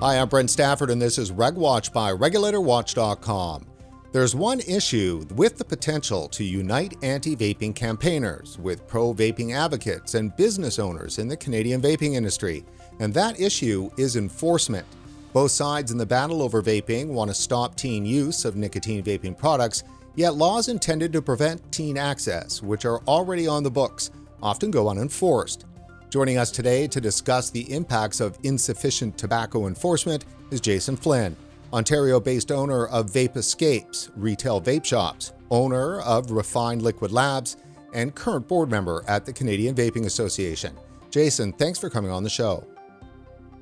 Hi, 0.00 0.18
I'm 0.18 0.30
Brent 0.30 0.48
Stafford, 0.48 0.88
and 0.88 1.02
this 1.02 1.18
is 1.18 1.30
RegWatch 1.30 1.92
by 1.92 2.10
RegulatorWatch.com. 2.10 3.66
There's 4.12 4.34
one 4.34 4.60
issue 4.60 5.26
with 5.34 5.58
the 5.58 5.64
potential 5.66 6.26
to 6.28 6.42
unite 6.42 6.96
anti 7.02 7.36
vaping 7.36 7.74
campaigners 7.74 8.58
with 8.58 8.86
pro 8.86 9.12
vaping 9.12 9.54
advocates 9.54 10.14
and 10.14 10.34
business 10.36 10.78
owners 10.78 11.18
in 11.18 11.28
the 11.28 11.36
Canadian 11.36 11.82
vaping 11.82 12.14
industry, 12.14 12.64
and 12.98 13.12
that 13.12 13.38
issue 13.38 13.90
is 13.98 14.16
enforcement. 14.16 14.86
Both 15.34 15.50
sides 15.50 15.92
in 15.92 15.98
the 15.98 16.06
battle 16.06 16.40
over 16.40 16.62
vaping 16.62 17.08
want 17.08 17.28
to 17.28 17.34
stop 17.34 17.76
teen 17.76 18.06
use 18.06 18.46
of 18.46 18.56
nicotine 18.56 19.04
vaping 19.04 19.36
products, 19.36 19.84
yet 20.14 20.34
laws 20.34 20.68
intended 20.68 21.12
to 21.12 21.20
prevent 21.20 21.70
teen 21.72 21.98
access, 21.98 22.62
which 22.62 22.86
are 22.86 23.00
already 23.00 23.46
on 23.46 23.62
the 23.62 23.70
books, 23.70 24.10
often 24.42 24.70
go 24.70 24.88
unenforced. 24.88 25.66
Joining 26.10 26.38
us 26.38 26.50
today 26.50 26.88
to 26.88 27.00
discuss 27.00 27.50
the 27.50 27.72
impacts 27.72 28.18
of 28.18 28.36
insufficient 28.42 29.16
tobacco 29.16 29.68
enforcement 29.68 30.24
is 30.50 30.60
Jason 30.60 30.96
Flynn, 30.96 31.36
Ontario 31.72 32.18
based 32.18 32.50
owner 32.50 32.88
of 32.88 33.12
Vape 33.12 33.36
Escapes, 33.36 34.10
retail 34.16 34.60
vape 34.60 34.84
shops, 34.84 35.32
owner 35.52 36.00
of 36.00 36.32
Refined 36.32 36.82
Liquid 36.82 37.12
Labs, 37.12 37.58
and 37.94 38.12
current 38.12 38.48
board 38.48 38.72
member 38.72 39.04
at 39.06 39.24
the 39.24 39.32
Canadian 39.32 39.76
Vaping 39.76 40.06
Association. 40.06 40.76
Jason, 41.12 41.52
thanks 41.52 41.78
for 41.78 41.88
coming 41.88 42.10
on 42.10 42.24
the 42.24 42.30
show. 42.30 42.66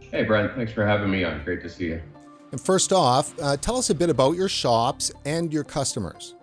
Hey, 0.00 0.22
Brent. 0.22 0.54
Thanks 0.54 0.72
for 0.72 0.86
having 0.86 1.10
me 1.10 1.24
on. 1.24 1.44
Great 1.44 1.60
to 1.60 1.68
see 1.68 1.88
you. 1.88 2.00
And 2.52 2.58
first 2.58 2.94
off, 2.94 3.38
uh, 3.42 3.58
tell 3.58 3.76
us 3.76 3.90
a 3.90 3.94
bit 3.94 4.08
about 4.08 4.36
your 4.36 4.48
shops 4.48 5.12
and 5.26 5.52
your 5.52 5.64
customers. 5.64 6.34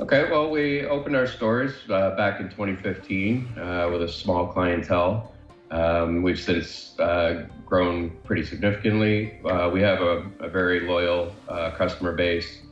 Okay, 0.00 0.30
well, 0.30 0.48
we 0.48 0.84
opened 0.84 1.16
our 1.16 1.26
stores 1.26 1.72
uh, 1.90 2.14
back 2.14 2.38
in 2.38 2.48
2015 2.50 3.58
uh, 3.58 3.88
with 3.90 4.02
a 4.02 4.08
small 4.08 4.46
clientele. 4.46 5.32
Um, 5.72 6.22
we've 6.22 6.38
since 6.38 6.96
uh, 7.00 7.48
grown 7.66 8.10
pretty 8.22 8.44
significantly. 8.44 9.40
Uh, 9.44 9.70
we 9.72 9.82
have 9.82 10.00
a, 10.00 10.30
a 10.38 10.48
very 10.48 10.86
loyal 10.86 11.34
uh, 11.48 11.72
customer 11.72 12.12
base. 12.12 12.62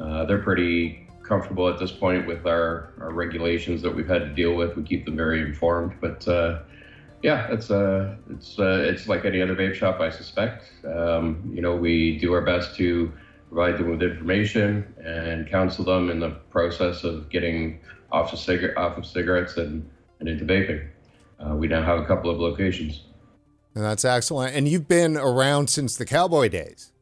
Uh, 0.00 0.24
they're 0.24 0.42
pretty 0.42 1.08
comfortable 1.22 1.68
at 1.68 1.78
this 1.78 1.92
point 1.92 2.26
with 2.26 2.48
our, 2.48 2.92
our 3.00 3.12
regulations 3.12 3.80
that 3.80 3.94
we've 3.94 4.08
had 4.08 4.22
to 4.22 4.34
deal 4.34 4.56
with. 4.56 4.74
We 4.74 4.82
keep 4.82 5.04
them 5.04 5.16
very 5.16 5.40
informed, 5.40 5.92
but 6.00 6.26
yeah, 7.22 7.46
it's 7.52 7.70
uh, 7.70 8.16
it's 8.28 8.56
it's 8.58 9.06
like 9.06 9.24
any 9.24 9.40
other 9.40 9.54
vape 9.54 9.74
shop, 9.74 10.00
I 10.00 10.10
suspect. 10.10 10.64
Um, 10.84 11.48
you 11.54 11.62
know, 11.62 11.76
we 11.76 12.18
do 12.18 12.32
our 12.32 12.40
best 12.40 12.74
to 12.78 13.12
provide 13.52 13.78
them 13.78 13.90
with 13.90 14.02
information 14.02 14.94
and 15.04 15.46
counsel 15.46 15.84
them 15.84 16.10
in 16.10 16.20
the 16.20 16.30
process 16.50 17.04
of 17.04 17.28
getting 17.28 17.78
off 18.10 18.32
of, 18.32 18.38
cig- 18.38 18.76
off 18.76 18.96
of 18.96 19.04
cigarettes 19.04 19.58
and, 19.58 19.88
and 20.20 20.28
into 20.28 20.44
vaping. 20.44 20.88
Uh, 21.38 21.54
we 21.54 21.68
now 21.68 21.82
have 21.82 21.98
a 21.98 22.06
couple 22.06 22.30
of 22.30 22.38
locations. 22.38 23.04
And 23.74 23.84
that's 23.84 24.04
excellent. 24.04 24.54
And 24.54 24.68
you've 24.68 24.88
been 24.88 25.16
around 25.18 25.68
since 25.68 25.96
the 25.96 26.06
cowboy 26.06 26.48
days. 26.48 26.92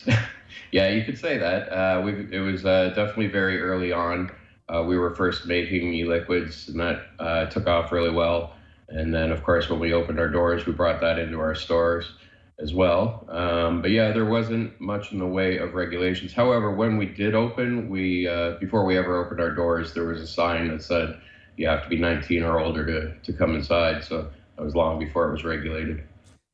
yeah, 0.72 0.88
you 0.88 1.04
could 1.04 1.18
say 1.18 1.38
that. 1.38 1.72
Uh, 1.72 2.04
it 2.30 2.40
was 2.40 2.64
uh, 2.64 2.88
definitely 2.88 3.28
very 3.28 3.60
early 3.60 3.92
on. 3.92 4.32
Uh, 4.68 4.82
we 4.82 4.98
were 4.98 5.14
first 5.14 5.46
making 5.46 5.94
e-liquids, 5.94 6.68
and 6.68 6.80
that 6.80 7.06
uh, 7.20 7.46
took 7.46 7.66
off 7.68 7.92
really 7.92 8.10
well. 8.10 8.54
And 8.88 9.14
then, 9.14 9.30
of 9.30 9.44
course, 9.44 9.70
when 9.70 9.78
we 9.78 9.92
opened 9.92 10.18
our 10.18 10.28
doors, 10.28 10.66
we 10.66 10.72
brought 10.72 11.00
that 11.00 11.18
into 11.18 11.38
our 11.38 11.54
stores 11.54 12.14
as 12.60 12.74
well. 12.74 13.24
Um, 13.28 13.82
but 13.82 13.90
yeah, 13.90 14.10
there 14.10 14.24
wasn't 14.24 14.80
much 14.80 15.12
in 15.12 15.18
the 15.18 15.26
way 15.26 15.58
of 15.58 15.74
regulations. 15.74 16.32
However, 16.32 16.74
when 16.74 16.96
we 16.96 17.06
did 17.06 17.34
open, 17.34 17.88
we 17.88 18.26
uh, 18.26 18.52
before 18.58 18.84
we 18.84 18.98
ever 18.98 19.24
opened 19.24 19.40
our 19.40 19.54
doors, 19.54 19.94
there 19.94 20.04
was 20.04 20.20
a 20.20 20.26
sign 20.26 20.68
that 20.68 20.82
said 20.82 21.20
you 21.56 21.68
have 21.68 21.82
to 21.82 21.88
be 21.88 21.96
19 21.96 22.42
or 22.42 22.58
older 22.58 22.84
to 22.84 23.14
to 23.14 23.32
come 23.32 23.54
inside. 23.54 24.04
So 24.04 24.30
that 24.56 24.64
was 24.64 24.74
long 24.74 24.98
before 24.98 25.28
it 25.28 25.32
was 25.32 25.44
regulated. 25.44 26.02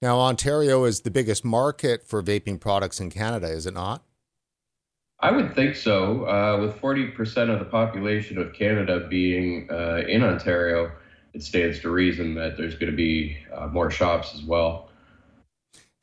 Now, 0.03 0.21
Ontario 0.21 0.85
is 0.85 1.01
the 1.01 1.11
biggest 1.11 1.47
market 1.47 2.07
for 2.07 2.23
vaping 2.23 2.61
products 2.61 3.01
in 3.01 3.09
Canada, 3.09 3.47
is 3.47 3.65
it 3.65 3.73
not? 3.73 4.03
I 5.21 5.31
would 5.31 5.55
think 5.55 5.77
so. 5.77 6.27
Uh, 6.27 6.59
with 6.61 6.79
40% 6.79 7.49
of 7.49 7.59
the 7.59 7.65
population 7.65 8.37
of 8.37 8.53
Canada 8.53 9.07
being 9.09 9.67
uh, 9.71 10.03
in 10.07 10.23
Ontario, 10.23 10.93
it 11.33 11.43
stands 11.43 11.81
to 11.81 11.89
reason 11.89 12.35
that 12.35 12.59
there's 12.59 12.75
going 12.75 12.91
to 12.91 12.97
be 12.97 13.39
uh, 13.57 13.69
more 13.69 13.91
shops 13.91 14.35
as 14.35 14.43
well. 14.43 14.91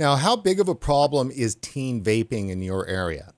Now, 0.01 0.15
how 0.15 0.35
big 0.35 0.59
of 0.59 0.67
a 0.67 0.73
problem 0.73 1.29
is 1.29 1.53
teen 1.53 2.03
vaping 2.03 2.49
in 2.49 2.63
your 2.63 2.87
area? 2.87 3.35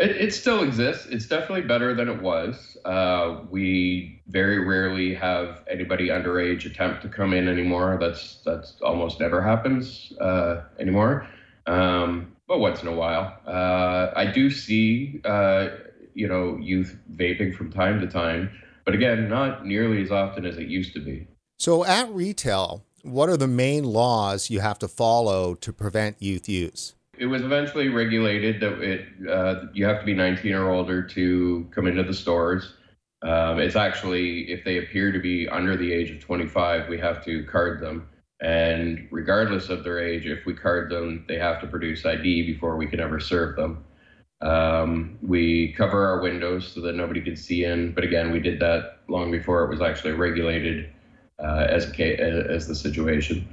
It, 0.00 0.12
it 0.12 0.32
still 0.32 0.62
exists. 0.62 1.04
It's 1.04 1.26
definitely 1.26 1.68
better 1.68 1.94
than 1.94 2.08
it 2.08 2.22
was. 2.22 2.78
Uh, 2.86 3.42
we 3.50 4.22
very 4.28 4.58
rarely 4.64 5.12
have 5.12 5.64
anybody 5.70 6.08
underage 6.08 6.64
attempt 6.64 7.02
to 7.02 7.10
come 7.10 7.34
in 7.34 7.46
anymore. 7.46 7.98
That's 8.00 8.40
that's 8.42 8.80
almost 8.80 9.20
never 9.20 9.42
happens 9.42 10.14
uh, 10.18 10.62
anymore. 10.78 11.28
Um, 11.66 12.34
but 12.46 12.60
once 12.60 12.80
in 12.80 12.88
a 12.88 12.94
while, 12.94 13.38
uh, 13.46 14.12
I 14.16 14.32
do 14.32 14.48
see 14.48 15.20
uh, 15.26 15.68
you 16.14 16.26
know 16.26 16.56
youth 16.56 16.96
vaping 17.14 17.54
from 17.54 17.70
time 17.70 18.00
to 18.00 18.06
time, 18.06 18.50
but 18.86 18.94
again, 18.94 19.28
not 19.28 19.66
nearly 19.66 20.00
as 20.00 20.10
often 20.10 20.46
as 20.46 20.56
it 20.56 20.68
used 20.68 20.94
to 20.94 21.00
be. 21.00 21.28
So 21.58 21.84
at 21.84 22.08
retail, 22.08 22.86
what 23.02 23.28
are 23.28 23.36
the 23.36 23.48
main 23.48 23.84
laws 23.84 24.50
you 24.50 24.60
have 24.60 24.78
to 24.80 24.88
follow 24.88 25.54
to 25.56 25.72
prevent 25.72 26.20
youth 26.20 26.48
use? 26.48 26.94
It 27.18 27.26
was 27.26 27.42
eventually 27.42 27.88
regulated 27.88 28.60
that 28.60 28.80
it 28.80 29.06
uh, 29.28 29.66
you 29.72 29.84
have 29.84 30.00
to 30.00 30.06
be 30.06 30.14
19 30.14 30.52
or 30.54 30.70
older 30.70 31.02
to 31.02 31.68
come 31.74 31.86
into 31.86 32.02
the 32.02 32.14
stores. 32.14 32.74
Um, 33.22 33.58
it's 33.58 33.74
actually 33.74 34.50
if 34.52 34.64
they 34.64 34.78
appear 34.78 35.10
to 35.10 35.18
be 35.18 35.48
under 35.48 35.76
the 35.76 35.92
age 35.92 36.10
of 36.10 36.20
25, 36.20 36.88
we 36.88 36.98
have 36.98 37.24
to 37.24 37.44
card 37.44 37.80
them. 37.80 38.08
And 38.40 39.08
regardless 39.10 39.68
of 39.68 39.82
their 39.82 39.98
age, 39.98 40.26
if 40.26 40.46
we 40.46 40.54
card 40.54 40.92
them, 40.92 41.24
they 41.26 41.38
have 41.38 41.60
to 41.60 41.66
produce 41.66 42.06
ID 42.06 42.46
before 42.46 42.76
we 42.76 42.86
can 42.86 43.00
ever 43.00 43.18
serve 43.18 43.56
them. 43.56 43.84
Um, 44.40 45.18
we 45.20 45.72
cover 45.72 46.06
our 46.06 46.22
windows 46.22 46.70
so 46.72 46.80
that 46.82 46.94
nobody 46.94 47.20
can 47.20 47.34
see 47.34 47.64
in. 47.64 47.92
But 47.92 48.04
again, 48.04 48.30
we 48.30 48.38
did 48.38 48.60
that 48.60 48.98
long 49.08 49.32
before 49.32 49.64
it 49.64 49.70
was 49.70 49.82
actually 49.82 50.12
regulated 50.12 50.92
uh, 51.42 51.66
as 51.68 51.90
as 51.98 52.66
the 52.66 52.74
situation. 52.74 53.48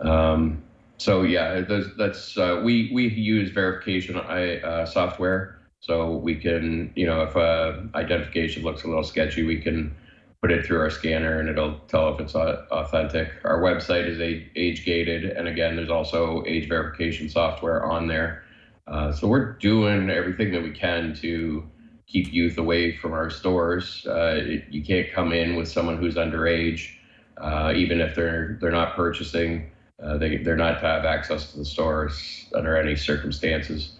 Um, 0.00 0.62
so 0.98 1.22
yeah, 1.22 1.62
that's, 1.96 2.36
uh, 2.36 2.60
we 2.62 2.90
we 2.92 3.08
use 3.08 3.50
verification 3.50 4.16
uh, 4.16 4.84
software, 4.84 5.58
so 5.80 6.16
we 6.16 6.34
can 6.36 6.92
you 6.94 7.06
know 7.06 7.22
if 7.22 7.36
uh, 7.36 7.72
identification 7.94 8.62
looks 8.62 8.84
a 8.84 8.88
little 8.88 9.02
sketchy, 9.02 9.42
we 9.42 9.56
can 9.56 9.94
put 10.42 10.50
it 10.50 10.64
through 10.64 10.78
our 10.78 10.90
scanner 10.90 11.38
and 11.38 11.50
it'll 11.50 11.78
tell 11.88 12.14
if 12.14 12.20
it's 12.20 12.34
authentic. 12.34 13.28
Our 13.44 13.60
website 13.60 14.06
is 14.06 14.20
age 14.56 14.84
gated, 14.84 15.24
and 15.24 15.48
again, 15.48 15.76
there's 15.76 15.90
also 15.90 16.42
age 16.46 16.68
verification 16.68 17.28
software 17.28 17.84
on 17.84 18.06
there. 18.06 18.42
Uh, 18.86 19.12
so 19.12 19.28
we're 19.28 19.52
doing 19.54 20.10
everything 20.10 20.50
that 20.52 20.62
we 20.62 20.70
can 20.70 21.14
to 21.16 21.64
keep 22.06 22.32
youth 22.32 22.58
away 22.58 22.96
from 22.96 23.12
our 23.12 23.30
stores. 23.30 24.04
Uh, 24.06 24.58
you 24.68 24.82
can't 24.82 25.12
come 25.12 25.32
in 25.32 25.54
with 25.54 25.68
someone 25.68 25.96
who's 25.96 26.16
underage 26.16 26.96
uh, 27.38 27.72
even 27.74 28.00
if 28.00 28.14
they're 28.14 28.58
they're 28.60 28.70
not 28.70 28.94
purchasing. 28.94 29.70
Uh, 30.02 30.16
they 30.16 30.38
they're 30.38 30.56
not 30.56 30.80
to 30.80 30.86
have 30.86 31.04
access 31.04 31.52
to 31.52 31.58
the 31.58 31.64
stores 31.64 32.46
under 32.54 32.76
any 32.76 32.96
circumstances. 32.96 33.92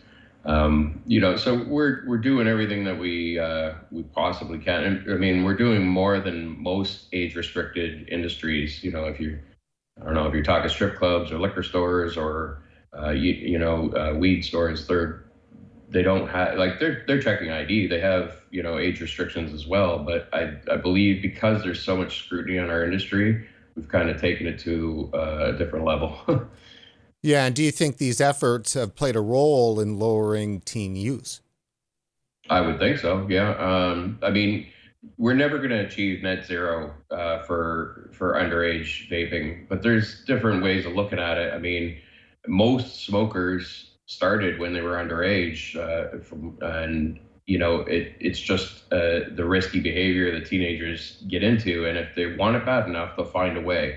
Um, 0.46 1.02
you 1.06 1.20
know, 1.20 1.36
so 1.36 1.62
we're 1.64 2.06
we're 2.06 2.18
doing 2.18 2.48
everything 2.48 2.84
that 2.84 2.98
we 2.98 3.38
uh, 3.38 3.74
we 3.90 4.02
possibly 4.04 4.58
can. 4.58 4.84
And, 4.84 5.12
I 5.12 5.16
mean, 5.16 5.44
we're 5.44 5.56
doing 5.56 5.86
more 5.86 6.18
than 6.18 6.62
most 6.62 7.08
age 7.12 7.36
restricted 7.36 8.08
industries. 8.08 8.82
You 8.82 8.92
know, 8.92 9.04
if 9.04 9.20
you 9.20 9.38
I 10.00 10.04
don't 10.04 10.14
know 10.14 10.26
if 10.26 10.32
you're 10.34 10.42
talking 10.42 10.70
strip 10.70 10.96
clubs 10.96 11.30
or 11.30 11.38
liquor 11.38 11.62
stores 11.62 12.16
or 12.16 12.62
uh, 12.98 13.10
you, 13.10 13.32
you 13.32 13.58
know 13.58 13.92
uh, 13.94 14.14
weed 14.16 14.42
stores, 14.42 14.86
they're 14.86 15.24
they 15.90 16.02
don't 16.02 16.28
have 16.28 16.56
like 16.56 16.78
they're 16.78 17.02
they're 17.06 17.20
checking 17.20 17.50
ID. 17.50 17.88
They 17.88 18.00
have 18.00 18.36
you 18.50 18.62
know 18.62 18.78
age 18.78 19.00
restrictions 19.00 19.52
as 19.52 19.66
well. 19.66 19.98
But 19.98 20.28
I 20.32 20.56
I 20.70 20.76
believe 20.76 21.20
because 21.20 21.62
there's 21.62 21.82
so 21.82 21.96
much 21.96 22.24
scrutiny 22.24 22.58
on 22.58 22.70
our 22.70 22.84
industry, 22.84 23.46
we've 23.74 23.88
kind 23.88 24.08
of 24.08 24.20
taken 24.20 24.46
it 24.46 24.58
to 24.60 25.10
uh, 25.12 25.52
a 25.54 25.58
different 25.58 25.84
level. 25.84 26.18
yeah, 27.22 27.46
and 27.46 27.54
do 27.54 27.62
you 27.62 27.72
think 27.72 27.98
these 27.98 28.20
efforts 28.20 28.74
have 28.74 28.94
played 28.94 29.16
a 29.16 29.20
role 29.20 29.80
in 29.80 29.98
lowering 29.98 30.60
teen 30.60 30.96
use? 30.96 31.40
I 32.48 32.60
would 32.60 32.78
think 32.78 32.98
so. 32.98 33.26
Yeah. 33.28 33.50
Um, 33.52 34.18
I 34.22 34.30
mean, 34.30 34.66
we're 35.18 35.34
never 35.34 35.58
going 35.58 35.70
to 35.70 35.80
achieve 35.80 36.22
net 36.22 36.44
zero 36.44 36.94
uh, 37.10 37.42
for 37.42 38.10
for 38.12 38.34
underage 38.34 39.10
vaping, 39.10 39.68
but 39.68 39.82
there's 39.82 40.24
different 40.24 40.62
ways 40.62 40.86
of 40.86 40.92
looking 40.92 41.18
at 41.18 41.36
it. 41.36 41.52
I 41.52 41.58
mean, 41.58 41.98
most 42.46 43.04
smokers 43.04 43.89
started 44.10 44.58
when 44.58 44.72
they 44.72 44.80
were 44.80 44.94
underage, 44.94 45.76
uh, 45.76 46.18
from, 46.20 46.54
and 46.60 47.18
you 47.46 47.58
know 47.58 47.78
it, 47.86 48.06
it's 48.20 48.38
just 48.40 48.82
uh, 48.92 49.20
the 49.28 49.44
risky 49.44 49.80
behavior 49.80 50.30
that 50.32 50.44
teenagers 50.44 51.14
get 51.28 51.42
into, 51.42 51.84
and 51.86 51.98
if 51.98 52.14
they 52.14 52.26
want 52.26 52.56
it 52.56 52.64
bad 52.64 52.86
enough, 52.86 53.14
they'll 53.16 53.24
find 53.24 53.56
a 53.56 53.60
way. 53.60 53.96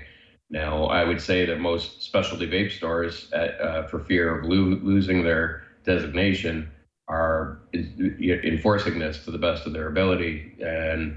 Now, 0.50 0.84
I 0.84 1.04
would 1.04 1.20
say 1.20 1.44
that 1.44 1.56
most 1.58 2.00
specialty 2.02 2.46
vape 2.46 2.70
stores, 2.70 3.26
at, 3.32 3.58
uh, 3.60 3.82
for 3.82 3.98
fear 3.98 4.30
of 4.32 4.44
lo- 4.44 4.78
losing 4.80 5.22
their 5.24 5.56
designation, 5.84 6.66
are 7.08 7.50
enforcing 8.42 8.98
this 8.98 9.18
to 9.20 9.30
the 9.30 9.38
best 9.38 9.66
of 9.66 9.72
their 9.72 9.86
ability, 9.86 10.42
and 10.60 11.12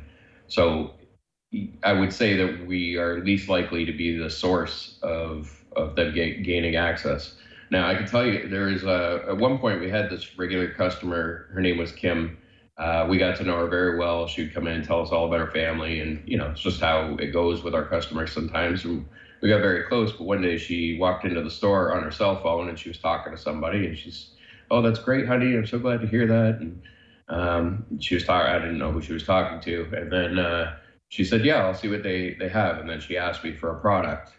so 0.48 0.90
I 1.84 1.94
would 1.94 2.12
say 2.12 2.36
that 2.36 2.66
we 2.66 2.98
are 2.98 3.18
least 3.18 3.48
likely 3.50 3.86
to 3.86 3.92
be 3.92 4.12
the 4.12 4.30
source 4.30 4.92
of 5.02 5.64
of 5.76 5.96
them 5.96 6.12
ga- 6.12 6.34
gaining 6.42 6.76
access. 6.76 7.32
Now, 7.70 7.88
I 7.88 7.96
can 7.96 8.06
tell 8.06 8.26
you, 8.26 8.48
there 8.48 8.70
is 8.70 8.84
a, 8.84 9.24
at 9.30 9.38
one 9.38 9.60
point 9.60 9.82
we 9.82 9.90
had 9.90 10.10
this 10.10 10.38
regular 10.38 10.70
customer. 10.70 11.48
Her 11.52 11.62
name 11.62 11.78
was 11.78 11.92
Kim. 11.92 12.32
Uh, 12.78 13.06
we 13.10 13.18
got 13.18 13.36
to 13.38 13.44
know 13.44 13.58
her 13.58 13.68
very 13.68 13.98
well. 13.98 14.28
She'd 14.28 14.54
come 14.54 14.68
in 14.68 14.76
and 14.76 14.84
tell 14.86 15.02
us 15.02 15.12
all 15.12 15.26
about 15.26 15.40
her 15.40 15.48
family, 15.48 16.00
and 16.00 16.22
you 16.26 16.38
know, 16.38 16.48
it's 16.50 16.62
just 16.62 16.80
how 16.80 17.16
it 17.20 17.28
goes 17.28 17.64
with 17.64 17.74
our 17.76 17.84
customers 17.84 18.32
sometimes. 18.32 18.86
And 18.86 19.04
we 19.42 19.50
got 19.50 19.62
very 19.62 19.82
close. 19.82 20.14
But 20.14 20.26
one 20.26 20.42
day 20.42 20.58
she 20.58 20.94
walked 20.94 21.26
into 21.26 21.42
the 21.42 21.50
store 21.50 21.92
on 21.94 22.04
her 22.04 22.12
cell 22.12 22.36
phone, 22.38 22.70
and 22.70 22.80
she 22.80 22.90
was 22.90 23.00
talking 23.00 23.32
to 23.34 23.38
somebody, 23.38 23.86
and 23.88 23.98
she's, 23.98 24.28
"Oh, 24.72 24.82
that's 24.82 25.00
great, 25.00 25.26
honey. 25.26 25.56
I'm 25.56 25.66
so 25.66 25.80
glad 25.80 26.02
to 26.02 26.08
hear 26.08 26.28
that." 26.28 26.60
And 26.60 26.80
um, 27.30 27.84
she 28.00 28.14
was 28.16 28.24
talking. 28.24 28.52
I 28.52 28.60
didn't 28.60 28.78
know 28.80 28.92
who 28.92 29.02
she 29.02 29.14
was 29.14 29.24
talking 29.24 29.60
to, 29.62 29.88
and 29.94 30.12
then 30.12 30.40
uh, 30.40 30.70
she 31.10 31.26
said, 31.26 31.44
"Yeah, 31.44 31.64
I'll 31.66 31.74
see 31.74 31.90
what 31.90 32.04
they 32.04 32.36
they 32.40 32.50
have." 32.50 32.78
And 32.80 32.90
then 32.90 33.00
she 33.00 33.18
asked 33.18 33.44
me 33.44 33.54
for 33.54 33.72
a 33.72 33.76
product, 33.76 34.37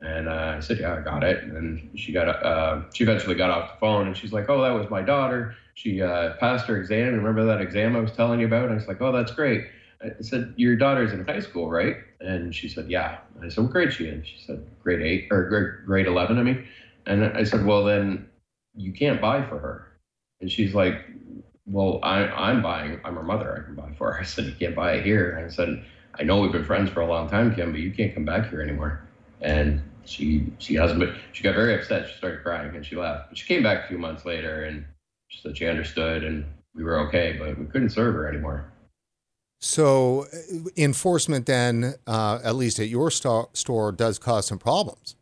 and 0.00 0.28
uh, 0.28 0.54
I 0.56 0.60
said, 0.60 0.78
"Yeah, 0.78 0.94
I 0.94 1.00
got 1.00 1.22
it." 1.22 1.42
And 1.42 1.90
she 1.94 2.12
got 2.12 2.28
uh, 2.44 2.80
she 2.94 3.04
eventually 3.04 3.34
got 3.36 3.50
off 3.50 3.72
the 3.72 3.78
phone, 3.78 4.06
and 4.06 4.16
she's 4.16 4.32
like, 4.32 4.48
"Oh, 4.48 4.62
that 4.62 4.70
was 4.70 4.88
my 4.90 5.02
daughter. 5.02 5.52
She 5.74 6.00
uh, 6.02 6.30
passed 6.38 6.66
her 6.66 6.76
exam. 6.76 7.14
Remember 7.14 7.44
that 7.44 7.60
exam 7.60 7.96
I 7.96 8.00
was 8.00 8.12
telling 8.12 8.40
you 8.40 8.46
about?" 8.46 8.64
And 8.64 8.72
I 8.72 8.76
was 8.76 8.88
like, 8.88 9.00
"Oh, 9.00 9.12
that's 9.12 9.32
great." 9.32 9.62
I 10.02 10.10
said, 10.20 10.52
"Your 10.56 10.76
daughter's 10.76 11.12
in 11.12 11.24
high 11.24 11.40
school, 11.40 11.68
right?" 11.68 11.96
And 12.20 12.54
she 12.54 12.68
said, 12.68 12.88
"Yeah." 12.88 13.16
I 13.42 13.48
said, 13.48 13.62
"What 13.62 13.72
grade 13.72 13.92
she 13.92 14.06
in?" 14.06 14.22
She 14.22 14.36
said, 14.38 14.62
"Grade 14.82 15.02
eight 15.02 15.26
or 15.30 15.44
grade 15.44 15.66
grade 15.84 16.06
eleven, 16.06 16.38
I 16.38 16.42
mean. 16.42 16.58
And 17.06 17.24
I 17.24 17.42
said, 17.44 17.64
"Well, 17.64 17.82
then 17.84 18.24
you 18.74 18.92
can't 18.92 19.20
buy 19.20 19.42
for 19.42 19.58
her." 19.58 19.82
And 20.40 20.50
she's 20.50 20.74
like, 20.74 20.96
"Well, 21.66 21.98
I, 22.02 22.26
I'm 22.26 22.62
buying. 22.62 22.98
I'm 23.04 23.16
her 23.16 23.22
mother. 23.22 23.54
I 23.56 23.60
can 23.62 23.74
buy 23.74 23.92
for 23.92 24.12
her." 24.12 24.20
I 24.20 24.24
said, 24.24 24.46
"You 24.46 24.54
can't 24.54 24.74
buy 24.74 24.92
it 24.94 25.04
here." 25.04 25.30
And 25.32 25.44
I 25.44 25.48
said, 25.48 25.78
"I 26.18 26.22
know 26.22 26.40
we've 26.40 26.52
been 26.52 26.64
friends 26.64 26.90
for 26.90 27.00
a 27.00 27.06
long 27.06 27.28
time, 27.28 27.50
Kim, 27.52 27.70
but 27.72 27.80
you 27.80 27.90
can't 27.90 28.14
come 28.14 28.24
back 28.24 28.48
here 28.48 28.62
anymore." 28.62 28.98
And 29.42 29.80
she 30.10 30.52
she 30.58 30.74
hasn't 30.74 31.00
been. 31.00 31.14
She 31.32 31.42
got 31.42 31.54
very 31.54 31.74
upset. 31.74 32.08
She 32.08 32.16
started 32.16 32.42
crying 32.42 32.74
and 32.74 32.84
she 32.84 32.96
left. 32.96 33.30
But 33.30 33.38
she 33.38 33.46
came 33.46 33.62
back 33.62 33.84
a 33.84 33.88
few 33.88 33.98
months 33.98 34.24
later 34.24 34.64
and 34.64 34.84
she 35.28 35.40
said 35.40 35.56
she 35.56 35.66
understood 35.66 36.24
and 36.24 36.44
we 36.74 36.84
were 36.84 36.98
okay, 37.00 37.36
but 37.38 37.58
we 37.58 37.66
couldn't 37.66 37.90
serve 37.90 38.14
her 38.14 38.28
anymore. 38.28 38.72
So, 39.62 40.26
enforcement 40.76 41.44
then, 41.44 41.94
uh, 42.06 42.40
at 42.42 42.56
least 42.56 42.80
at 42.80 42.88
your 42.88 43.10
sto- 43.10 43.50
store, 43.52 43.92
does 43.92 44.18
cause 44.18 44.46
some 44.46 44.58
problems. 44.58 45.16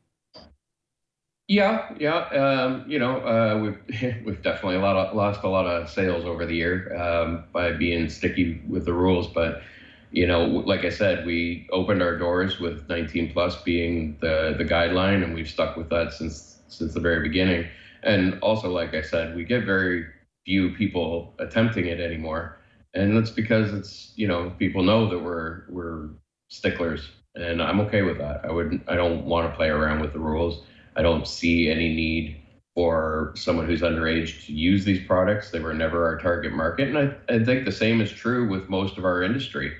Yeah, 1.48 1.88
yeah. 1.98 2.28
Um, 2.28 2.84
you 2.86 2.98
know, 2.98 3.20
uh, 3.20 3.58
we've 3.58 4.24
we've 4.24 4.42
definitely 4.42 4.76
a 4.76 4.80
lot 4.80 4.96
of, 4.96 5.16
lost 5.16 5.42
a 5.42 5.48
lot 5.48 5.66
of 5.66 5.88
sales 5.88 6.24
over 6.24 6.46
the 6.46 6.54
year 6.54 6.94
um, 6.96 7.44
by 7.52 7.72
being 7.72 8.08
sticky 8.08 8.60
with 8.68 8.84
the 8.84 8.92
rules. 8.92 9.26
But 9.26 9.62
you 10.10 10.26
know, 10.26 10.44
like 10.44 10.84
I 10.84 10.88
said, 10.90 11.26
we 11.26 11.66
opened 11.72 12.02
our 12.02 12.16
doors 12.16 12.58
with 12.58 12.88
19 12.88 13.30
plus 13.32 13.56
being 13.62 14.16
the 14.20 14.54
the 14.56 14.64
guideline, 14.64 15.22
and 15.22 15.34
we've 15.34 15.48
stuck 15.48 15.76
with 15.76 15.88
that 15.90 16.12
since 16.12 16.58
since 16.68 16.94
the 16.94 17.00
very 17.00 17.20
beginning. 17.20 17.66
And 18.02 18.38
also, 18.42 18.70
like 18.70 18.94
I 18.94 19.02
said, 19.02 19.34
we 19.34 19.44
get 19.44 19.64
very 19.64 20.06
few 20.44 20.70
people 20.70 21.34
attempting 21.38 21.86
it 21.86 22.00
anymore. 22.00 22.56
And 22.94 23.16
that's 23.16 23.30
because 23.30 23.72
it's 23.72 24.12
you 24.16 24.26
know 24.26 24.52
people 24.58 24.82
know 24.82 25.06
that 25.08 25.18
we're 25.18 25.62
we're 25.68 26.08
sticklers 26.50 27.10
and 27.34 27.62
i'm 27.62 27.80
okay 27.80 28.02
with 28.02 28.18
that. 28.18 28.40
I 28.44 28.50
would 28.50 28.80
i 28.88 28.96
don't 28.96 29.24
want 29.26 29.50
to 29.50 29.54
play 29.56 29.68
around 29.68 30.00
with 30.00 30.12
the 30.12 30.18
rules. 30.20 30.60
I 30.96 31.02
don't 31.02 31.26
see 31.26 31.68
any 31.68 31.88
need 31.88 32.36
for 32.74 33.32
someone 33.36 33.66
who's 33.66 33.82
underage 33.82 34.46
to 34.46 34.52
use 34.52 34.84
these 34.84 35.00
products. 35.00 35.50
They 35.50 35.60
were 35.60 35.74
never 35.74 36.04
our 36.04 36.16
target 36.16 36.52
market 36.52 36.88
and 36.88 36.98
i, 36.98 37.08
I 37.28 37.38
think 37.44 37.64
the 37.64 37.72
same 37.72 38.00
is 38.00 38.10
true 38.10 38.46
with 38.46 38.68
most 38.68 38.98
of 38.98 39.04
our 39.04 39.22
industry 39.22 39.72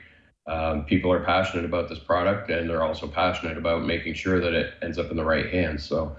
um, 0.49 0.85
people 0.85 1.13
are 1.13 1.23
passionate 1.25 1.65
about 1.65 1.89
this 1.89 1.99
product 1.99 2.51
and 2.51 2.69
they're 2.69 2.83
also 2.83 3.07
passionate 3.07 3.57
about 3.57 3.85
making 3.85 4.15
sure 4.15 4.41
that 4.41 4.55
it 4.55 4.75
ends 4.83 4.99
up 4.99 5.11
in 5.11 5.17
the 5.17 5.25
right 5.25 5.53
hands 5.53 5.85
so 5.85 6.17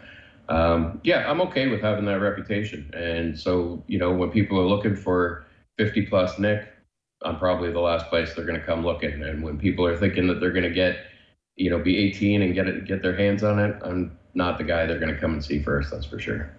um, 0.50 1.02
yeah 1.04 1.30
i'm 1.30 1.42
okay 1.42 1.68
with 1.68 1.82
having 1.82 2.06
that 2.06 2.20
reputation 2.20 2.90
and 2.94 3.38
so 3.38 3.84
you 3.88 3.98
know 3.98 4.12
when 4.12 4.30
people 4.32 4.60
are 4.60 4.68
looking 4.68 4.96
for 4.96 5.46
50 5.78 6.06
plus 6.06 6.40
nick 6.40 6.70
I'm 7.24 7.38
probably 7.38 7.72
the 7.72 7.80
last 7.80 8.08
place 8.08 8.34
they're 8.34 8.46
going 8.46 8.60
to 8.60 8.66
come 8.66 8.86
looking. 8.86 9.22
And 9.24 9.44
when 9.44 9.58
people 9.58 9.86
are 9.86 9.98
thinking 9.98 10.28
that 10.28 10.40
they're 10.40 10.52
going 10.52 10.64
to 10.64 10.74
get, 10.74 11.06
you 11.56 11.70
know, 11.70 11.80
be 11.80 11.98
18 11.98 12.42
and 12.42 12.54
get 12.54 12.68
it, 12.68 12.86
get 12.86 13.02
their 13.02 13.16
hands 13.16 13.44
on 13.44 13.60
it, 13.60 13.76
I'm 13.84 14.18
not 14.34 14.58
the 14.58 14.64
guy 14.64 14.86
they're 14.86 15.00
going 15.00 15.14
to 15.14 15.20
come 15.20 15.34
and 15.34 15.44
see 15.44 15.62
first. 15.62 15.92
That's 15.92 16.06
for 16.06 16.20
sure. 16.20 16.50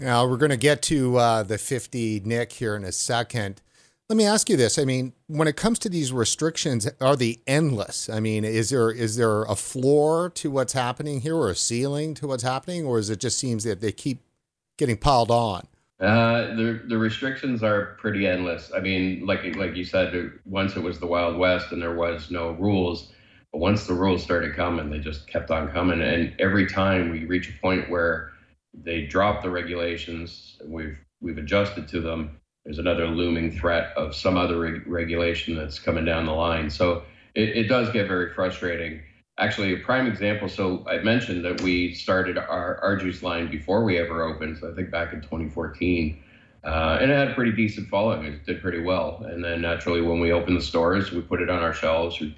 Now 0.00 0.26
we're 0.26 0.36
going 0.36 0.50
to 0.50 0.56
get 0.56 0.82
to 0.82 1.16
uh, 1.16 1.42
the 1.42 1.58
50 1.58 2.22
nic 2.24 2.52
here 2.52 2.76
in 2.76 2.84
a 2.84 2.92
second. 2.92 3.60
Let 4.08 4.16
me 4.16 4.24
ask 4.24 4.48
you 4.48 4.56
this. 4.56 4.78
I 4.78 4.84
mean, 4.84 5.14
when 5.26 5.48
it 5.48 5.56
comes 5.56 5.80
to 5.80 5.88
these 5.88 6.12
restrictions, 6.12 6.88
are 7.00 7.16
they 7.16 7.40
endless? 7.44 8.08
I 8.08 8.20
mean, 8.20 8.44
is 8.44 8.70
there 8.70 8.92
is 8.92 9.16
there 9.16 9.42
a 9.42 9.56
floor 9.56 10.30
to 10.30 10.48
what's 10.48 10.74
happening 10.74 11.22
here 11.22 11.34
or 11.34 11.50
a 11.50 11.56
ceiling 11.56 12.14
to 12.14 12.28
what's 12.28 12.44
happening, 12.44 12.86
or 12.86 13.00
is 13.00 13.10
it 13.10 13.18
just 13.18 13.36
seems 13.36 13.64
that 13.64 13.80
they 13.80 13.90
keep 13.90 14.22
getting 14.78 14.96
piled 14.96 15.32
on? 15.32 15.66
Uh, 15.98 16.54
the 16.54 16.82
the 16.86 16.96
restrictions 16.96 17.64
are 17.64 17.96
pretty 17.98 18.28
endless. 18.28 18.70
I 18.72 18.78
mean, 18.78 19.26
like 19.26 19.56
like 19.56 19.74
you 19.74 19.84
said, 19.84 20.38
once 20.44 20.76
it 20.76 20.82
was 20.84 21.00
the 21.00 21.06
Wild 21.06 21.36
West 21.36 21.72
and 21.72 21.82
there 21.82 21.96
was 21.96 22.30
no 22.30 22.52
rules, 22.52 23.12
but 23.50 23.58
once 23.58 23.88
the 23.88 23.94
rules 23.94 24.22
started 24.22 24.54
coming, 24.54 24.88
they 24.88 25.00
just 25.00 25.26
kept 25.26 25.50
on 25.50 25.72
coming. 25.72 26.00
And 26.00 26.32
every 26.38 26.68
time 26.68 27.10
we 27.10 27.24
reach 27.24 27.48
a 27.48 27.60
point 27.60 27.90
where 27.90 28.30
they 28.72 29.04
drop 29.04 29.42
the 29.42 29.50
regulations, 29.50 30.58
we've 30.64 30.96
we've 31.20 31.38
adjusted 31.38 31.88
to 31.88 32.00
them. 32.00 32.38
There's 32.66 32.78
another 32.78 33.06
looming 33.06 33.50
threat 33.50 33.94
of 33.96 34.14
some 34.14 34.36
other 34.36 34.60
reg- 34.60 34.86
regulation 34.86 35.56
that's 35.56 35.78
coming 35.78 36.04
down 36.04 36.26
the 36.26 36.32
line. 36.32 36.68
So 36.68 37.04
it, 37.34 37.56
it 37.56 37.68
does 37.68 37.90
get 37.90 38.06
very 38.06 38.34
frustrating 38.34 39.00
actually 39.38 39.72
a 39.74 39.78
prime 39.78 40.06
example. 40.06 40.48
So 40.48 40.84
I 40.88 40.98
mentioned 40.98 41.44
that 41.44 41.60
we 41.60 41.94
started 41.94 42.38
our, 42.38 42.78
our 42.78 42.96
juice 42.96 43.22
line 43.22 43.50
before 43.50 43.84
we 43.84 43.98
ever 43.98 44.22
opened. 44.22 44.58
So 44.58 44.70
I 44.70 44.74
think 44.74 44.90
back 44.90 45.12
in 45.12 45.20
2014. 45.20 46.22
Uh, 46.64 46.98
and 47.00 47.10
it 47.10 47.14
had 47.14 47.28
a 47.28 47.34
pretty 47.34 47.52
decent 47.52 47.88
following. 47.88 48.24
It 48.24 48.44
did 48.44 48.60
pretty 48.60 48.80
well. 48.80 49.24
And 49.28 49.44
then 49.44 49.62
naturally, 49.62 50.00
when 50.00 50.20
we 50.20 50.32
opened 50.32 50.56
the 50.56 50.62
stores, 50.62 51.12
we 51.12 51.20
put 51.20 51.40
it 51.40 51.50
on 51.50 51.62
our 51.62 51.72
shelves. 51.72 52.18
We, 52.18 52.36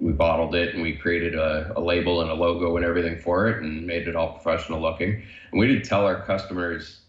we 0.00 0.12
bottled 0.12 0.54
it 0.54 0.74
and 0.74 0.82
we 0.82 0.96
created 0.96 1.34
a, 1.34 1.72
a, 1.76 1.80
label 1.80 2.22
and 2.22 2.30
a 2.30 2.34
logo 2.34 2.76
and 2.76 2.84
everything 2.84 3.18
for 3.18 3.48
it 3.48 3.62
and 3.62 3.86
made 3.86 4.08
it 4.08 4.16
all 4.16 4.32
professional 4.32 4.80
looking. 4.80 5.22
And 5.50 5.60
we 5.60 5.66
didn't 5.66 5.84
tell 5.84 6.06
our 6.06 6.22
customers, 6.24 7.01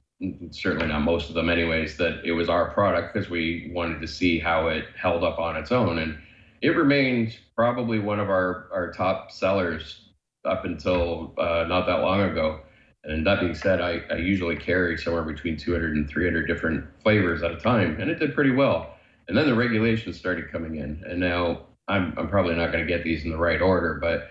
certainly 0.51 0.87
not 0.87 1.01
most 1.01 1.29
of 1.29 1.35
them, 1.35 1.49
anyways, 1.49 1.97
that 1.97 2.23
it 2.23 2.31
was 2.31 2.49
our 2.49 2.69
product 2.71 3.13
because 3.13 3.29
we 3.29 3.71
wanted 3.73 4.01
to 4.01 4.07
see 4.07 4.39
how 4.39 4.67
it 4.67 4.85
held 4.99 5.23
up 5.23 5.39
on 5.39 5.55
its 5.55 5.71
own. 5.71 5.99
And 5.99 6.17
it 6.61 6.69
remained 6.69 7.37
probably 7.56 7.99
one 7.99 8.19
of 8.19 8.30
our, 8.30 8.68
our 8.73 8.92
top 8.92 9.31
sellers 9.31 10.09
up 10.45 10.65
until 10.65 11.33
uh, 11.37 11.65
not 11.68 11.85
that 11.87 12.01
long 12.01 12.21
ago. 12.21 12.61
And 13.03 13.27
that 13.27 13.42
being 13.42 13.56
said, 13.56 13.81
I, 13.81 14.01
I 14.09 14.15
usually 14.15 14.56
carry 14.56 14.97
somewhere 14.97 15.23
between 15.23 15.57
200 15.57 15.95
and 15.95 16.07
300 16.07 16.47
different 16.47 16.85
flavors 17.01 17.44
at 17.44 17.51
a 17.51 17.57
time, 17.57 17.99
and 17.99 18.09
it 18.09 18.19
did 18.19 18.33
pretty 18.33 18.51
well. 18.51 18.95
And 19.27 19.37
then 19.37 19.45
the 19.45 19.56
regulations 19.56 20.18
started 20.18 20.51
coming 20.51 20.77
in, 20.77 21.03
and 21.06 21.19
now 21.19 21.65
I'm, 21.87 22.13
I'm 22.18 22.30
probably 22.30 22.56
not 22.56 22.71
going 22.71 22.85
to 22.85 22.92
get 22.92 23.03
these 23.03 23.25
in 23.25 23.31
the 23.31 23.37
right 23.37 23.61
order, 23.61 23.99
but 24.01 24.30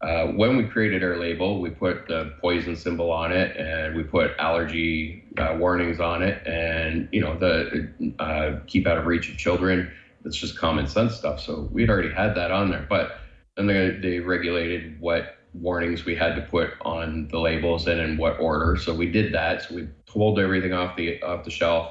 uh, 0.00 0.26
when 0.26 0.56
we 0.56 0.64
created 0.64 1.02
our 1.02 1.16
label, 1.16 1.60
we 1.60 1.70
put 1.70 2.06
the 2.08 2.32
poison 2.40 2.76
symbol 2.76 3.10
on 3.10 3.32
it, 3.32 3.56
and 3.56 3.94
we 3.94 4.02
put 4.04 4.32
allergy 4.38 5.22
uh, 5.38 5.54
warnings 5.56 6.00
on 6.00 6.22
it, 6.22 6.46
and 6.46 7.08
you 7.12 7.20
know 7.20 7.36
the 7.38 7.88
uh, 8.18 8.52
keep 8.66 8.86
out 8.86 8.98
of 8.98 9.06
reach 9.06 9.28
of 9.28 9.36
children 9.36 9.88
it's 10.24 10.36
just 10.36 10.56
common 10.56 10.86
sense 10.86 11.14
stuff. 11.14 11.40
So 11.40 11.68
we'd 11.72 11.90
already 11.90 12.10
had 12.10 12.34
that 12.36 12.50
on 12.50 12.70
there, 12.70 12.86
but 12.88 13.12
then 13.56 13.66
they, 13.66 13.90
they 13.90 14.20
regulated 14.20 14.98
what 15.00 15.26
warnings 15.54 16.04
we 16.04 16.14
had 16.14 16.34
to 16.36 16.42
put 16.42 16.70
on 16.82 17.28
the 17.30 17.38
labels 17.38 17.86
and 17.86 18.00
in 18.00 18.16
what 18.16 18.38
order. 18.40 18.76
So 18.76 18.94
we 18.94 19.06
did 19.06 19.32
that. 19.34 19.62
So 19.62 19.74
we 19.76 19.88
pulled 20.06 20.38
everything 20.38 20.72
off 20.72 20.96
the 20.96 21.20
off 21.22 21.44
the 21.44 21.50
shelf, 21.50 21.88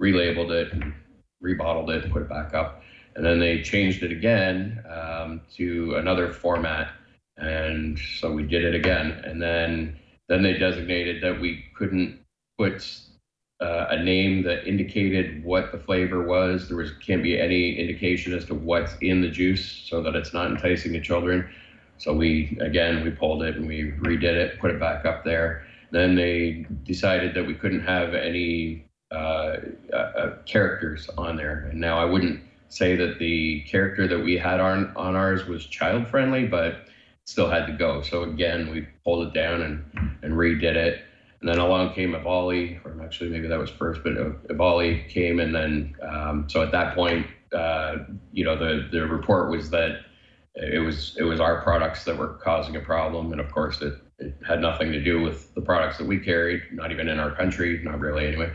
relabeled 0.00 0.50
it, 0.50 0.72
and 0.72 0.94
rebottled 1.42 1.90
it, 1.90 2.02
and 2.04 2.12
put 2.12 2.22
it 2.22 2.28
back 2.28 2.54
up. 2.54 2.80
And 3.16 3.24
then 3.24 3.38
they 3.40 3.60
changed 3.62 4.02
it 4.02 4.12
again 4.12 4.80
um, 4.88 5.42
to 5.56 5.94
another 5.96 6.28
format, 6.28 6.88
and 7.36 7.98
so 8.18 8.32
we 8.32 8.42
did 8.42 8.64
it 8.64 8.74
again. 8.74 9.22
And 9.24 9.40
then 9.40 9.96
then 10.28 10.42
they 10.42 10.54
designated 10.54 11.22
that 11.22 11.40
we 11.40 11.64
couldn't 11.74 12.18
put 12.58 13.00
uh, 13.60 13.86
a 13.90 14.02
name 14.02 14.42
that 14.42 14.66
indicated 14.66 15.44
what 15.44 15.72
the 15.72 15.78
flavor 15.78 16.22
was. 16.22 16.68
There 16.68 16.76
was 16.76 16.92
can't 17.04 17.22
be 17.22 17.38
any 17.38 17.76
indication 17.76 18.32
as 18.34 18.44
to 18.46 18.54
what's 18.54 18.96
in 19.00 19.20
the 19.20 19.28
juice, 19.28 19.64
so 19.88 20.02
that 20.02 20.14
it's 20.14 20.32
not 20.32 20.50
enticing 20.50 20.92
to 20.92 21.00
children. 21.00 21.48
So 21.98 22.12
we 22.12 22.58
again 22.60 23.04
we 23.04 23.10
pulled 23.10 23.42
it 23.42 23.56
and 23.56 23.66
we 23.66 23.92
redid 23.92 24.24
it, 24.24 24.58
put 24.58 24.70
it 24.70 24.80
back 24.80 25.04
up 25.04 25.24
there. 25.24 25.64
Then 25.92 26.14
they 26.14 26.66
decided 26.84 27.34
that 27.34 27.46
we 27.46 27.54
couldn't 27.54 27.80
have 27.80 28.14
any 28.14 28.84
uh, 29.12 29.56
uh, 29.92 29.96
uh 29.96 30.36
characters 30.44 31.08
on 31.16 31.36
there. 31.36 31.68
And 31.70 31.80
now 31.80 31.98
I 31.98 32.04
wouldn't 32.04 32.42
say 32.68 32.96
that 32.96 33.18
the 33.18 33.62
character 33.62 34.08
that 34.08 34.18
we 34.18 34.36
had 34.36 34.60
on 34.60 34.92
on 34.96 35.16
ours 35.16 35.46
was 35.46 35.66
child 35.66 36.08
friendly, 36.08 36.46
but 36.46 36.86
still 37.26 37.48
had 37.50 37.66
to 37.66 37.72
go. 37.72 38.02
So 38.02 38.22
again, 38.22 38.70
we 38.70 38.86
pulled 39.04 39.26
it 39.26 39.34
down 39.34 39.62
and 39.62 39.84
and 40.22 40.32
redid 40.34 40.76
it. 40.76 41.02
And 41.40 41.48
then 41.50 41.58
along 41.58 41.92
came 41.92 42.12
EVALI, 42.14 42.80
or 42.84 43.02
actually 43.04 43.28
maybe 43.28 43.46
that 43.46 43.58
was 43.58 43.70
first, 43.70 44.00
but 44.02 44.14
EVALI 44.48 45.08
came, 45.08 45.38
and 45.38 45.54
then 45.54 45.94
um, 46.02 46.48
so 46.48 46.62
at 46.62 46.72
that 46.72 46.94
point, 46.94 47.26
uh, 47.52 47.98
you 48.32 48.44
know, 48.44 48.56
the 48.56 48.88
the 48.90 49.06
report 49.06 49.50
was 49.50 49.68
that 49.70 50.00
it 50.54 50.78
was 50.78 51.14
it 51.18 51.24
was 51.24 51.38
our 51.38 51.60
products 51.62 52.04
that 52.04 52.16
were 52.16 52.34
causing 52.42 52.76
a 52.76 52.80
problem, 52.80 53.32
and 53.32 53.40
of 53.40 53.52
course 53.52 53.82
it 53.82 53.94
it 54.18 54.34
had 54.46 54.60
nothing 54.60 54.92
to 54.92 55.02
do 55.02 55.20
with 55.20 55.54
the 55.54 55.60
products 55.60 55.98
that 55.98 56.06
we 56.06 56.18
carried, 56.18 56.62
not 56.72 56.90
even 56.90 57.08
in 57.08 57.18
our 57.18 57.34
country, 57.34 57.80
not 57.84 58.00
really 58.00 58.26
anyway. 58.26 58.50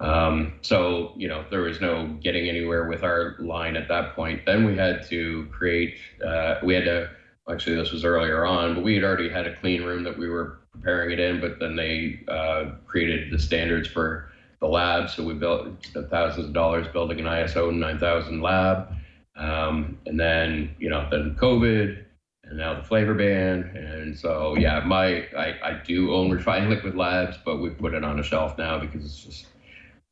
Um, 0.00 0.54
so, 0.62 1.12
you 1.16 1.28
know, 1.28 1.44
there 1.50 1.60
was 1.60 1.80
no 1.80 2.06
getting 2.22 2.48
anywhere 2.48 2.88
with 2.88 3.04
our 3.04 3.36
line 3.38 3.76
at 3.76 3.88
that 3.88 4.16
point. 4.16 4.44
Then 4.46 4.64
we 4.64 4.76
had 4.76 5.06
to 5.10 5.46
create, 5.52 5.96
uh, 6.26 6.56
we 6.64 6.74
had 6.74 6.84
to, 6.84 7.10
actually, 7.50 7.76
this 7.76 7.92
was 7.92 8.04
earlier 8.04 8.44
on, 8.44 8.74
but 8.74 8.84
we 8.84 8.94
had 8.94 9.04
already 9.04 9.28
had 9.28 9.46
a 9.46 9.56
clean 9.56 9.82
room 9.82 10.04
that 10.04 10.16
we 10.16 10.28
were 10.28 10.58
preparing 10.72 11.10
it 11.10 11.20
in, 11.20 11.40
but 11.40 11.58
then 11.58 11.76
they 11.76 12.20
uh, 12.28 12.70
created 12.86 13.32
the 13.32 13.38
standards 13.38 13.88
for 13.88 14.30
the 14.60 14.66
lab. 14.68 15.10
So 15.10 15.24
we 15.24 15.34
built 15.34 15.68
thousands 16.10 16.46
of 16.46 16.52
dollars 16.52 16.86
building 16.88 17.18
an 17.20 17.26
ISO 17.26 17.74
9000 17.74 18.40
lab. 18.40 18.94
Um, 19.36 19.98
and 20.06 20.18
then, 20.18 20.74
you 20.78 20.88
know, 20.88 21.08
then 21.10 21.36
COVID 21.40 22.04
and 22.44 22.58
now 22.58 22.74
the 22.74 22.82
flavor 22.82 23.14
ban. 23.14 23.62
And 23.74 24.16
so, 24.16 24.56
yeah, 24.56 24.80
my, 24.80 25.26
I, 25.36 25.54
I 25.62 25.80
do 25.84 26.12
own 26.12 26.30
refined 26.30 26.70
liquid 26.70 26.94
labs, 26.94 27.38
but 27.44 27.56
we 27.56 27.70
put 27.70 27.94
it 27.94 28.04
on 28.04 28.18
a 28.20 28.22
shelf 28.22 28.56
now 28.58 28.78
because 28.78 29.04
it's 29.04 29.24
just, 29.24 29.46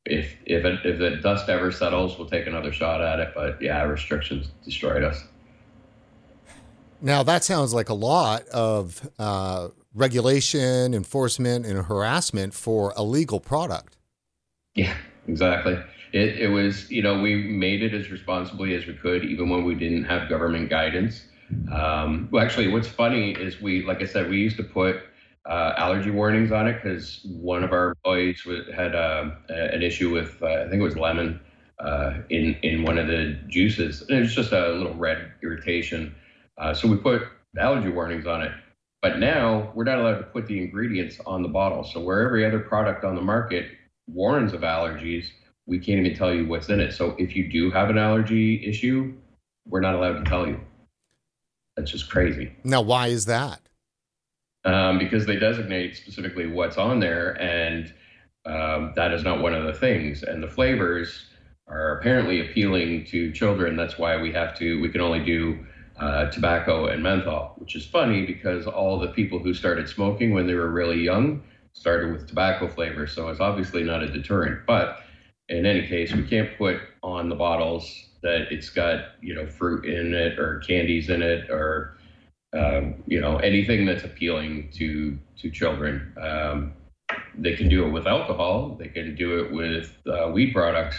if 0.06 0.34
if 0.46 0.64
it, 0.64 0.80
if 0.84 0.98
the 0.98 1.10
dust 1.22 1.48
ever 1.48 1.70
settles, 1.70 2.16
we'll 2.16 2.26
take 2.26 2.46
another 2.46 2.72
shot 2.72 3.02
at 3.02 3.20
it. 3.20 3.32
But 3.34 3.60
yeah, 3.60 3.82
restrictions 3.82 4.50
destroyed 4.64 5.04
us. 5.04 5.24
Now 7.02 7.22
that 7.22 7.44
sounds 7.44 7.72
like 7.72 7.88
a 7.88 7.94
lot 7.94 8.46
of 8.48 9.08
uh, 9.18 9.68
regulation, 9.94 10.94
enforcement, 10.94 11.66
and 11.66 11.86
harassment 11.86 12.54
for 12.54 12.92
a 12.96 13.02
legal 13.02 13.40
product. 13.40 13.96
Yeah, 14.74 14.94
exactly. 15.26 15.78
It, 16.12 16.40
it 16.40 16.48
was, 16.48 16.90
you 16.90 17.02
know, 17.02 17.20
we 17.20 17.36
made 17.36 17.82
it 17.82 17.94
as 17.94 18.10
responsibly 18.10 18.74
as 18.74 18.86
we 18.86 18.94
could, 18.94 19.24
even 19.24 19.48
when 19.48 19.64
we 19.64 19.74
didn't 19.74 20.04
have 20.04 20.28
government 20.28 20.68
guidance. 20.68 21.26
Um, 21.72 22.28
well, 22.30 22.44
actually, 22.44 22.68
what's 22.68 22.88
funny 22.88 23.32
is 23.32 23.60
we, 23.60 23.84
like 23.84 24.02
I 24.02 24.06
said, 24.06 24.28
we 24.28 24.38
used 24.38 24.56
to 24.56 24.64
put 24.64 25.02
uh, 25.46 25.72
allergy 25.76 26.10
warnings 26.10 26.52
on 26.52 26.68
it 26.68 26.82
because 26.82 27.20
one 27.24 27.64
of 27.64 27.72
our 27.72 27.90
employees 27.90 28.46
had 28.74 28.94
uh, 28.94 29.30
an 29.48 29.82
issue 29.82 30.12
with, 30.12 30.40
uh, 30.42 30.46
I 30.46 30.68
think 30.68 30.80
it 30.80 30.82
was 30.82 30.96
lemon, 30.96 31.40
uh, 31.78 32.18
in 32.28 32.54
in 32.62 32.82
one 32.82 32.98
of 32.98 33.06
the 33.06 33.38
juices. 33.48 34.02
And 34.02 34.18
it 34.18 34.20
was 34.20 34.34
just 34.34 34.52
a 34.52 34.68
little 34.68 34.94
red 34.94 35.32
irritation. 35.42 36.14
Uh, 36.60 36.74
so 36.74 36.86
we 36.86 36.96
put 36.96 37.22
allergy 37.58 37.90
warnings 37.90 38.26
on 38.26 38.42
it. 38.42 38.52
But 39.02 39.18
now 39.18 39.72
we're 39.74 39.84
not 39.84 39.98
allowed 39.98 40.18
to 40.18 40.24
put 40.24 40.46
the 40.46 40.62
ingredients 40.62 41.18
on 41.26 41.42
the 41.42 41.48
bottle. 41.48 41.84
So 41.84 42.00
where 42.00 42.20
every 42.20 42.44
other 42.46 42.60
product 42.60 43.04
on 43.04 43.16
the 43.16 43.22
market 43.22 43.70
warns 44.06 44.52
of 44.52 44.60
allergies, 44.60 45.26
we 45.66 45.78
can't 45.78 46.00
even 46.04 46.16
tell 46.16 46.34
you 46.34 46.46
what's 46.46 46.68
in 46.68 46.80
it. 46.80 46.92
So 46.92 47.16
if 47.18 47.34
you 47.34 47.50
do 47.50 47.70
have 47.70 47.90
an 47.90 47.98
allergy 47.98 48.64
issue, 48.66 49.14
we're 49.66 49.80
not 49.80 49.94
allowed 49.94 50.24
to 50.24 50.30
tell 50.30 50.46
you. 50.46 50.60
That's 51.76 51.90
just 51.90 52.10
crazy. 52.10 52.52
Now, 52.62 52.82
why 52.82 53.08
is 53.08 53.24
that? 53.24 53.60
um, 54.64 54.98
because 54.98 55.26
they 55.26 55.36
designate 55.36 55.96
specifically 55.96 56.46
what's 56.46 56.76
on 56.76 57.00
there, 57.00 57.40
and 57.40 57.92
um, 58.46 58.92
that 58.96 59.12
is 59.12 59.24
not 59.24 59.40
one 59.40 59.54
of 59.54 59.64
the 59.64 59.72
things. 59.72 60.22
And 60.22 60.42
the 60.42 60.48
flavors 60.48 61.26
are 61.68 61.98
apparently 61.98 62.40
appealing 62.40 63.06
to 63.06 63.32
children. 63.32 63.76
That's 63.76 63.98
why 63.98 64.20
we 64.20 64.32
have 64.32 64.56
to. 64.58 64.80
We 64.80 64.88
can 64.88 65.00
only 65.00 65.24
do 65.24 65.64
uh, 66.00 66.26
tobacco 66.30 66.86
and 66.86 67.02
menthol, 67.02 67.54
which 67.58 67.76
is 67.76 67.86
funny 67.86 68.22
because 68.26 68.66
all 68.66 68.98
the 68.98 69.08
people 69.08 69.38
who 69.38 69.54
started 69.54 69.88
smoking 69.88 70.32
when 70.32 70.46
they 70.46 70.54
were 70.54 70.70
really 70.70 71.00
young 71.00 71.42
started 71.74 72.12
with 72.12 72.26
tobacco 72.26 72.68
flavor. 72.68 73.06
So 73.06 73.28
it's 73.28 73.40
obviously 73.40 73.84
not 73.84 74.02
a 74.02 74.08
deterrent. 74.08 74.60
But 74.66 74.98
in 75.48 75.66
any 75.66 75.86
case, 75.86 76.14
we 76.14 76.24
can't 76.24 76.48
put 76.58 76.78
on 77.02 77.28
the 77.28 77.36
bottles 77.36 78.06
that 78.22 78.50
it's 78.50 78.70
got 78.70 79.00
you 79.22 79.34
know 79.34 79.46
fruit 79.46 79.84
in 79.84 80.14
it 80.14 80.38
or 80.38 80.58
candies 80.66 81.10
in 81.10 81.22
it 81.22 81.50
or 81.50 81.94
um, 82.54 82.94
you 83.06 83.20
know 83.20 83.36
anything 83.38 83.86
that's 83.86 84.04
appealing 84.04 84.70
to 84.74 85.18
to 85.38 85.50
children. 85.50 86.12
Um, 86.20 86.72
they 87.34 87.52
can 87.52 87.68
do 87.68 87.86
it 87.86 87.90
with 87.90 88.06
alcohol. 88.06 88.76
They 88.78 88.88
can 88.88 89.14
do 89.14 89.38
it 89.40 89.52
with 89.52 89.92
uh, 90.06 90.30
weed 90.32 90.52
products, 90.52 90.96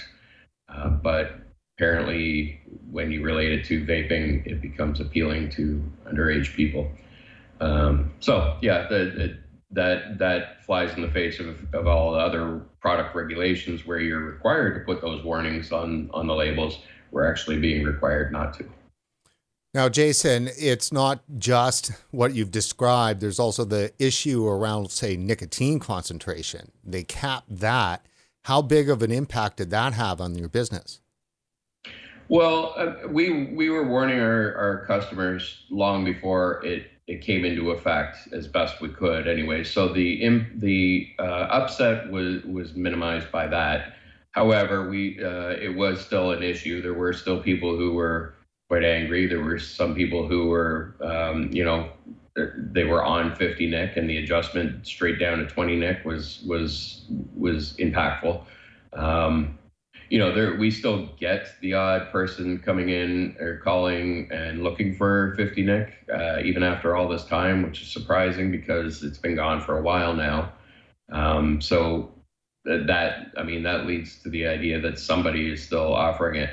uh, 0.70 0.89
but 0.89 1.40
apparently, 1.81 2.61
when 2.91 3.09
you 3.11 3.23
relate 3.23 3.51
it 3.51 3.65
to 3.65 3.83
vaping, 3.83 4.45
it 4.45 4.61
becomes 4.61 5.00
appealing 5.00 5.50
to 5.50 5.83
underage 6.05 6.55
people. 6.55 6.88
Um, 7.59 8.11
so 8.19 8.55
yeah, 8.61 8.88
the, 8.88 8.97
the, 9.17 9.38
that 9.71 10.19
that 10.19 10.63
flies 10.63 10.93
in 10.93 11.01
the 11.01 11.09
face 11.09 11.39
of, 11.39 11.57
of 11.73 11.88
all 11.88 12.11
the 12.11 12.19
other 12.19 12.61
product 12.81 13.15
regulations 13.15 13.88
where 13.88 14.00
you're 14.00 14.19
required 14.19 14.75
to 14.75 14.81
put 14.81 15.01
those 15.01 15.23
warnings 15.23 15.71
on 15.71 16.11
on 16.13 16.27
the 16.27 16.35
labels. 16.35 16.77
We're 17.09 17.27
actually 17.29 17.59
being 17.59 17.83
required 17.83 18.31
not 18.31 18.53
to. 18.59 18.65
Now, 19.73 19.89
Jason, 19.89 20.50
it's 20.59 20.91
not 20.91 21.23
just 21.39 21.91
what 22.11 22.35
you've 22.35 22.51
described. 22.51 23.21
There's 23.21 23.39
also 23.39 23.65
the 23.65 23.91
issue 23.97 24.45
around, 24.45 24.91
say, 24.91 25.15
nicotine 25.15 25.79
concentration. 25.79 26.71
They 26.83 27.03
cap 27.03 27.45
that. 27.50 28.05
How 28.45 28.61
big 28.61 28.89
of 28.89 29.01
an 29.01 29.11
impact 29.11 29.57
did 29.57 29.69
that 29.69 29.93
have 29.93 30.19
on 30.19 30.35
your 30.35 30.50
business? 30.50 31.00
Well, 32.31 32.73
uh, 32.77 33.09
we 33.09 33.47
we 33.47 33.69
were 33.69 33.85
warning 33.85 34.21
our, 34.21 34.55
our 34.55 34.85
customers 34.85 35.65
long 35.69 36.05
before 36.05 36.65
it, 36.65 36.89
it 37.05 37.19
came 37.19 37.43
into 37.43 37.71
effect 37.71 38.29
as 38.31 38.47
best 38.47 38.79
we 38.79 38.88
could. 38.88 39.27
Anyway, 39.27 39.65
so 39.65 39.89
the 39.89 40.45
the 40.55 41.09
uh, 41.19 41.23
upset 41.51 42.09
was 42.09 42.41
was 42.43 42.73
minimized 42.73 43.29
by 43.33 43.47
that. 43.47 43.95
However, 44.31 44.89
we 44.89 45.21
uh, 45.21 45.57
it 45.61 45.75
was 45.75 46.05
still 46.05 46.31
an 46.31 46.41
issue. 46.41 46.81
There 46.81 46.93
were 46.93 47.11
still 47.11 47.43
people 47.43 47.75
who 47.75 47.91
were 47.91 48.33
quite 48.69 48.85
angry. 48.85 49.27
There 49.27 49.43
were 49.43 49.59
some 49.59 49.93
people 49.93 50.25
who 50.25 50.47
were, 50.47 50.95
um, 51.01 51.50
you 51.51 51.65
know, 51.65 51.91
they 52.55 52.85
were 52.85 53.03
on 53.03 53.35
50 53.35 53.67
nic, 53.67 53.97
and 53.97 54.09
the 54.09 54.19
adjustment 54.19 54.88
straight 54.88 55.19
down 55.19 55.39
to 55.39 55.47
20 55.47 55.75
nic 55.75 56.05
was 56.05 56.41
was 56.47 57.01
was 57.35 57.75
impactful. 57.75 58.45
Um, 58.93 59.57
you 60.12 60.20
know, 60.20 60.34
there 60.34 60.58
we 60.58 60.70
still 60.70 61.08
get 61.18 61.48
the 61.62 61.74
odd 61.74 62.12
person 62.12 62.60
coming 62.60 62.89
in 62.89 63.34
or 63.39 63.56
calling 63.63 64.27
and 64.30 64.62
looking 64.62 64.94
for 64.94 65.34
50 65.38 65.63
nic, 65.63 65.94
uh, 66.13 66.39
even 66.44 66.63
after 66.63 66.98
all 66.98 67.08
this 67.08 67.24
time, 67.24 67.63
which 67.63 67.82
is 67.82 67.88
surprising 67.88 68.51
because 68.51 69.03
it's 69.03 69.18
been 69.18 69.36
gone 69.36 69.62
for 69.62 69.77
a 69.77 69.82
while 69.82 70.13
now. 70.13 70.51
Um, 71.13 71.62
so 71.62 72.12
that 72.65 73.32
I 73.38 73.44
mean 73.44 73.63
that 73.63 73.86
leads 73.86 74.22
to 74.24 74.30
the 74.30 74.48
idea 74.48 74.82
that 74.82 75.00
somebody 75.00 75.50
is 75.50 75.63
still 75.63 75.94
offering 75.94 76.36
it. 76.36 76.50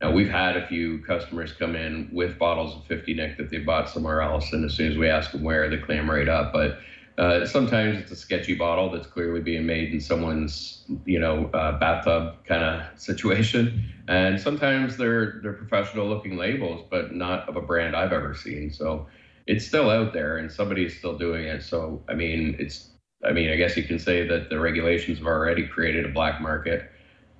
Now, 0.00 0.12
we've 0.12 0.30
had 0.30 0.56
a 0.56 0.66
few 0.68 1.00
customers 1.00 1.52
come 1.52 1.74
in 1.74 2.08
with 2.12 2.38
bottles 2.38 2.76
of 2.76 2.86
50 2.86 3.14
nic 3.14 3.36
that 3.38 3.50
they 3.50 3.58
bought 3.58 3.90
somewhere 3.90 4.22
else, 4.22 4.52
and 4.52 4.64
as 4.64 4.72
soon 4.72 4.90
as 4.92 4.96
we 4.96 5.08
ask 5.08 5.32
them 5.32 5.42
where, 5.42 5.68
they 5.68 5.78
clam 5.78 6.08
right 6.08 6.28
up. 6.28 6.52
But 6.52 6.78
uh, 7.20 7.44
sometimes 7.44 7.98
it's 7.98 8.10
a 8.10 8.16
sketchy 8.16 8.54
bottle 8.54 8.90
that's 8.90 9.06
clearly 9.06 9.42
being 9.42 9.66
made 9.66 9.92
in 9.92 10.00
someone's, 10.00 10.84
you 11.04 11.18
know, 11.18 11.50
uh, 11.52 11.78
bathtub 11.78 12.42
kind 12.46 12.64
of 12.64 12.98
situation, 12.98 13.84
and 14.08 14.40
sometimes 14.40 14.96
they're 14.96 15.38
they're 15.42 15.52
professional-looking 15.52 16.38
labels, 16.38 16.86
but 16.90 17.14
not 17.14 17.46
of 17.46 17.56
a 17.56 17.60
brand 17.60 17.94
I've 17.94 18.14
ever 18.14 18.34
seen. 18.34 18.72
So 18.72 19.06
it's 19.46 19.66
still 19.66 19.90
out 19.90 20.14
there, 20.14 20.38
and 20.38 20.50
somebody 20.50 20.86
is 20.86 20.96
still 20.96 21.18
doing 21.18 21.44
it. 21.44 21.62
So 21.62 22.02
I 22.08 22.14
mean, 22.14 22.56
it's 22.58 22.88
I 23.22 23.32
mean, 23.32 23.50
I 23.50 23.56
guess 23.56 23.76
you 23.76 23.82
can 23.82 23.98
say 23.98 24.26
that 24.26 24.48
the 24.48 24.58
regulations 24.58 25.18
have 25.18 25.26
already 25.26 25.66
created 25.66 26.06
a 26.06 26.08
black 26.08 26.40
market, 26.40 26.90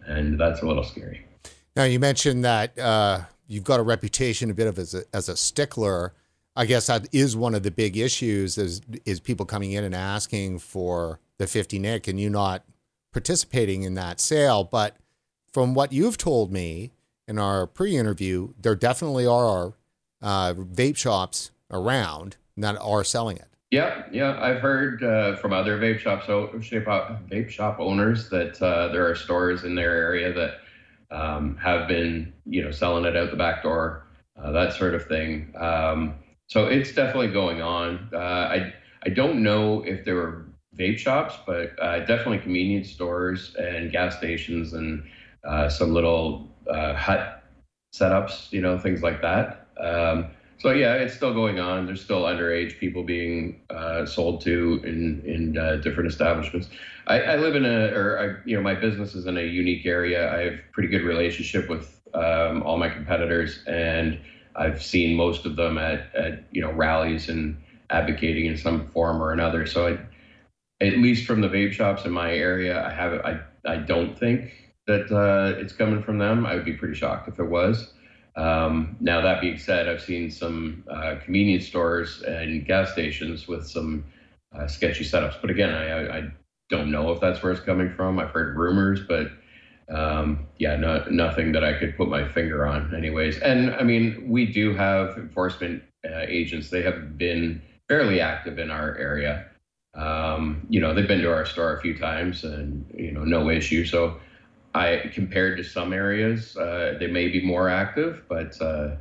and 0.06 0.38
that's 0.38 0.60
a 0.60 0.66
little 0.66 0.84
scary. 0.84 1.26
Now 1.74 1.84
you 1.84 1.98
mentioned 1.98 2.44
that 2.44 2.78
uh, 2.78 3.22
you've 3.48 3.64
got 3.64 3.80
a 3.80 3.82
reputation 3.82 4.50
a 4.50 4.54
bit 4.54 4.66
of 4.66 4.78
as 4.78 4.92
a, 4.92 5.04
as 5.14 5.30
a 5.30 5.36
stickler. 5.38 6.12
I 6.56 6.66
guess 6.66 6.86
that 6.88 7.06
is 7.12 7.36
one 7.36 7.54
of 7.54 7.62
the 7.62 7.70
big 7.70 7.96
issues 7.96 8.58
is 8.58 8.80
is 9.04 9.20
people 9.20 9.46
coming 9.46 9.72
in 9.72 9.84
and 9.84 9.94
asking 9.94 10.58
for 10.58 11.20
the 11.38 11.46
50 11.46 11.78
Nic 11.78 12.08
and 12.08 12.20
you 12.20 12.28
not 12.28 12.64
participating 13.12 13.82
in 13.82 13.94
that 13.94 14.20
sale. 14.20 14.64
But 14.64 14.96
from 15.52 15.74
what 15.74 15.92
you've 15.92 16.18
told 16.18 16.52
me 16.52 16.92
in 17.26 17.38
our 17.38 17.66
pre-interview, 17.66 18.52
there 18.60 18.74
definitely 18.74 19.26
are 19.26 19.74
uh, 20.22 20.54
vape 20.54 20.96
shops 20.96 21.50
around 21.70 22.36
that 22.56 22.76
are 22.80 23.04
selling 23.04 23.36
it. 23.36 23.46
Yeah, 23.70 24.02
yeah, 24.10 24.36
I've 24.42 24.60
heard 24.60 25.02
uh, 25.04 25.36
from 25.36 25.52
other 25.52 25.78
vape 25.78 26.00
shops, 26.00 26.26
vape 26.26 27.48
shop 27.48 27.78
owners 27.78 28.28
that 28.30 28.60
uh, 28.60 28.88
there 28.88 29.08
are 29.08 29.14
stores 29.14 29.62
in 29.62 29.76
their 29.76 29.94
area 29.94 30.32
that 30.32 31.16
um, 31.16 31.56
have 31.56 31.86
been, 31.86 32.32
you 32.46 32.64
know, 32.64 32.72
selling 32.72 33.04
it 33.04 33.16
out 33.16 33.30
the 33.30 33.36
back 33.36 33.62
door, 33.62 34.06
uh, 34.36 34.50
that 34.50 34.72
sort 34.72 34.94
of 34.94 35.06
thing. 35.06 35.54
Um, 35.56 36.14
so 36.50 36.66
it's 36.66 36.92
definitely 36.92 37.28
going 37.28 37.62
on. 37.62 38.10
Uh, 38.12 38.16
I 38.16 38.74
I 39.04 39.08
don't 39.08 39.42
know 39.42 39.82
if 39.82 40.04
there 40.04 40.16
were 40.16 40.46
vape 40.76 40.98
shops, 40.98 41.36
but 41.46 41.72
uh, 41.80 42.00
definitely 42.00 42.38
convenience 42.38 42.90
stores 42.90 43.54
and 43.56 43.90
gas 43.90 44.16
stations 44.16 44.72
and 44.72 45.04
uh, 45.44 45.68
some 45.68 45.94
little 45.94 46.48
uh, 46.68 46.94
hut 46.94 47.44
setups, 47.94 48.52
you 48.52 48.60
know, 48.60 48.78
things 48.78 49.02
like 49.02 49.22
that. 49.22 49.68
Um, 49.78 50.26
so 50.58 50.72
yeah, 50.72 50.94
it's 50.94 51.14
still 51.14 51.32
going 51.32 51.58
on. 51.58 51.86
There's 51.86 52.02
still 52.02 52.22
underage 52.22 52.78
people 52.78 53.02
being 53.02 53.62
uh, 53.70 54.04
sold 54.04 54.42
to 54.42 54.80
in 54.84 55.22
in 55.24 55.56
uh, 55.56 55.76
different 55.76 56.10
establishments. 56.10 56.68
I, 57.06 57.22
I, 57.22 57.36
live 57.36 57.56
in 57.56 57.64
a, 57.64 57.86
or 57.94 58.18
I, 58.18 58.46
you 58.48 58.56
know, 58.56 58.62
my 58.62 58.74
business 58.74 59.14
is 59.14 59.26
in 59.26 59.38
a 59.38 59.42
unique 59.42 59.86
area. 59.86 60.32
I 60.32 60.40
have 60.50 60.60
pretty 60.72 60.90
good 60.90 61.02
relationship 61.02 61.70
with 61.70 61.98
um, 62.12 62.62
all 62.62 62.76
my 62.76 62.90
competitors, 62.90 63.64
and 63.66 64.20
I've 64.56 64.82
seen 64.82 65.16
most 65.16 65.46
of 65.46 65.56
them 65.56 65.78
at, 65.78 66.14
at 66.14 66.44
you 66.50 66.62
know 66.62 66.72
rallies 66.72 67.28
and 67.28 67.56
advocating 67.90 68.46
in 68.46 68.56
some 68.56 68.86
form 68.88 69.22
or 69.22 69.32
another. 69.32 69.66
So 69.66 69.88
I, 69.88 70.84
at 70.84 70.98
least 70.98 71.26
from 71.26 71.40
the 71.40 71.48
vape 71.48 71.72
shops 71.72 72.04
in 72.04 72.12
my 72.12 72.32
area, 72.32 72.84
I 72.84 72.90
have 72.90 73.12
I 73.24 73.40
I 73.66 73.76
don't 73.76 74.18
think 74.18 74.72
that 74.86 75.10
uh, 75.12 75.58
it's 75.58 75.72
coming 75.72 76.02
from 76.02 76.18
them. 76.18 76.46
I 76.46 76.54
would 76.54 76.64
be 76.64 76.72
pretty 76.72 76.94
shocked 76.94 77.28
if 77.28 77.38
it 77.38 77.44
was. 77.44 77.92
Um, 78.36 78.96
now 79.00 79.20
that 79.20 79.40
being 79.40 79.58
said, 79.58 79.88
I've 79.88 80.00
seen 80.00 80.30
some 80.30 80.84
uh, 80.90 81.16
convenience 81.22 81.66
stores 81.66 82.22
and 82.22 82.64
gas 82.64 82.92
stations 82.92 83.46
with 83.46 83.66
some 83.66 84.04
uh, 84.56 84.66
sketchy 84.66 85.04
setups. 85.04 85.40
But 85.40 85.50
again, 85.50 85.70
I, 85.70 86.18
I 86.18 86.30
don't 86.70 86.90
know 86.90 87.10
if 87.12 87.20
that's 87.20 87.42
where 87.42 87.52
it's 87.52 87.60
coming 87.60 87.90
from. 87.90 88.18
I've 88.18 88.30
heard 88.30 88.56
rumors, 88.56 89.00
but 89.06 89.30
um, 89.90 90.46
yeah, 90.58 90.76
no, 90.76 91.04
nothing 91.10 91.52
that 91.52 91.64
I 91.64 91.78
could 91.78 91.96
put 91.96 92.08
my 92.08 92.26
finger 92.26 92.66
on, 92.66 92.94
anyways. 92.94 93.38
And 93.38 93.74
I 93.74 93.82
mean, 93.82 94.24
we 94.28 94.46
do 94.46 94.74
have 94.74 95.16
enforcement 95.18 95.82
uh, 96.08 96.20
agents. 96.28 96.70
They 96.70 96.82
have 96.82 97.18
been 97.18 97.60
fairly 97.88 98.20
active 98.20 98.58
in 98.58 98.70
our 98.70 98.96
area. 98.96 99.46
Um, 99.94 100.66
you 100.70 100.80
know, 100.80 100.94
they've 100.94 101.08
been 101.08 101.22
to 101.22 101.32
our 101.32 101.44
store 101.44 101.76
a 101.76 101.80
few 101.80 101.98
times, 101.98 102.44
and 102.44 102.86
you 102.94 103.10
know, 103.10 103.24
no 103.24 103.50
issue. 103.50 103.84
So, 103.84 104.20
I 104.74 105.10
compared 105.12 105.56
to 105.58 105.64
some 105.64 105.92
areas, 105.92 106.56
uh, 106.56 106.96
they 107.00 107.08
may 107.08 107.28
be 107.28 107.44
more 107.44 107.68
active, 107.68 108.22
but 108.28 108.60
uh, 108.62 108.96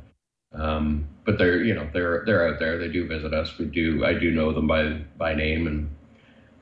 um, 0.52 1.06
but 1.24 1.38
they're 1.38 1.62
you 1.62 1.74
know 1.74 1.88
they're 1.92 2.24
they're 2.26 2.48
out 2.48 2.58
there. 2.58 2.76
They 2.78 2.88
do 2.88 3.06
visit 3.06 3.32
us. 3.32 3.56
We 3.58 3.66
do 3.66 4.04
I 4.04 4.14
do 4.14 4.32
know 4.32 4.52
them 4.52 4.66
by 4.66 5.00
by 5.16 5.34
name, 5.34 5.68
and 5.68 5.88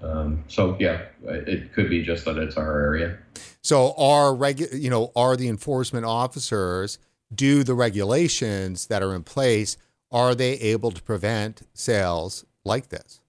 um, 0.02 0.45
so 0.49 0.76
yeah, 0.78 1.02
it 1.25 1.73
could 1.73 1.90
be 1.90 2.02
just 2.02 2.25
that 2.25 2.38
it's 2.38 2.57
our 2.57 2.81
area. 2.81 3.19
So 3.62 3.95
are 3.99 4.33
regu- 4.33 4.81
you 4.81 4.90
know, 4.90 5.12
are 5.17 5.37
the 5.37 5.49
enforcement 5.49 6.07
officers 6.07 6.99
do 7.35 7.64
the 7.64 7.75
regulations 7.75 8.87
that 8.87 9.02
are 9.02 9.14
in 9.14 9.23
place? 9.23 9.76
Are 10.11 10.35
they 10.35 10.52
able 10.55 10.90
to 10.93 11.02
prevent 11.02 11.62
sales 11.75 12.45
like 12.64 12.88
this? 12.88 13.21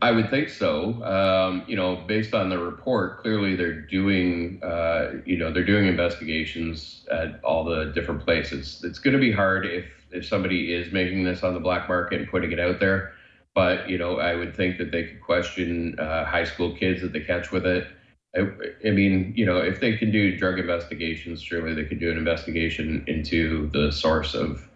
I 0.00 0.10
would 0.10 0.30
think 0.30 0.48
so. 0.48 1.00
Um, 1.04 1.62
you 1.68 1.76
know, 1.76 1.94
based 2.08 2.34
on 2.34 2.48
the 2.48 2.58
report, 2.58 3.22
clearly 3.22 3.54
they're 3.54 3.82
doing, 3.82 4.60
uh, 4.64 5.12
you 5.24 5.38
know, 5.38 5.52
they're 5.52 5.64
doing 5.64 5.86
investigations 5.86 7.06
at 7.12 7.38
all 7.44 7.64
the 7.64 7.92
different 7.94 8.24
places. 8.24 8.82
It's 8.84 8.98
going 8.98 9.14
to 9.14 9.20
be 9.20 9.30
hard 9.30 9.64
if 9.64 9.84
if 10.10 10.26
somebody 10.26 10.74
is 10.74 10.92
making 10.92 11.24
this 11.24 11.42
on 11.42 11.54
the 11.54 11.60
black 11.60 11.88
market 11.88 12.20
and 12.20 12.28
putting 12.28 12.52
it 12.52 12.58
out 12.58 12.80
there. 12.80 13.12
But 13.54 13.88
you 13.88 13.98
know, 13.98 14.18
I 14.18 14.34
would 14.34 14.56
think 14.56 14.78
that 14.78 14.90
they 14.90 15.04
could 15.04 15.20
question 15.20 15.98
uh, 15.98 16.24
high 16.24 16.44
school 16.44 16.74
kids 16.76 17.02
that 17.02 17.12
they 17.12 17.20
catch 17.20 17.50
with 17.50 17.66
it. 17.66 17.86
I, 18.34 18.48
I, 18.86 18.90
mean, 18.90 19.34
you 19.36 19.44
know, 19.44 19.58
if 19.58 19.80
they 19.80 19.96
can 19.96 20.10
do 20.10 20.36
drug 20.38 20.58
investigations, 20.58 21.42
surely 21.42 21.74
they 21.74 21.84
could 21.84 22.00
do 22.00 22.10
an 22.10 22.16
investigation 22.16 23.04
into 23.06 23.68
the 23.70 23.92
source 23.92 24.34
of 24.34 24.66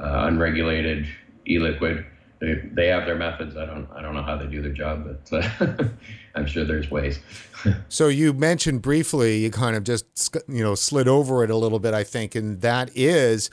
uh, 0.00 0.24
unregulated 0.26 1.06
e-liquid. 1.46 2.06
They, 2.40 2.54
they 2.72 2.86
have 2.86 3.04
their 3.04 3.16
methods. 3.16 3.56
I 3.56 3.66
don't 3.66 3.88
I 3.92 4.02
don't 4.02 4.14
know 4.14 4.22
how 4.22 4.36
they 4.36 4.46
do 4.46 4.62
their 4.62 4.72
job, 4.72 5.06
but 5.30 5.44
uh, 5.60 5.84
I'm 6.34 6.46
sure 6.46 6.64
there's 6.64 6.90
ways. 6.90 7.20
so 7.88 8.08
you 8.08 8.32
mentioned 8.32 8.82
briefly, 8.82 9.38
you 9.38 9.50
kind 9.50 9.76
of 9.76 9.84
just 9.84 10.36
you 10.48 10.64
know 10.64 10.74
slid 10.74 11.06
over 11.06 11.44
it 11.44 11.50
a 11.50 11.56
little 11.56 11.78
bit, 11.78 11.94
I 11.94 12.04
think, 12.04 12.34
and 12.34 12.60
that 12.62 12.90
is. 12.94 13.50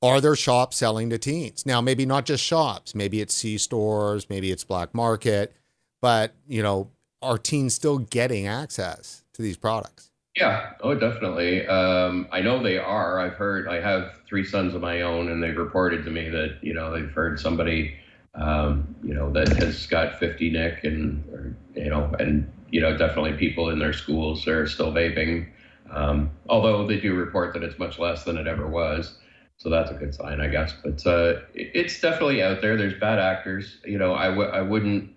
Are 0.00 0.20
there 0.20 0.36
shops 0.36 0.76
selling 0.76 1.10
to 1.10 1.18
teens? 1.18 1.66
Now, 1.66 1.80
maybe 1.80 2.06
not 2.06 2.24
just 2.24 2.44
shops. 2.44 2.94
Maybe 2.94 3.20
it's 3.20 3.34
C 3.34 3.58
stores. 3.58 4.30
Maybe 4.30 4.52
it's 4.52 4.62
black 4.62 4.94
market. 4.94 5.54
But 6.00 6.34
you 6.46 6.62
know, 6.62 6.90
are 7.20 7.38
teens 7.38 7.74
still 7.74 7.98
getting 7.98 8.46
access 8.46 9.24
to 9.32 9.42
these 9.42 9.56
products? 9.56 10.10
Yeah, 10.36 10.74
oh, 10.82 10.94
definitely. 10.94 11.66
Um, 11.66 12.28
I 12.30 12.40
know 12.40 12.62
they 12.62 12.78
are. 12.78 13.18
I've 13.18 13.32
heard. 13.32 13.66
I 13.66 13.80
have 13.80 14.20
three 14.28 14.44
sons 14.44 14.74
of 14.74 14.80
my 14.80 15.00
own, 15.00 15.30
and 15.30 15.42
they've 15.42 15.56
reported 15.56 16.04
to 16.04 16.10
me 16.10 16.28
that 16.28 16.58
you 16.62 16.74
know 16.74 16.92
they've 16.92 17.10
heard 17.10 17.40
somebody, 17.40 17.96
um, 18.36 18.94
you 19.02 19.14
know, 19.14 19.32
that 19.32 19.48
has 19.48 19.86
got 19.86 20.20
50 20.20 20.50
nic, 20.50 20.84
and 20.84 21.24
or, 21.32 21.56
you 21.74 21.90
know, 21.90 22.14
and 22.20 22.48
you 22.70 22.80
know, 22.80 22.96
definitely 22.96 23.32
people 23.32 23.70
in 23.70 23.80
their 23.80 23.92
schools 23.92 24.46
are 24.46 24.68
still 24.68 24.92
vaping. 24.92 25.48
Um, 25.90 26.30
although 26.48 26.86
they 26.86 27.00
do 27.00 27.14
report 27.14 27.54
that 27.54 27.64
it's 27.64 27.78
much 27.78 27.98
less 27.98 28.22
than 28.22 28.36
it 28.36 28.46
ever 28.46 28.68
was, 28.68 29.18
so 29.58 29.68
that's 29.70 29.90
a 29.90 29.94
good 29.94 30.14
sign, 30.14 30.40
I 30.40 30.48
guess. 30.48 30.72
But 30.82 31.04
uh, 31.06 31.40
it's 31.54 32.00
definitely 32.00 32.42
out 32.42 32.60
there. 32.60 32.76
There's 32.76 32.98
bad 32.98 33.18
actors. 33.18 33.78
You 33.84 33.98
know, 33.98 34.14
I 34.14 34.26
w- 34.28 34.48
I 34.48 34.62
wouldn't. 34.62 35.10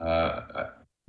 Uh, 0.00 0.64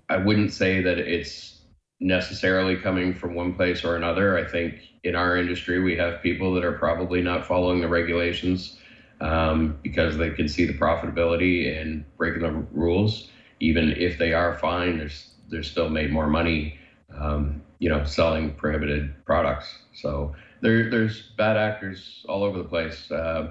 I 0.09 0.17
wouldn't 0.17 0.51
say 0.51 0.81
that 0.81 0.97
it's 0.99 1.61
necessarily 1.99 2.75
coming 2.75 3.13
from 3.13 3.35
one 3.35 3.53
place 3.53 3.83
or 3.83 3.95
another. 3.95 4.37
I 4.37 4.43
think 4.45 4.75
in 5.03 5.15
our 5.15 5.37
industry, 5.37 5.79
we 5.79 5.95
have 5.97 6.21
people 6.21 6.53
that 6.53 6.63
are 6.63 6.73
probably 6.73 7.21
not 7.21 7.45
following 7.45 7.81
the 7.81 7.87
regulations 7.87 8.77
um, 9.21 9.77
because 9.83 10.17
they 10.17 10.29
can 10.31 10.47
see 10.47 10.65
the 10.65 10.73
profitability 10.73 11.65
in 11.65 12.05
breaking 12.17 12.41
the 12.41 12.65
rules. 12.71 13.29
Even 13.59 13.91
if 13.91 14.17
they 14.17 14.33
are 14.33 14.53
fined, 14.53 14.99
there's 14.99 15.29
they're 15.49 15.63
still 15.63 15.89
made 15.89 16.11
more 16.11 16.27
money, 16.27 16.75
um, 17.13 17.61
you 17.79 17.89
know, 17.89 18.03
selling 18.03 18.51
prohibited 18.53 19.11
products. 19.25 19.79
So 19.93 20.33
there, 20.61 20.89
there's 20.89 21.23
bad 21.37 21.57
actors 21.57 22.25
all 22.27 22.43
over 22.43 22.57
the 22.57 22.63
place. 22.63 23.11
Uh, 23.11 23.43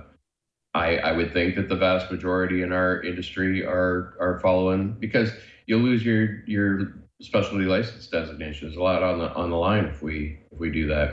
I, 0.74 0.98
I 0.98 1.12
would 1.12 1.32
think 1.32 1.56
that 1.56 1.68
the 1.68 1.76
vast 1.76 2.10
majority 2.10 2.62
in 2.62 2.72
our 2.72 3.02
industry 3.02 3.62
are 3.64 4.14
are 4.20 4.38
following 4.40 4.94
because 5.00 5.32
you'll 5.66 5.80
lose 5.80 6.04
your 6.04 6.30
your 6.46 6.92
specialty 7.20 7.66
license 7.66 8.06
designation. 8.06 8.68
There's 8.68 8.76
a 8.76 8.82
lot 8.82 9.02
on 9.02 9.18
the 9.18 9.32
on 9.34 9.50
the 9.50 9.56
line 9.56 9.84
if 9.84 10.02
we 10.02 10.36
if 10.52 10.58
we 10.58 10.70
do 10.70 10.86
that. 10.86 11.10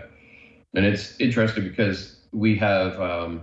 And 0.76 0.86
it's 0.86 1.14
interesting 1.20 1.64
because 1.64 2.14
we 2.32 2.56
have 2.56 3.00
um, 3.00 3.42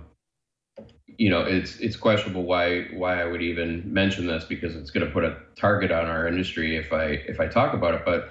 you 1.17 1.29
know 1.29 1.41
it's 1.41 1.75
it's 1.77 1.95
questionable 1.95 2.45
why 2.45 2.83
why 2.91 3.19
I 3.21 3.25
would 3.25 3.41
even 3.41 3.81
mention 3.85 4.25
this 4.27 4.45
because 4.45 4.75
it's 4.75 4.91
going 4.91 5.05
to 5.05 5.11
put 5.11 5.23
a 5.23 5.33
target 5.55 5.91
on 5.91 6.07
our 6.07 6.27
industry 6.27 6.75
if 6.75 6.91
I 6.93 7.19
if 7.27 7.39
I 7.39 7.47
talk 7.47 7.73
about 7.73 7.93
it. 7.93 8.01
But 8.05 8.23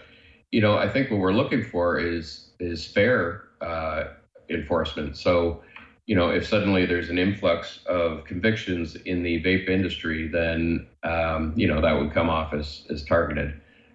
you 0.52 0.60
know 0.60 0.76
I 0.76 0.88
think 0.88 1.10
what 1.10 1.20
we're 1.20 1.32
looking 1.32 1.62
for 1.62 1.98
is 1.98 2.42
is 2.60 2.84
fair 2.86 3.42
uh, 3.64 4.04
enforcement. 4.50 5.16
So 5.16 5.62
you 6.06 6.14
know, 6.14 6.28
if 6.28 6.46
suddenly 6.46 6.84
there's 6.84 7.08
an 7.08 7.18
influx 7.18 7.80
of 7.86 8.24
convictions 8.24 8.94
in 9.06 9.22
the 9.22 9.42
vape 9.42 9.68
industry, 9.68 10.28
then 10.28 10.86
um, 11.02 11.54
you 11.56 11.66
know 11.66 11.80
that 11.80 11.98
would 11.98 12.12
come 12.12 12.28
off 12.28 12.52
as 12.52 12.86
as 12.90 13.02
targeted. 13.04 13.54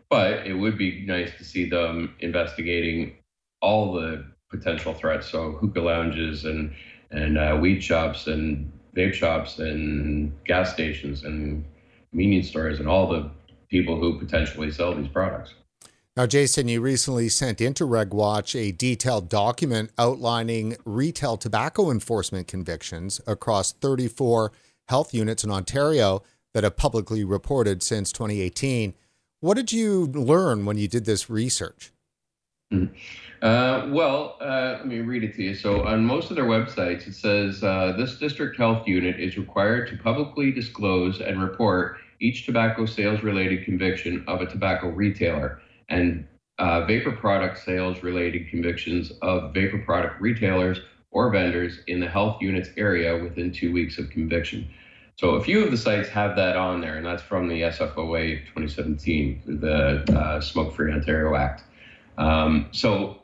But 0.10 0.48
it 0.48 0.54
would 0.54 0.78
be 0.78 1.06
nice 1.06 1.38
to 1.38 1.44
see 1.44 1.70
them 1.70 2.16
investigating 2.20 3.12
all 3.62 3.92
the 3.94 4.26
potential 4.50 4.94
threats. 4.94 5.30
So 5.30 5.54
hookah 5.54 5.82
lounges 5.82 6.46
and 6.46 6.72
and 7.12 7.38
uh, 7.38 7.58
weed 7.60 7.84
shops 7.84 8.28
and 8.28 8.72
vape 8.96 9.14
shops 9.14 9.60
and 9.60 10.32
gas 10.46 10.74
stations 10.74 11.24
and 11.24 11.64
convenience 12.12 12.48
stores 12.48 12.80
and 12.80 12.88
all 12.88 13.08
the 13.08 13.30
people 13.70 14.00
who 14.00 14.18
potentially 14.18 14.72
sell 14.72 14.96
these 14.96 15.08
products. 15.08 15.54
Now, 16.20 16.28
Jason, 16.28 16.68
you 16.68 16.82
recently 16.82 17.30
sent 17.30 17.62
into 17.62 17.86
RegWatch 17.86 18.54
a 18.54 18.74
detailed 18.74 19.30
document 19.30 19.92
outlining 19.98 20.76
retail 20.84 21.38
tobacco 21.38 21.90
enforcement 21.90 22.46
convictions 22.46 23.22
across 23.26 23.72
34 23.72 24.52
health 24.90 25.14
units 25.14 25.46
in 25.46 25.50
Ontario 25.50 26.22
that 26.54 26.66
have 26.66 26.76
publicly 26.76 27.24
reported 27.24 27.82
since 27.82 28.12
2018. 28.12 28.96
What 29.40 29.54
did 29.54 29.72
you 29.72 30.08
learn 30.08 30.66
when 30.66 30.78
you 30.78 30.90
did 30.90 31.06
this 31.06 31.30
research? 31.30 31.94
Mm-hmm. 32.74 32.94
Uh, 33.42 33.88
well, 33.88 34.36
uh, 34.42 34.76
let 34.80 34.88
me 34.88 35.00
read 35.00 35.24
it 35.24 35.36
to 35.36 35.44
you. 35.44 35.56
So, 35.56 35.86
on 35.86 36.04
most 36.04 36.32
of 36.32 36.36
their 36.36 36.44
websites, 36.44 37.08
it 37.08 37.16
says 37.16 37.64
uh, 37.64 37.94
this 37.98 38.18
district 38.18 38.58
health 38.58 38.86
unit 38.86 39.18
is 39.22 39.38
required 39.38 39.88
to 39.88 39.96
publicly 39.96 40.52
disclose 40.52 41.22
and 41.22 41.42
report 41.42 41.96
each 42.20 42.46
tobacco 42.46 42.86
sales 42.86 43.24
related 43.24 43.64
conviction 43.64 44.26
of 44.28 44.42
a 44.42 44.46
tobacco 44.46 44.90
retailer 44.90 45.62
and 45.90 46.28
uh, 46.60 46.86
vapor 46.86 47.12
product 47.12 47.64
sales 47.64 48.04
related 48.04 48.50
convictions 48.50 49.12
of 49.22 49.54
vapor 49.54 49.80
product 49.80 50.22
retailers 50.22 50.80
or 51.12 51.32
vendors 51.32 51.80
in 51.88 52.00
the 52.00 52.08
health 52.08 52.42
units 52.42 52.70
area 52.78 53.22
within 53.22 53.52
two 53.52 53.72
weeks 53.72 53.98
of 53.98 54.10
conviction. 54.10 54.68
So 55.16 55.32
a 55.32 55.44
few 55.44 55.64
of 55.64 55.72
the 55.72 55.78
sites 55.78 56.08
have 56.10 56.36
that 56.38 56.56
on 56.56 56.80
there, 56.80 56.96
and 56.96 57.06
that's 57.06 57.24
from 57.24 57.50
the 57.50 57.62
SFOA 57.62 58.40
2017, 58.46 59.42
the 59.60 60.18
uh, 60.18 60.40
Smoke 60.40 60.74
Free 60.74 60.94
Ontario 60.94 61.36
Act. 61.36 61.64
Um, 62.18 62.70
so, 62.72 63.22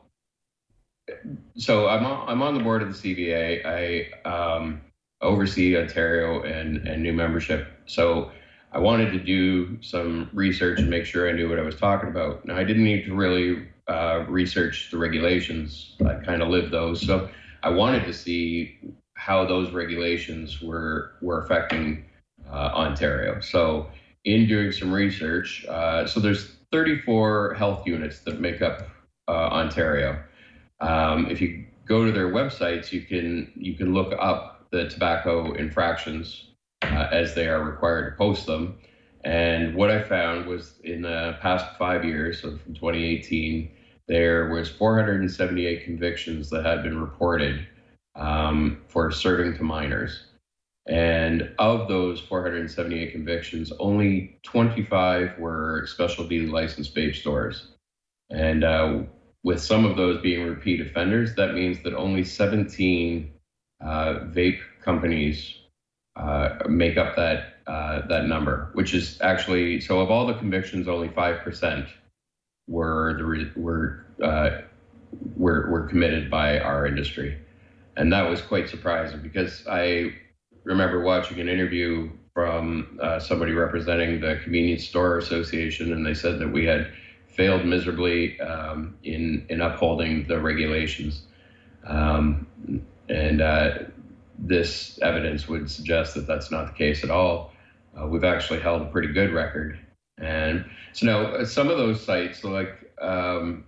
so 1.56 1.88
I'm 1.88 2.04
on, 2.04 2.28
I'm 2.28 2.42
on 2.42 2.54
the 2.54 2.60
board 2.60 2.82
of 2.82 2.88
the 2.88 3.14
CVA. 3.14 3.64
I 3.64 4.28
um, 4.28 4.82
oversee 5.22 5.76
Ontario 5.76 6.42
and, 6.42 6.86
and 6.86 7.02
new 7.02 7.12
membership. 7.12 7.66
So 7.86 8.30
I 8.76 8.78
wanted 8.78 9.10
to 9.12 9.18
do 9.18 9.78
some 9.80 10.28
research 10.34 10.80
and 10.80 10.90
make 10.90 11.06
sure 11.06 11.26
I 11.26 11.32
knew 11.32 11.48
what 11.48 11.58
I 11.58 11.62
was 11.62 11.76
talking 11.76 12.10
about. 12.10 12.44
Now, 12.44 12.58
I 12.58 12.62
didn't 12.62 12.84
need 12.84 13.06
to 13.06 13.14
really 13.14 13.66
uh, 13.88 14.26
research 14.28 14.90
the 14.90 14.98
regulations, 14.98 15.96
I 16.04 16.16
kind 16.16 16.42
of 16.42 16.50
lived 16.50 16.72
those. 16.72 17.00
So 17.00 17.26
I 17.62 17.70
wanted 17.70 18.04
to 18.04 18.12
see 18.12 18.78
how 19.14 19.46
those 19.46 19.72
regulations 19.72 20.60
were, 20.60 21.12
were 21.22 21.38
affecting 21.38 22.04
uh, 22.50 22.68
Ontario. 22.74 23.40
So, 23.40 23.86
in 24.26 24.46
doing 24.46 24.72
some 24.72 24.92
research, 24.92 25.64
uh, 25.70 26.04
so 26.04 26.20
there's 26.20 26.44
34 26.70 27.54
health 27.54 27.86
units 27.86 28.18
that 28.20 28.40
make 28.40 28.60
up 28.60 28.82
uh, 29.26 29.48
Ontario. 29.52 30.18
Um, 30.80 31.28
if 31.30 31.40
you 31.40 31.64
go 31.86 32.04
to 32.04 32.12
their 32.12 32.28
websites, 32.28 32.92
you 32.92 33.00
can 33.00 33.48
you 33.54 33.72
can 33.72 33.94
look 33.94 34.12
up 34.18 34.66
the 34.70 34.84
tobacco 34.84 35.52
infractions 35.52 36.42
uh, 36.92 37.08
as 37.12 37.34
they 37.34 37.48
are 37.48 37.62
required 37.62 38.10
to 38.10 38.16
post 38.16 38.46
them. 38.46 38.78
And 39.24 39.74
what 39.74 39.90
I 39.90 40.02
found 40.02 40.46
was 40.46 40.78
in 40.84 41.02
the 41.02 41.36
past 41.40 41.76
five 41.76 42.04
years, 42.04 42.40
so 42.40 42.56
from 42.56 42.74
2018, 42.74 43.70
there 44.06 44.50
was 44.50 44.70
478 44.70 45.84
convictions 45.84 46.48
that 46.50 46.64
had 46.64 46.82
been 46.82 47.00
reported 47.00 47.66
um, 48.14 48.82
for 48.88 49.10
serving 49.10 49.56
to 49.56 49.64
minors. 49.64 50.26
And 50.86 51.50
of 51.58 51.88
those 51.88 52.20
478 52.20 53.10
convictions, 53.10 53.72
only 53.80 54.38
25 54.44 55.38
were 55.38 55.86
specialty 55.88 56.46
licensed 56.46 56.94
vape 56.94 57.16
stores. 57.16 57.72
And 58.30 58.62
uh, 58.62 59.00
with 59.42 59.60
some 59.60 59.84
of 59.84 59.96
those 59.96 60.22
being 60.22 60.46
repeat 60.46 60.80
offenders, 60.80 61.34
that 61.34 61.54
means 61.54 61.82
that 61.82 61.94
only 61.94 62.22
17 62.22 63.32
uh, 63.80 63.86
vape 64.30 64.60
companies 64.80 65.65
uh, 66.16 66.58
make 66.68 66.96
up 66.96 67.16
that 67.16 67.56
uh, 67.66 68.06
that 68.06 68.26
number, 68.26 68.70
which 68.72 68.94
is 68.94 69.18
actually 69.20 69.80
so. 69.80 70.00
Of 70.00 70.10
all 70.10 70.26
the 70.26 70.34
convictions, 70.34 70.88
only 70.88 71.08
five 71.08 71.42
percent 71.42 71.86
were 72.68 73.14
the 73.18 73.60
were 73.60 74.06
uh, 74.22 74.62
were 75.36 75.68
were 75.70 75.86
committed 75.86 76.30
by 76.30 76.58
our 76.58 76.86
industry, 76.86 77.38
and 77.96 78.12
that 78.12 78.28
was 78.28 78.40
quite 78.40 78.68
surprising 78.68 79.20
because 79.20 79.66
I 79.68 80.14
remember 80.64 81.02
watching 81.02 81.40
an 81.40 81.48
interview 81.48 82.10
from 82.32 82.98
uh, 83.02 83.18
somebody 83.18 83.52
representing 83.52 84.20
the 84.20 84.38
Convenience 84.42 84.86
Store 84.86 85.18
Association, 85.18 85.92
and 85.92 86.04
they 86.04 86.14
said 86.14 86.38
that 86.38 86.52
we 86.52 86.64
had 86.66 86.92
failed 87.28 87.64
miserably 87.64 88.40
um, 88.40 88.96
in 89.04 89.44
in 89.48 89.60
upholding 89.60 90.26
the 90.28 90.38
regulations, 90.40 91.22
um, 91.86 92.46
and 93.08 93.40
uh, 93.40 93.78
this 94.38 94.98
evidence 95.02 95.48
would 95.48 95.70
suggest 95.70 96.14
that 96.14 96.26
that's 96.26 96.50
not 96.50 96.66
the 96.66 96.72
case 96.72 97.04
at 97.04 97.10
all. 97.10 97.52
Uh, 97.98 98.06
we've 98.06 98.24
actually 98.24 98.60
held 98.60 98.82
a 98.82 98.86
pretty 98.86 99.12
good 99.12 99.32
record, 99.32 99.78
and 100.18 100.64
so 100.92 101.06
now 101.06 101.44
some 101.44 101.68
of 101.68 101.78
those 101.78 102.04
sites, 102.04 102.44
like 102.44 102.92
um, 103.00 103.64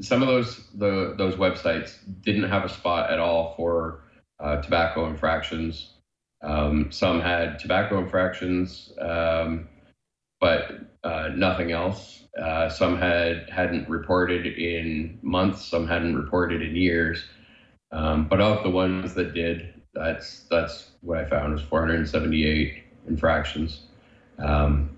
some 0.00 0.22
of 0.22 0.28
those 0.28 0.68
the 0.74 1.14
those 1.18 1.34
websites, 1.34 1.98
didn't 2.22 2.48
have 2.48 2.64
a 2.64 2.68
spot 2.68 3.10
at 3.10 3.18
all 3.18 3.54
for 3.56 4.04
uh, 4.40 4.62
tobacco 4.62 5.06
infractions 5.06 5.92
um, 6.42 6.90
some 6.90 7.20
had 7.20 7.58
tobacco 7.58 7.98
infractions, 7.98 8.92
um, 9.00 9.68
but 10.40 10.80
uh, 11.04 11.30
nothing 11.34 11.70
else. 11.70 12.24
Uh, 12.40 12.68
some 12.68 12.98
had 12.98 13.48
hadn't 13.50 13.88
reported 13.88 14.46
in 14.46 15.18
months. 15.22 15.64
Some 15.64 15.86
hadn't 15.86 16.16
reported 16.16 16.62
in 16.62 16.74
years. 16.74 17.24
Um, 17.92 18.26
but 18.26 18.40
of 18.40 18.62
the 18.64 18.70
ones 18.70 19.14
that 19.14 19.34
did, 19.34 19.81
that's 19.94 20.44
that's 20.50 20.90
what 21.00 21.18
I 21.18 21.28
found 21.28 21.52
was 21.52 21.62
478 21.62 22.82
infractions, 23.08 23.82
um, 24.38 24.96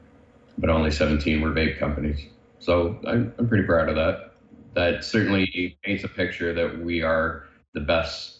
but 0.59 0.71
only 0.71 0.91
17 0.91 1.41
were 1.41 1.51
vape 1.51 1.79
companies. 1.79 2.27
So 2.59 2.99
I'm, 3.07 3.33
I'm 3.39 3.49
pretty 3.49 3.65
proud 3.65 3.89
of 3.89 3.97
that. 3.97 4.35
That 4.75 5.05
certainly 5.05 5.77
paints 5.85 6.05
a 6.05 6.09
picture 6.09 6.53
that 6.53 6.83
we 6.83 7.03
are 7.03 7.45
the 7.75 7.81
best 7.81 8.39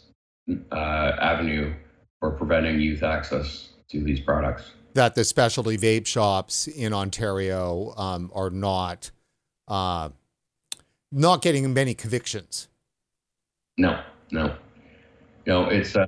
uh, 0.73 1.13
avenue 1.21 1.75
for 2.21 2.31
preventing 2.33 2.81
youth 2.81 3.03
access 3.03 3.69
to 3.91 4.03
these 4.03 4.21
products. 4.21 4.73
That 4.95 5.15
the 5.15 5.25
specialty 5.25 5.77
vape 5.77 6.07
shops 6.07 6.69
in 6.69 6.93
Ontario 6.93 7.95
um, 7.97 8.31
are 8.35 8.51
not 8.51 9.11
uh, 9.69 10.11
not 11.11 11.43
getting 11.43 11.73
many 11.73 11.95
convictions. 11.95 12.69
No, 13.77 14.01
no, 14.31 14.57
no. 15.47 15.69
It's 15.69 15.97
uh, 15.97 16.07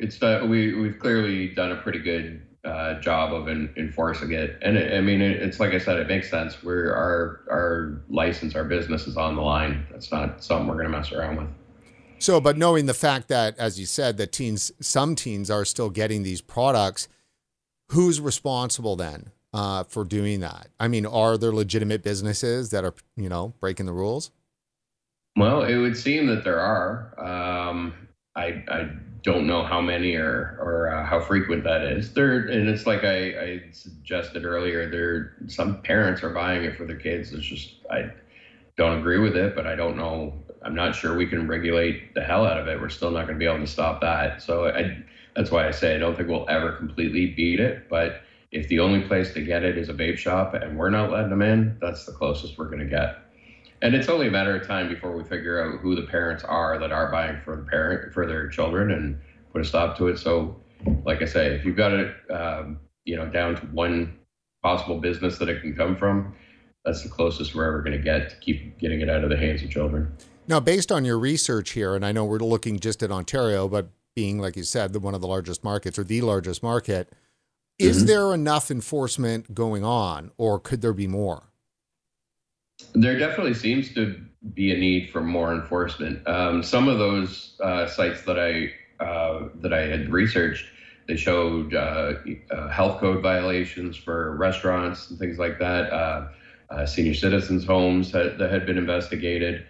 it's 0.00 0.22
uh, 0.22 0.46
we 0.48 0.74
we've 0.74 0.98
clearly 0.98 1.48
done 1.48 1.72
a 1.72 1.76
pretty 1.76 2.00
good 2.00 2.46
uh, 2.64 3.00
job 3.00 3.32
of 3.32 3.48
in, 3.48 3.72
enforcing 3.76 4.32
it, 4.32 4.58
and 4.62 4.76
it, 4.76 4.96
I 4.96 5.00
mean 5.00 5.20
it, 5.20 5.42
it's 5.42 5.60
like 5.60 5.72
I 5.72 5.78
said, 5.78 5.98
it 5.98 6.08
makes 6.08 6.30
sense. 6.30 6.62
We're 6.62 6.92
our 6.92 7.40
our 7.50 8.02
license, 8.08 8.54
our 8.54 8.64
business 8.64 9.06
is 9.06 9.16
on 9.16 9.36
the 9.36 9.42
line. 9.42 9.86
That's 9.90 10.10
not 10.10 10.42
something 10.42 10.66
we're 10.66 10.74
going 10.74 10.90
to 10.90 10.96
mess 10.96 11.12
around 11.12 11.36
with. 11.36 11.48
So, 12.20 12.40
but 12.40 12.56
knowing 12.56 12.86
the 12.86 12.94
fact 12.94 13.28
that, 13.28 13.56
as 13.58 13.78
you 13.78 13.86
said, 13.86 14.16
that 14.16 14.32
teens, 14.32 14.72
some 14.80 15.14
teens 15.14 15.50
are 15.50 15.64
still 15.64 15.88
getting 15.88 16.24
these 16.24 16.40
products, 16.40 17.06
who's 17.90 18.20
responsible 18.20 18.96
then 18.96 19.30
uh, 19.52 19.84
for 19.84 20.04
doing 20.04 20.40
that? 20.40 20.68
I 20.80 20.88
mean, 20.88 21.06
are 21.06 21.38
there 21.38 21.52
legitimate 21.52 22.02
businesses 22.02 22.70
that 22.70 22.84
are, 22.84 22.94
you 23.16 23.28
know, 23.28 23.54
breaking 23.60 23.86
the 23.86 23.92
rules? 23.92 24.32
Well, 25.36 25.62
it 25.62 25.76
would 25.76 25.96
seem 25.96 26.26
that 26.26 26.42
there 26.42 26.58
are. 26.58 27.14
Um, 27.24 27.94
I, 28.34 28.64
I 28.68 28.90
don't 29.22 29.46
know 29.46 29.62
how 29.62 29.80
many 29.80 30.14
or 30.14 30.54
or 30.58 30.88
uh, 30.88 31.04
how 31.04 31.20
frequent 31.20 31.64
that 31.64 31.82
is. 31.82 32.10
There, 32.10 32.38
and 32.38 32.68
it's 32.68 32.86
like 32.86 33.04
I, 33.04 33.30
I 33.40 33.60
suggested 33.70 34.44
earlier. 34.44 34.86
There, 34.86 35.26
some 35.46 35.74
parents 35.76 36.22
are 36.22 36.30
buying 36.30 36.64
it 36.64 36.74
for 36.74 36.84
their 36.84 36.96
kids. 36.96 37.32
It's 37.32 37.44
just 37.46 37.70
I 37.90 38.04
don't 38.76 38.94
agree 38.94 39.18
with 39.18 39.36
it, 39.36 39.54
but 39.54 39.66
I 39.66 39.74
don't 39.74 39.96
know 39.96 40.32
I'm 40.62 40.74
not 40.74 40.94
sure 40.94 41.14
we 41.14 41.26
can 41.26 41.46
regulate 41.46 41.98
the 42.14 42.22
hell 42.22 42.44
out 42.44 42.58
of 42.58 42.66
it. 42.66 42.80
We're 42.80 42.88
still 42.88 43.10
not 43.10 43.26
going 43.26 43.36
to 43.36 43.38
be 43.38 43.46
able 43.46 43.60
to 43.60 43.66
stop 43.66 44.00
that. 44.00 44.40
So 44.40 44.66
I, 44.66 44.84
that's 45.36 45.50
why 45.50 45.66
I 45.66 45.70
say 45.70 45.94
I 45.94 45.98
don't 45.98 46.16
think 46.16 46.28
we'll 46.28 46.44
ever 46.48 46.72
completely 46.72 47.26
beat 47.26 47.60
it. 47.60 47.78
But 47.88 48.14
if 48.50 48.66
the 48.68 48.80
only 48.80 49.00
place 49.00 49.30
to 49.32 49.42
get 49.42 49.62
it 49.64 49.76
is 49.76 49.88
a 49.88 49.94
vape 49.94 50.16
shop 50.16 50.54
and 50.54 50.76
we're 50.76 50.90
not 50.90 51.10
letting 51.10 51.30
them 51.30 51.42
in, 51.42 51.74
that's 51.80 52.04
the 52.04 52.12
closest 52.12 52.58
we're 52.58 52.66
going 52.66 52.80
to 52.80 52.86
get. 52.86 53.12
And 53.80 53.94
it's 53.94 54.08
only 54.08 54.26
a 54.26 54.30
matter 54.30 54.56
of 54.56 54.66
time 54.66 54.88
before 54.88 55.16
we 55.16 55.22
figure 55.24 55.62
out 55.62 55.80
who 55.80 55.94
the 55.94 56.02
parents 56.02 56.42
are 56.44 56.78
that 56.78 56.90
are 56.90 57.10
buying 57.12 57.40
for 57.44 57.56
the 57.56 57.62
parent 57.62 58.12
for 58.12 58.26
their 58.26 58.48
children 58.48 58.90
and 58.90 59.18
put 59.52 59.60
a 59.60 59.64
stop 59.64 59.96
to 59.98 60.08
it. 60.08 60.18
So, 60.18 60.60
like 61.04 61.22
I 61.22 61.26
say, 61.26 61.54
if 61.54 61.64
you've 61.64 61.76
got 61.76 61.92
it, 61.92 62.14
um, 62.30 62.80
you 63.04 63.16
know, 63.16 63.26
down 63.26 63.56
to 63.56 63.66
one 63.66 64.18
possible 64.62 65.00
business 65.00 65.38
that 65.38 65.48
it 65.48 65.62
can 65.62 65.74
come 65.74 65.96
from, 65.96 66.34
that's 66.84 67.02
the 67.02 67.08
closest 67.08 67.54
we're 67.54 67.66
ever 67.66 67.82
going 67.82 67.96
to 67.96 68.02
get 68.02 68.30
to 68.30 68.36
keep 68.36 68.78
getting 68.78 69.00
it 69.00 69.08
out 69.08 69.22
of 69.22 69.30
the 69.30 69.36
hands 69.36 69.62
of 69.62 69.70
children. 69.70 70.12
Now, 70.48 70.60
based 70.60 70.90
on 70.90 71.04
your 71.04 71.18
research 71.18 71.70
here, 71.70 71.94
and 71.94 72.04
I 72.04 72.12
know 72.12 72.24
we're 72.24 72.38
looking 72.38 72.80
just 72.80 73.02
at 73.02 73.12
Ontario, 73.12 73.68
but 73.68 73.90
being, 74.16 74.38
like 74.38 74.56
you 74.56 74.64
said, 74.64 74.92
the, 74.92 74.98
one 74.98 75.14
of 75.14 75.20
the 75.20 75.28
largest 75.28 75.62
markets 75.62 75.98
or 75.98 76.04
the 76.04 76.20
largest 76.22 76.62
market, 76.62 77.08
mm-hmm. 77.08 77.88
is 77.88 78.06
there 78.06 78.32
enough 78.34 78.70
enforcement 78.70 79.54
going 79.54 79.84
on 79.84 80.32
or 80.38 80.58
could 80.58 80.80
there 80.80 80.94
be 80.94 81.06
more? 81.06 81.47
There 82.94 83.18
definitely 83.18 83.54
seems 83.54 83.92
to 83.94 84.20
be 84.54 84.72
a 84.72 84.78
need 84.78 85.10
for 85.10 85.20
more 85.22 85.52
enforcement. 85.54 86.26
Um, 86.26 86.62
some 86.62 86.88
of 86.88 86.98
those 86.98 87.56
uh, 87.62 87.86
sites 87.86 88.22
that 88.22 88.38
I 88.38 88.70
uh, 89.04 89.48
that 89.60 89.72
I 89.72 89.82
had 89.82 90.10
researched, 90.10 90.66
they 91.06 91.16
showed 91.16 91.74
uh, 91.74 92.14
uh 92.50 92.68
health 92.68 92.98
code 92.98 93.22
violations 93.22 93.96
for 93.96 94.36
restaurants 94.36 95.10
and 95.10 95.18
things 95.18 95.38
like 95.38 95.58
that. 95.58 95.92
Uh, 95.92 96.28
uh, 96.70 96.84
senior 96.84 97.14
citizens' 97.14 97.64
homes 97.64 98.12
that, 98.12 98.38
that 98.38 98.50
had 98.50 98.66
been 98.66 98.76
investigated. 98.76 99.64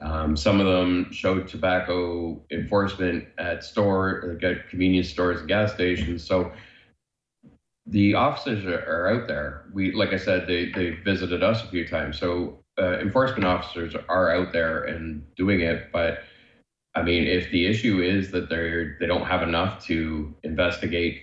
Um, 0.00 0.36
some 0.36 0.60
of 0.60 0.66
them 0.66 1.10
showed 1.12 1.46
tobacco 1.46 2.40
enforcement 2.50 3.24
at 3.38 3.62
store, 3.62 4.36
at 4.42 4.68
convenience 4.68 5.08
stores 5.08 5.40
and 5.40 5.48
gas 5.48 5.72
stations. 5.72 6.24
So 6.24 6.50
the 7.90 8.14
officers 8.14 8.64
are, 8.64 8.84
are, 8.86 9.08
out 9.12 9.26
there. 9.26 9.64
We, 9.72 9.92
like 9.92 10.12
I 10.12 10.16
said, 10.16 10.46
they 10.46 10.70
they 10.70 10.90
visited 10.90 11.42
us 11.42 11.62
a 11.64 11.66
few 11.66 11.86
times. 11.86 12.18
So 12.18 12.60
uh, 12.78 12.98
enforcement 13.00 13.44
officers 13.44 13.94
are 14.08 14.30
out 14.30 14.52
there 14.52 14.84
and 14.84 15.22
doing 15.36 15.60
it. 15.60 15.90
But 15.92 16.20
I 16.94 17.02
mean, 17.02 17.24
if 17.24 17.50
the 17.50 17.66
issue 17.66 18.00
is 18.00 18.30
that 18.30 18.48
they're 18.48 18.96
they 19.00 19.06
don't 19.06 19.26
have 19.26 19.42
enough 19.42 19.84
to 19.86 20.34
investigate 20.44 21.22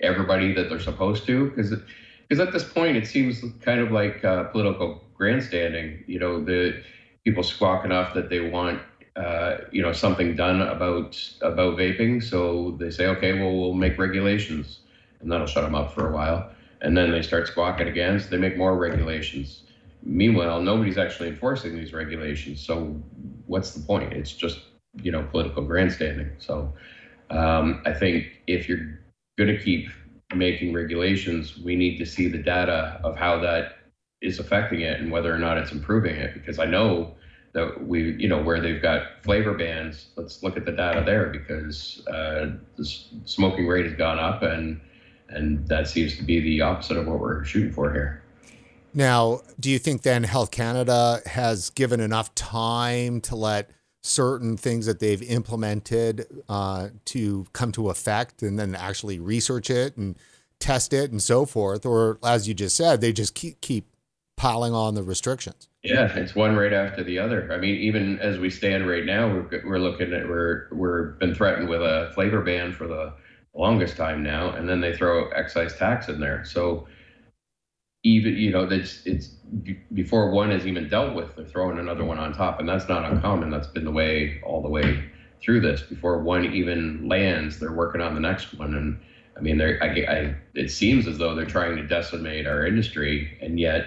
everybody 0.00 0.52
that 0.54 0.68
they're 0.68 0.80
supposed 0.80 1.26
to, 1.26 1.50
because 1.50 1.72
because 2.28 2.40
at 2.40 2.52
this 2.52 2.64
point 2.64 2.96
it 2.96 3.06
seems 3.06 3.44
kind 3.60 3.80
of 3.80 3.92
like 3.92 4.24
uh, 4.24 4.44
political 4.44 5.00
grandstanding. 5.14 6.02
You 6.08 6.18
know 6.18 6.44
the 6.44 6.82
people 7.24 7.44
squawk 7.44 7.84
enough 7.84 8.14
that 8.14 8.28
they 8.30 8.40
want 8.40 8.80
uh, 9.16 9.58
you 9.70 9.80
know 9.80 9.92
something 9.92 10.34
done 10.34 10.60
about 10.60 11.16
about 11.40 11.78
vaping 11.78 12.20
so 12.20 12.76
they 12.80 12.90
say 12.90 13.06
okay 13.06 13.38
well 13.38 13.56
we'll 13.56 13.72
make 13.72 13.96
regulations 13.96 14.80
and 15.24 15.32
that'll 15.32 15.48
shut 15.48 15.64
them 15.64 15.74
up 15.74 15.92
for 15.92 16.08
a 16.08 16.12
while. 16.12 16.50
And 16.80 16.96
then 16.96 17.10
they 17.10 17.22
start 17.22 17.48
squawking 17.48 17.88
again 17.88 18.20
so 18.20 18.28
they 18.28 18.36
make 18.36 18.56
more 18.56 18.76
regulations. 18.76 19.64
Meanwhile 20.04 20.62
nobody's 20.62 20.98
actually 20.98 21.30
enforcing 21.30 21.74
these 21.74 21.92
regulations 21.92 22.60
so 22.60 23.02
what's 23.46 23.72
the 23.72 23.80
point? 23.80 24.12
It's 24.12 24.32
just 24.32 24.60
you 25.02 25.10
know 25.10 25.24
political 25.24 25.64
grandstanding. 25.64 26.30
So 26.38 26.72
um, 27.30 27.82
i 27.86 27.92
think 27.92 28.42
if 28.46 28.68
you're 28.68 29.00
going 29.38 29.48
to 29.48 29.58
keep 29.58 29.88
making 30.34 30.74
regulations 30.74 31.56
we 31.58 31.74
need 31.74 31.96
to 31.96 32.04
see 32.04 32.28
the 32.28 32.38
data 32.38 33.00
of 33.02 33.16
how 33.16 33.40
that 33.40 33.76
is 34.24 34.38
affecting 34.38 34.80
it 34.80 35.00
and 35.00 35.12
whether 35.12 35.32
or 35.32 35.38
not 35.38 35.58
it's 35.58 35.70
improving 35.70 36.16
it. 36.16 36.34
Because 36.34 36.58
I 36.58 36.64
know 36.64 37.14
that 37.52 37.86
we, 37.86 38.14
you 38.14 38.26
know, 38.26 38.42
where 38.42 38.60
they've 38.60 38.82
got 38.82 39.22
flavor 39.22 39.54
bans, 39.54 40.08
let's 40.16 40.42
look 40.42 40.56
at 40.56 40.64
the 40.64 40.72
data 40.72 41.02
there 41.04 41.26
because 41.26 42.04
uh, 42.08 42.50
the 42.76 42.84
smoking 43.24 43.66
rate 43.66 43.84
has 43.84 43.94
gone 43.94 44.18
up 44.18 44.42
and 44.42 44.80
and 45.34 45.66
that 45.68 45.88
seems 45.88 46.16
to 46.16 46.22
be 46.22 46.40
the 46.40 46.60
opposite 46.60 46.96
of 46.96 47.06
what 47.06 47.20
we're 47.20 47.44
shooting 47.44 47.72
for 47.72 47.92
here. 47.92 48.22
Now, 48.92 49.40
do 49.58 49.70
you 49.70 49.78
think 49.78 50.02
then 50.02 50.22
Health 50.22 50.50
Canada 50.50 51.20
has 51.26 51.70
given 51.70 52.00
enough 52.00 52.34
time 52.34 53.20
to 53.22 53.34
let 53.34 53.70
certain 54.02 54.56
things 54.56 54.86
that 54.86 55.00
they've 55.00 55.22
implemented 55.22 56.26
uh, 56.48 56.90
to 57.06 57.46
come 57.52 57.72
to 57.72 57.88
effect 57.88 58.42
and 58.42 58.58
then 58.58 58.74
actually 58.74 59.18
research 59.18 59.70
it 59.70 59.96
and 59.96 60.16
test 60.60 60.92
it 60.92 61.10
and 61.10 61.22
so 61.22 61.44
forth, 61.44 61.84
or 61.84 62.18
as 62.22 62.46
you 62.46 62.54
just 62.54 62.76
said, 62.76 63.00
they 63.00 63.12
just 63.12 63.34
keep 63.34 63.60
keep 63.60 63.86
piling 64.36 64.74
on 64.74 64.94
the 64.94 65.02
restrictions. 65.02 65.68
Yeah, 65.82 66.12
it's 66.16 66.34
one 66.34 66.56
right 66.56 66.72
after 66.72 67.02
the 67.02 67.18
other. 67.18 67.52
I 67.52 67.58
mean, 67.58 67.76
even 67.76 68.18
as 68.20 68.38
we 68.38 68.50
stand 68.50 68.88
right 68.88 69.04
now, 69.04 69.26
we're 69.28 69.62
we're 69.64 69.78
looking 69.78 70.12
at 70.12 70.28
we're 70.28 70.68
we're 70.70 71.12
been 71.12 71.34
threatened 71.34 71.68
with 71.68 71.82
a 71.82 72.12
flavor 72.14 72.42
ban 72.42 72.72
for 72.72 72.86
the 72.86 73.14
longest 73.54 73.96
time 73.96 74.22
now, 74.22 74.50
and 74.50 74.68
then 74.68 74.80
they 74.80 74.92
throw 74.92 75.24
excise 75.34 75.74
tax 75.74 76.08
in 76.08 76.20
there. 76.20 76.42
So 76.44 76.80
even 78.04 78.34
you 78.36 78.50
know 78.50 78.66
that's 78.66 79.00
it's 79.04 79.30
before 79.94 80.28
one 80.28 80.52
is 80.52 80.66
even 80.66 80.88
dealt 80.88 81.12
with, 81.12 81.34
they're 81.36 81.46
throwing 81.46 81.78
another 81.78 82.04
one 82.04 82.18
on 82.18 82.32
top, 82.32 82.60
and 82.60 82.68
that's 82.68 82.88
not 82.88 83.04
uncommon. 83.04 83.50
That's 83.50 83.68
been 83.68 83.84
the 83.84 83.92
way 83.92 84.32
all 84.42 84.60
the 84.62 84.70
way 84.70 85.04
through 85.42 85.60
this. 85.60 85.82
Before 85.82 86.18
one 86.18 86.46
even 86.46 87.08
lands, 87.08 87.58
they're 87.58 87.72
working 87.72 88.02
on 88.02 88.14
the 88.14 88.20
next 88.20 88.54
one, 88.58 88.74
and 88.74 88.94
I 89.36 89.40
mean, 89.42 89.58
they're 89.58 89.76
I, 89.82 90.04
I 90.08 90.32
it 90.54 90.70
seems 90.70 91.06
as 91.08 91.18
though 91.18 91.34
they're 91.34 91.46
trying 91.46 91.76
to 91.76 91.82
decimate 91.82 92.46
our 92.46 92.64
industry, 92.64 93.28
and 93.40 93.58
yet 93.60 93.84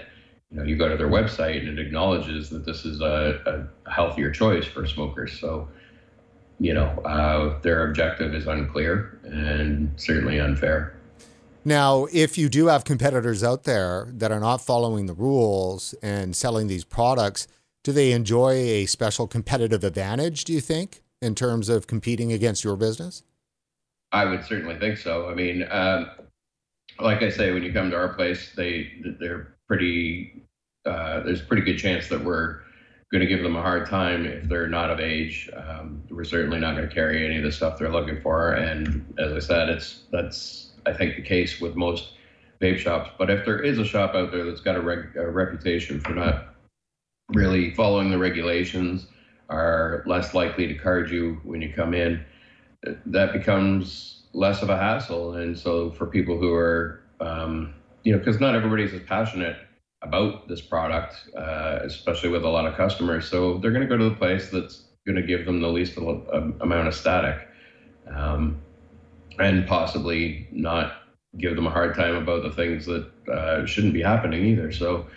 you 0.52 0.58
know 0.58 0.64
you 0.64 0.78
go 0.78 0.90
to 0.90 0.98
their 0.98 1.10
website 1.10 1.58
and 1.60 1.68
it 1.68 1.80
acknowledges 1.80 2.50
that 2.50 2.66
this 2.66 2.86
is 2.86 3.02
a, 3.02 3.36
a 3.48 3.92
healthier 3.92 4.30
choice 4.30 4.66
for 4.66 4.86
smokers. 4.86 5.34
So 5.34 5.66
you 6.60 6.74
know, 6.74 6.88
uh, 7.06 7.60
their 7.62 7.88
objective 7.88 8.34
is 8.34 8.48
unclear 8.48 9.20
and 9.24 9.92
certainly 9.96 10.40
unfair. 10.40 10.96
Now, 11.64 12.08
if 12.14 12.38
you 12.38 12.50
do 12.50 12.68
have 12.68 12.86
competitors 12.86 13.44
out 13.44 13.66
there 13.66 14.08
that 14.14 14.32
are 14.32 14.40
not 14.40 14.62
following 14.62 15.06
the 15.06 15.14
rules 15.14 15.94
and 16.02 16.36
selling 16.36 16.68
these 16.68 16.86
products, 16.86 17.48
do 17.84 17.92
they 17.92 18.12
enjoy 18.12 18.52
a 18.54 18.86
special 18.86 19.28
competitive 19.28 19.84
advantage, 19.84 20.46
do 20.46 20.54
you 20.54 20.62
think, 20.62 21.02
in 21.22 21.36
terms 21.36 21.68
of 21.70 21.88
competing 21.88 22.32
against 22.32 22.64
your 22.64 22.76
business? 22.76 23.24
I 24.12 24.26
would 24.26 24.46
certainly 24.46 24.80
think 24.80 24.98
so. 24.98 25.30
I 25.30 25.34
mean, 25.34 25.68
um, 25.70 26.10
like 27.00 27.22
I 27.22 27.30
say, 27.30 27.52
when 27.52 27.64
you 27.64 27.74
come 27.74 27.92
to 27.92 27.98
our 27.98 28.14
place, 28.14 28.54
they 28.56 28.92
they're 29.20 29.56
pretty. 29.68 30.44
Uh, 30.86 31.22
there's 31.22 31.42
a 31.42 31.46
pretty 31.46 31.64
good 31.64 31.78
chance 31.78 32.08
that 32.08 32.24
we're 32.24 32.62
going 33.12 33.22
to 33.22 33.28
give 33.28 33.42
them 33.42 33.56
a 33.56 33.62
hard 33.62 33.90
time 33.90 34.26
if 34.26 34.50
they're 34.50 34.68
not 34.68 34.90
of 34.90 35.00
age. 35.00 35.50
Um, 35.56 36.04
we're 36.10 36.26
certainly 36.26 36.60
not 36.60 36.76
going 36.76 36.88
to 36.88 36.94
carry 36.94 37.26
any 37.26 37.38
of 37.38 37.44
the 37.44 37.52
stuff 37.52 37.78
they're 37.78 37.92
looking 37.92 38.20
for. 38.22 38.52
And 38.52 39.14
as 39.18 39.32
I 39.32 39.40
said, 39.40 39.70
it's 39.70 40.04
that's 40.12 40.72
I 40.86 40.94
think 40.94 41.16
the 41.16 41.22
case 41.22 41.60
with 41.60 41.76
most 41.76 42.14
vape 42.62 42.78
shops. 42.78 43.10
But 43.18 43.30
if 43.30 43.46
there 43.46 43.60
is 43.60 43.78
a 43.78 43.86
shop 43.86 44.16
out 44.16 44.32
there 44.32 44.46
that's 44.46 44.62
got 44.62 44.76
a, 44.76 44.82
reg, 44.82 45.16
a 45.16 45.30
reputation 45.30 46.00
for 46.00 46.14
not 46.14 46.56
really 47.30 47.74
following 47.74 48.10
the 48.10 48.18
regulations, 48.18 49.08
are 49.50 50.04
less 50.06 50.34
likely 50.34 50.68
to 50.68 50.74
card 50.74 51.10
you 51.10 51.40
when 51.44 51.62
you 51.62 51.72
come 51.72 51.94
in, 51.94 52.22
that 53.06 53.32
becomes 53.32 54.24
less 54.34 54.62
of 54.62 54.70
a 54.70 54.78
hassle. 54.78 55.36
And 55.36 55.58
so 55.58 55.92
for 55.92 56.06
people 56.06 56.38
who 56.38 56.54
are, 56.54 57.02
um, 57.22 57.74
you 58.04 58.12
know, 58.12 58.18
because 58.18 58.40
not 58.40 58.56
everybody's 58.56 58.94
as 58.94 59.02
passionate 59.02 59.58
about 60.02 60.48
this 60.48 60.62
product, 60.62 61.16
uh, 61.36 61.80
especially 61.84 62.30
with 62.30 62.44
a 62.44 62.50
lot 62.50 62.66
of 62.66 62.76
customers. 62.76 63.28
So 63.28 63.58
they're 63.58 63.72
going 63.72 63.88
to 63.88 63.88
go 63.88 63.98
to 63.98 64.10
the 64.10 64.16
place 64.16 64.50
that's 64.50 64.84
going 65.06 65.16
to 65.16 65.22
give 65.22 65.46
them 65.46 65.62
the 65.62 65.70
least 65.70 65.98
amount 65.98 66.88
of 66.88 66.94
static, 66.94 67.48
um, 68.14 68.62
and 69.40 69.66
possibly 69.66 70.48
not 70.52 70.94
give 71.38 71.56
them 71.56 71.68
a 71.68 71.70
hard 71.70 71.96
time 71.96 72.16
about 72.16 72.44
the 72.44 72.52
things 72.52 72.86
that 72.86 73.10
uh, 73.32 73.66
shouldn't 73.66 73.94
be 73.94 74.02
happening 74.02 74.46
either. 74.46 74.72
So 74.72 75.08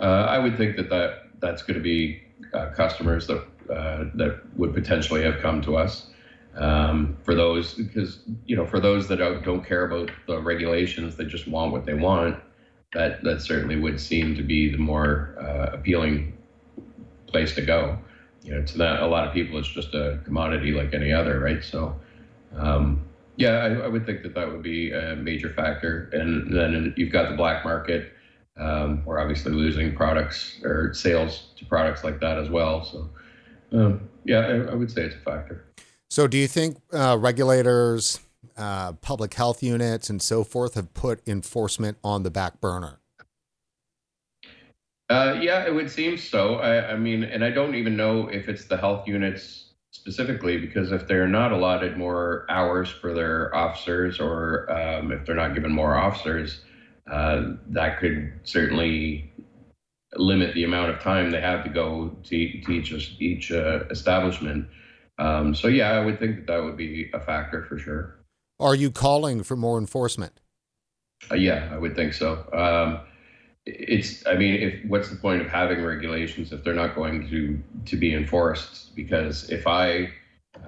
uh, 0.00 0.26
I 0.28 0.38
would 0.38 0.56
think 0.56 0.76
that, 0.76 0.88
that 0.90 1.24
that's 1.40 1.62
going 1.62 1.76
to 1.76 1.82
be 1.82 2.20
uh, 2.52 2.70
customers 2.70 3.26
that 3.26 3.44
uh, 3.70 4.04
that 4.14 4.40
would 4.56 4.72
potentially 4.72 5.22
have 5.22 5.40
come 5.40 5.60
to 5.62 5.76
us. 5.76 6.06
Um, 6.56 7.16
for 7.22 7.34
those, 7.34 7.74
because 7.74 8.20
you 8.46 8.56
know, 8.56 8.66
for 8.66 8.80
those 8.80 9.06
that 9.08 9.16
don't, 9.16 9.44
don't 9.44 9.64
care 9.64 9.84
about 9.84 10.10
the 10.26 10.40
regulations, 10.40 11.16
they 11.16 11.24
just 11.24 11.46
want 11.46 11.70
what 11.72 11.84
they 11.84 11.94
want 11.94 12.36
that 12.94 13.22
that 13.24 13.42
certainly 13.42 13.76
would 13.76 14.00
seem 14.00 14.34
to 14.36 14.42
be 14.42 14.70
the 14.70 14.78
more 14.78 15.34
uh, 15.40 15.76
appealing 15.76 16.36
place 17.26 17.54
to 17.54 17.62
go. 17.62 17.98
You 18.42 18.54
know, 18.54 18.62
to 18.62 18.78
that 18.78 19.02
a 19.02 19.06
lot 19.06 19.26
of 19.26 19.34
people, 19.34 19.58
it's 19.58 19.68
just 19.68 19.94
a 19.94 20.20
commodity 20.24 20.72
like 20.72 20.94
any 20.94 21.12
other, 21.12 21.38
right? 21.40 21.62
So, 21.62 21.98
um, 22.56 23.04
yeah, 23.36 23.50
I, 23.50 23.84
I, 23.84 23.88
would 23.88 24.06
think 24.06 24.22
that 24.22 24.34
that 24.34 24.50
would 24.50 24.62
be 24.62 24.92
a 24.92 25.16
major 25.16 25.52
factor. 25.52 26.08
And 26.12 26.56
then 26.56 26.94
you've 26.96 27.12
got 27.12 27.30
the 27.30 27.36
black 27.36 27.64
market. 27.64 28.12
Um, 28.56 29.04
we're 29.04 29.20
obviously 29.20 29.52
losing 29.52 29.94
products 29.94 30.60
or 30.64 30.94
sales 30.94 31.48
to 31.56 31.64
products 31.66 32.04
like 32.04 32.20
that 32.20 32.38
as 32.38 32.48
well. 32.48 32.84
So, 32.84 33.10
um, 33.72 34.08
yeah, 34.24 34.38
I, 34.38 34.72
I, 34.72 34.74
would 34.74 34.90
say 34.90 35.02
it's 35.02 35.14
a 35.14 35.18
factor. 35.18 35.66
So, 36.08 36.26
do 36.26 36.38
you 36.38 36.48
think 36.48 36.78
uh, 36.92 37.18
regulators 37.20 38.20
uh, 38.56 38.92
public 38.94 39.34
health 39.34 39.62
units 39.62 40.10
and 40.10 40.20
so 40.20 40.44
forth 40.44 40.74
have 40.74 40.92
put 40.94 41.26
enforcement 41.26 41.98
on 42.02 42.22
the 42.22 42.30
back 42.30 42.60
burner? 42.60 43.00
Uh, 45.10 45.38
yeah, 45.40 45.64
it 45.64 45.74
would 45.74 45.90
seem 45.90 46.18
so. 46.18 46.56
I, 46.56 46.92
I, 46.92 46.96
mean, 46.96 47.24
and 47.24 47.42
I 47.42 47.50
don't 47.50 47.74
even 47.74 47.96
know 47.96 48.28
if 48.28 48.48
it's 48.48 48.66
the 48.66 48.76
health 48.76 49.08
units 49.08 49.68
specifically, 49.90 50.58
because 50.58 50.92
if 50.92 51.06
they're 51.08 51.28
not 51.28 51.50
allotted 51.50 51.96
more 51.96 52.46
hours 52.50 52.90
for 52.90 53.14
their 53.14 53.54
officers 53.54 54.20
or 54.20 54.70
um, 54.70 55.12
if 55.12 55.24
they're 55.24 55.34
not 55.34 55.54
given 55.54 55.72
more 55.72 55.96
officers, 55.96 56.60
uh, 57.10 57.52
that 57.68 57.98
could 57.98 58.32
certainly 58.44 59.32
limit 60.16 60.54
the 60.54 60.64
amount 60.64 60.90
of 60.90 61.00
time 61.00 61.30
they 61.30 61.40
have 61.40 61.64
to 61.64 61.70
go 61.70 62.14
to, 62.24 62.60
to 62.60 62.72
each, 62.72 62.92
each 63.18 63.50
uh, 63.50 63.84
establishment. 63.90 64.66
Um, 65.18 65.54
so, 65.54 65.68
yeah, 65.68 65.92
I 65.92 66.04
would 66.04 66.18
think 66.18 66.36
that 66.36 66.46
that 66.46 66.62
would 66.62 66.76
be 66.76 67.10
a 67.14 67.20
factor 67.20 67.64
for 67.64 67.78
sure. 67.78 68.17
Are 68.60 68.74
you 68.74 68.90
calling 68.90 69.42
for 69.42 69.56
more 69.56 69.78
enforcement? 69.78 70.40
Uh, 71.30 71.36
yeah, 71.36 71.68
I 71.72 71.78
would 71.78 71.94
think 71.94 72.12
so. 72.12 72.44
Um, 72.52 73.00
it's, 73.66 74.26
I 74.26 74.34
mean, 74.34 74.54
if 74.54 74.84
what's 74.86 75.10
the 75.10 75.16
point 75.16 75.42
of 75.42 75.48
having 75.48 75.84
regulations 75.84 76.52
if 76.52 76.64
they're 76.64 76.74
not 76.74 76.94
going 76.94 77.28
to 77.28 77.62
to 77.86 77.96
be 77.96 78.14
enforced? 78.14 78.96
Because 78.96 79.48
if 79.50 79.66
I, 79.66 80.10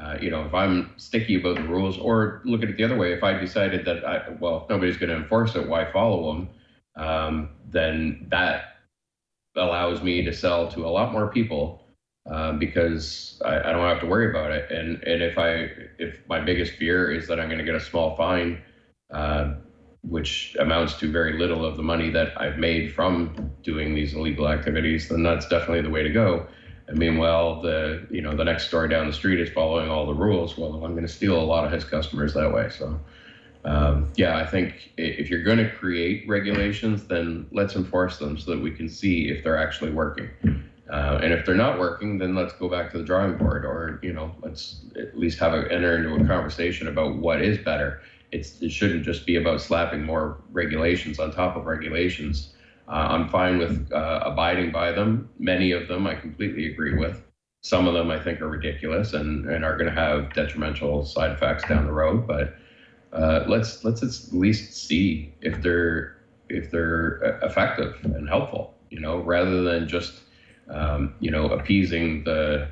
uh, 0.00 0.18
you 0.20 0.31
know, 0.31 0.44
if 0.44 0.55
I'm 0.55 0.92
sticky 0.98 1.40
about 1.40 1.57
the 1.57 1.62
rules, 1.62 1.98
or 1.98 2.42
look 2.44 2.62
at 2.62 2.68
it 2.68 2.76
the 2.76 2.85
other 2.85 2.96
way, 2.96 3.12
if 3.12 3.24
I 3.24 3.33
decided 3.35 3.85
that 3.87 4.05
I, 4.05 4.31
well, 4.38 4.62
if 4.62 4.68
nobody's 4.68 4.96
going 4.96 5.11
to 5.11 5.16
enforce 5.16 5.57
it, 5.57 5.66
why 5.66 5.90
follow 5.90 6.33
them? 6.33 6.48
Um, 6.96 7.48
then 7.68 8.26
that 8.31 8.64
allows 9.57 10.03
me 10.03 10.22
to 10.22 10.33
sell 10.33 10.68
to 10.68 10.85
a 10.85 10.90
lot 10.90 11.12
more 11.12 11.29
people 11.29 11.89
um, 12.27 12.59
because 12.59 13.41
I, 13.45 13.59
I, 13.59 13.73
don't 13.73 13.89
have 13.89 14.01
to 14.01 14.07
worry 14.07 14.31
about 14.31 14.51
it. 14.51 14.71
And 14.71 15.03
and 15.05 15.23
if 15.23 15.39
I 15.39 15.69
if 15.99 16.21
my 16.29 16.41
biggest 16.41 16.75
fear 16.75 17.11
is 17.11 17.27
that 17.29 17.41
I'm 17.41 17.49
going 17.49 17.59
to 17.59 17.65
get 17.65 17.75
a 17.75 17.81
small 17.81 18.17
fine, 18.17 18.63
uh, 19.11 19.55
which 20.03 20.57
amounts 20.59 20.99
to 21.01 21.11
very 21.11 21.39
little 21.39 21.65
of 21.65 21.77
the 21.77 21.83
money 21.83 22.11
that 22.11 22.41
I've 22.41 22.59
made 22.59 22.93
from 22.93 23.53
doing 23.63 23.95
these 23.95 24.15
illegal 24.15 24.49
activities, 24.49 25.09
then 25.09 25.23
that's 25.23 25.49
definitely 25.49 25.83
the 25.83 25.91
way 25.91 26.03
to 26.03 26.11
go. 26.11 26.47
And 26.89 26.99
meanwhile, 26.99 27.63
the 27.63 28.07
you 28.11 28.21
know 28.21 28.37
the 28.37 28.45
next 28.45 28.69
store 28.69 28.87
down 28.87 29.07
the 29.07 29.13
street 29.13 29.41
is 29.41 29.49
following 29.51 29.91
all 29.91 30.07
the 30.07 30.15
rules. 30.15 30.59
Well, 30.59 30.85
I'm 30.85 30.93
going 30.93 31.07
to 31.07 31.09
steal 31.09 31.41
a 31.41 31.43
lot 31.43 31.65
of 31.65 31.73
his 31.73 31.85
customers 31.85 32.35
that 32.35 32.53
way. 32.53 32.69
So. 32.71 33.01
Um, 33.63 34.11
yeah, 34.17 34.39
I 34.39 34.47
think 34.47 34.91
if 34.97 35.29
you're 35.29 35.43
going 35.43 35.59
to 35.59 35.69
create 35.69 36.27
regulations, 36.27 37.07
then 37.07 37.47
let's 37.53 37.77
enforce 37.77 38.17
them 38.17 38.39
so 38.39 38.53
that 38.53 38.63
we 38.63 38.71
can 38.71 38.89
see 38.89 39.29
if 39.29 39.45
they're 39.45 39.59
actually 39.59 39.91
working. 39.91 40.31
Uh, 40.90 41.20
and 41.22 41.33
if 41.33 41.46
they're 41.46 41.55
not 41.55 41.79
working, 41.79 42.18
then 42.18 42.35
let's 42.35 42.53
go 42.55 42.68
back 42.68 42.90
to 42.90 42.98
the 42.98 43.05
drawing 43.05 43.37
board, 43.37 43.64
or 43.64 43.98
you 44.03 44.12
know, 44.12 44.35
let's 44.42 44.81
at 44.96 45.16
least 45.16 45.38
have 45.38 45.55
a 45.55 45.70
enter 45.70 45.96
into 45.96 46.14
a 46.14 46.26
conversation 46.26 46.88
about 46.88 47.16
what 47.16 47.40
is 47.40 47.59
better. 47.59 48.00
It's 48.33 48.61
it 48.61 48.72
shouldn't 48.72 49.05
just 49.05 49.24
be 49.24 49.37
about 49.37 49.61
slapping 49.61 50.03
more 50.05 50.37
regulations 50.50 51.18
on 51.20 51.31
top 51.31 51.57
of 51.57 51.66
regulations. 51.66 52.48
Uh, 52.88 53.07
I'm 53.11 53.29
fine 53.29 53.59
with 53.59 53.92
uh, 53.92 54.20
abiding 54.24 54.72
by 54.72 54.90
them. 54.90 55.29
Many 55.38 55.70
of 55.70 55.87
them 55.87 56.07
I 56.09 56.16
completely 56.16 56.66
agree 56.66 56.94
with. 56.94 57.22
Some 57.62 57.87
of 57.87 57.94
them 57.94 58.11
I 58.11 58.18
think 58.18 58.40
are 58.40 58.48
ridiculous 58.48 59.12
and, 59.12 59.46
and 59.46 59.64
are 59.64 59.76
going 59.76 59.87
to 59.87 60.00
have 60.00 60.33
detrimental 60.33 61.05
side 61.05 61.31
effects 61.31 61.62
down 61.68 61.85
the 61.85 61.92
road. 61.92 62.26
But 62.26 62.53
uh, 63.12 63.44
let's 63.46 63.85
let's 63.85 64.03
at 64.03 64.33
least 64.33 64.72
see 64.72 65.31
if 65.40 65.61
they're 65.62 66.16
if 66.48 66.70
they're 66.70 67.38
uh, 67.40 67.46
effective 67.46 67.94
and 68.03 68.29
helpful. 68.29 68.72
You 68.90 68.98
know, 68.98 69.18
rather 69.18 69.62
than 69.62 69.87
just 69.87 70.22
um, 70.71 71.15
you 71.21 71.31
know, 71.31 71.47
appeasing 71.47 72.25
the 72.25 72.69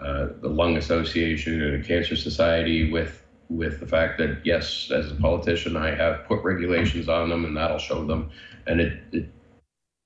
uh, 0.00 0.26
the 0.40 0.48
lung 0.48 0.76
association 0.76 1.60
and 1.62 1.82
the 1.82 1.86
cancer 1.86 2.16
society 2.16 2.90
with 2.90 3.22
with 3.48 3.80
the 3.80 3.86
fact 3.86 4.18
that 4.18 4.38
yes, 4.44 4.90
as 4.92 5.10
a 5.12 5.14
politician, 5.16 5.76
I 5.76 5.94
have 5.94 6.24
put 6.24 6.42
regulations 6.42 7.08
on 7.08 7.28
them, 7.28 7.44
and 7.44 7.56
that'll 7.56 7.78
show 7.78 8.04
them, 8.04 8.28
and 8.66 8.80
it, 8.80 8.92
it 9.12 9.24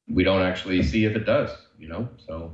we 0.09 0.25
don't 0.25 0.43
actually 0.43 0.83
see 0.83 1.05
if 1.05 1.17
it 1.17 1.25
does, 1.27 1.51
you 1.79 1.89
know. 1.89 2.09
So 2.27 2.53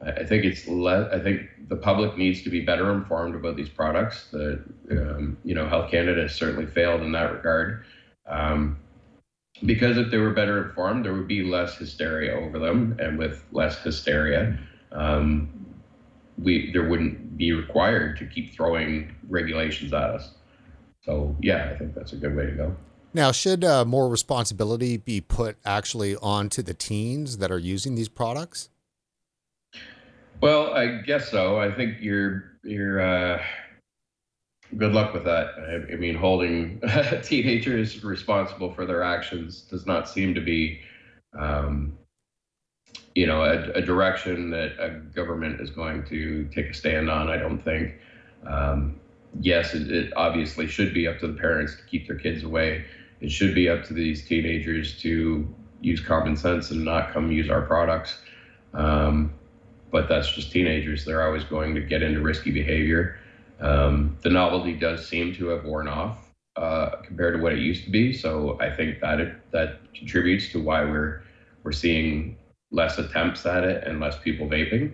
I 0.00 0.24
think 0.24 0.44
it's 0.44 0.66
le- 0.68 1.08
I 1.12 1.18
think 1.20 1.42
the 1.68 1.76
public 1.76 2.16
needs 2.16 2.42
to 2.42 2.50
be 2.50 2.60
better 2.60 2.92
informed 2.92 3.34
about 3.34 3.56
these 3.56 3.68
products. 3.68 4.28
The 4.32 4.60
um, 4.90 5.36
you 5.44 5.54
know 5.54 5.66
Health 5.66 5.90
Canada 5.90 6.22
has 6.22 6.34
certainly 6.34 6.66
failed 6.66 7.02
in 7.02 7.12
that 7.12 7.32
regard. 7.32 7.80
Um, 8.26 8.76
because 9.64 9.98
if 9.98 10.10
they 10.10 10.18
were 10.18 10.30
better 10.30 10.68
informed, 10.68 11.04
there 11.04 11.14
would 11.14 11.28
be 11.28 11.42
less 11.42 11.76
hysteria 11.76 12.34
over 12.34 12.58
them, 12.58 12.96
and 13.00 13.18
with 13.18 13.44
less 13.52 13.78
hysteria, 13.82 14.58
um, 14.92 15.50
we 16.42 16.70
there 16.72 16.88
wouldn't 16.88 17.36
be 17.36 17.52
required 17.52 18.16
to 18.18 18.26
keep 18.26 18.54
throwing 18.54 19.14
regulations 19.28 19.92
at 19.92 20.10
us. 20.10 20.30
So 21.02 21.36
yeah, 21.40 21.70
I 21.72 21.78
think 21.78 21.94
that's 21.94 22.12
a 22.12 22.16
good 22.16 22.36
way 22.36 22.46
to 22.46 22.52
go. 22.52 22.76
Now, 23.14 23.32
should 23.32 23.64
uh, 23.64 23.84
more 23.84 24.08
responsibility 24.08 24.96
be 24.96 25.20
put 25.20 25.56
actually 25.64 26.14
onto 26.16 26.62
the 26.62 26.74
teens 26.74 27.38
that 27.38 27.50
are 27.50 27.58
using 27.58 27.94
these 27.94 28.08
products? 28.08 28.68
Well, 30.40 30.72
I 30.72 31.00
guess 31.02 31.30
so. 31.30 31.58
I 31.58 31.72
think 31.72 31.96
you're 32.00 32.44
you're 32.62 33.00
uh, 33.00 33.42
good 34.76 34.92
luck 34.92 35.14
with 35.14 35.24
that. 35.24 35.54
I, 35.58 35.92
I 35.92 35.96
mean, 35.96 36.14
holding 36.14 36.80
teenagers 37.22 38.04
responsible 38.04 38.72
for 38.72 38.84
their 38.84 39.02
actions 39.02 39.62
does 39.62 39.86
not 39.86 40.08
seem 40.08 40.34
to 40.34 40.40
be, 40.40 40.80
um, 41.38 41.96
you 43.14 43.26
know, 43.26 43.42
a, 43.42 43.70
a, 43.72 43.82
direction 43.82 44.50
that 44.50 44.72
a 44.78 44.90
government 45.14 45.60
is 45.60 45.70
going 45.70 46.04
to 46.06 46.48
take 46.54 46.66
a 46.66 46.74
stand 46.74 47.10
on. 47.10 47.28
I 47.28 47.36
don't 47.36 47.58
think. 47.58 47.94
Um, 48.46 49.00
yes, 49.40 49.74
it, 49.74 49.90
it, 49.90 50.12
obviously 50.16 50.66
should 50.66 50.94
be 50.94 51.08
up 51.08 51.18
to 51.20 51.26
the 51.26 51.38
parents 51.38 51.74
to 51.76 51.82
keep 51.84 52.06
their 52.06 52.18
kids 52.18 52.44
away. 52.44 52.84
It 53.20 53.32
should 53.32 53.54
be 53.54 53.68
up 53.68 53.84
to 53.84 53.94
these 53.94 54.26
teenagers 54.26 54.98
to 55.00 55.52
use 55.80 56.00
common 56.00 56.36
sense 56.36 56.70
and 56.70 56.84
not 56.84 57.12
come 57.12 57.32
use 57.32 57.50
our 57.50 57.62
products. 57.62 58.18
Um, 58.74 59.32
but 59.90 60.08
that's 60.08 60.30
just 60.30 60.52
teenagers. 60.52 61.04
They're 61.04 61.26
always 61.26 61.44
going 61.44 61.74
to 61.74 61.80
get 61.80 62.02
into 62.02 62.20
risky 62.20 62.50
behavior. 62.50 63.17
Um, 63.60 64.16
the 64.22 64.30
novelty 64.30 64.74
does 64.74 65.06
seem 65.08 65.34
to 65.34 65.48
have 65.48 65.64
worn 65.64 65.88
off 65.88 66.32
uh, 66.56 66.96
compared 67.04 67.36
to 67.36 67.42
what 67.42 67.52
it 67.52 67.58
used 67.58 67.84
to 67.84 67.90
be. 67.90 68.12
So 68.12 68.58
I 68.60 68.70
think 68.70 69.00
that 69.00 69.20
it, 69.20 69.50
that 69.52 69.80
contributes 69.94 70.50
to 70.52 70.62
why 70.62 70.84
we're 70.84 71.22
we're 71.64 71.72
seeing 71.72 72.36
less 72.70 72.98
attempts 72.98 73.44
at 73.46 73.64
it 73.64 73.84
and 73.84 74.00
less 74.00 74.18
people 74.18 74.46
vaping, 74.46 74.92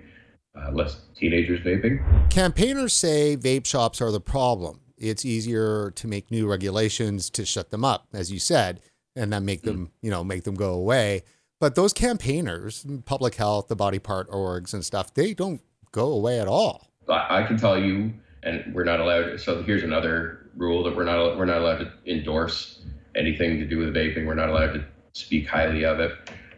uh, 0.59 0.71
less 0.73 1.03
teenagers 1.15 1.61
vaping. 1.61 2.03
Campaigners 2.31 2.93
say 2.93 3.37
vape 3.37 3.67
shops 3.67 4.01
are 4.01 4.11
the 4.11 4.21
problem. 4.21 4.81
It's 4.97 5.25
easier 5.25 5.91
to 5.97 6.07
make 6.07 6.31
new 6.31 6.49
regulations 6.49 7.29
to 7.31 7.45
shut 7.45 7.71
them 7.71 7.85
up, 7.85 8.09
as 8.13 8.33
you 8.33 8.39
said, 8.39 8.81
and 9.17 9.33
then 9.33 9.45
make 9.45 9.63
them, 9.63 9.91
you 10.03 10.11
know, 10.11 10.25
make 10.25 10.45
them 10.45 10.55
go 10.55 10.73
away. 10.73 11.23
But 11.61 11.75
those 11.75 11.93
campaigners, 11.93 12.87
public 13.05 13.35
health, 13.35 13.69
the 13.69 13.77
body 13.77 13.99
part 13.99 14.31
orgs 14.31 14.73
and 14.73 14.85
stuff, 14.85 15.15
they 15.15 15.35
don't 15.35 15.61
go 15.93 16.13
away 16.13 16.41
at 16.41 16.49
all. 16.49 16.89
I 17.09 17.43
can 17.43 17.57
tell 17.57 17.79
you, 17.79 18.13
and 18.45 18.75
we're 18.75 18.85
not 18.85 19.01
allowed. 19.01 19.41
So 19.41 19.63
here's 19.63 19.83
another 19.83 20.47
rule 20.57 20.85
that 20.85 20.95
we're 20.95 21.05
not 21.05 21.37
we're 21.37 21.45
not 21.45 21.59
allowed 21.59 21.79
to 21.79 21.93
endorse 22.07 22.81
anything 23.15 23.59
to 23.59 23.67
do 23.67 23.79
with 23.79 23.95
vaping. 23.95 24.27
We're 24.27 24.35
not 24.35 24.51
allowed 24.51 24.75
to 24.75 24.85
speak 25.13 25.49
highly 25.49 25.85
of 25.85 26.01
it. 26.01 26.13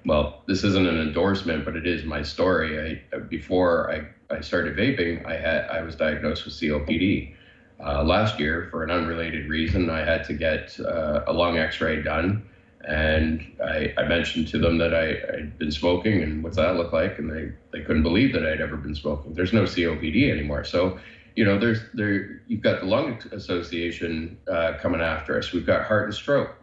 Well, 0.04 0.42
this 0.46 0.62
isn't 0.64 0.86
an 0.86 1.00
endorsement, 1.00 1.64
but 1.64 1.76
it 1.76 1.86
is 1.86 2.04
my 2.04 2.22
story. 2.22 3.00
I 3.12 3.18
before 3.18 3.90
I, 3.90 4.34
I 4.34 4.40
started 4.40 4.76
vaping, 4.76 5.24
I 5.26 5.36
had 5.36 5.68
I 5.68 5.82
was 5.82 5.96
diagnosed 5.96 6.44
with 6.44 6.54
COPD. 6.54 7.34
Uh, 7.78 8.02
last 8.02 8.40
year, 8.40 8.68
for 8.70 8.84
an 8.84 8.90
unrelated 8.90 9.50
reason, 9.50 9.90
I 9.90 10.02
had 10.02 10.24
to 10.24 10.32
get 10.32 10.80
uh, 10.80 11.24
a 11.26 11.32
lung 11.32 11.58
X-ray 11.58 12.02
done 12.02 12.42
and 12.86 13.44
I, 13.62 13.92
I, 13.98 14.06
mentioned 14.06 14.46
to 14.48 14.58
them 14.58 14.78
that 14.78 14.94
I, 14.94 15.34
had 15.34 15.58
been 15.58 15.72
smoking 15.72 16.22
and 16.22 16.42
what's 16.42 16.56
that 16.56 16.76
look 16.76 16.92
like, 16.92 17.18
and 17.18 17.28
they, 17.28 17.52
they 17.72 17.84
couldn't 17.84 18.04
believe 18.04 18.32
that 18.32 18.46
I'd 18.46 18.60
ever 18.60 18.76
been 18.76 18.94
smoking. 18.94 19.34
There's 19.34 19.52
no 19.52 19.64
COPD 19.64 20.30
anymore, 20.30 20.62
so 20.62 20.98
you 21.36 21.44
know 21.44 21.58
there's 21.58 21.80
there 21.94 22.40
you've 22.48 22.62
got 22.62 22.80
the 22.80 22.86
lung 22.86 23.20
association 23.30 24.38
uh, 24.50 24.72
coming 24.80 25.02
after 25.02 25.38
us. 25.38 25.52
We've 25.52 25.66
got 25.66 25.84
heart 25.84 26.06
and 26.06 26.14
stroke. 26.14 26.56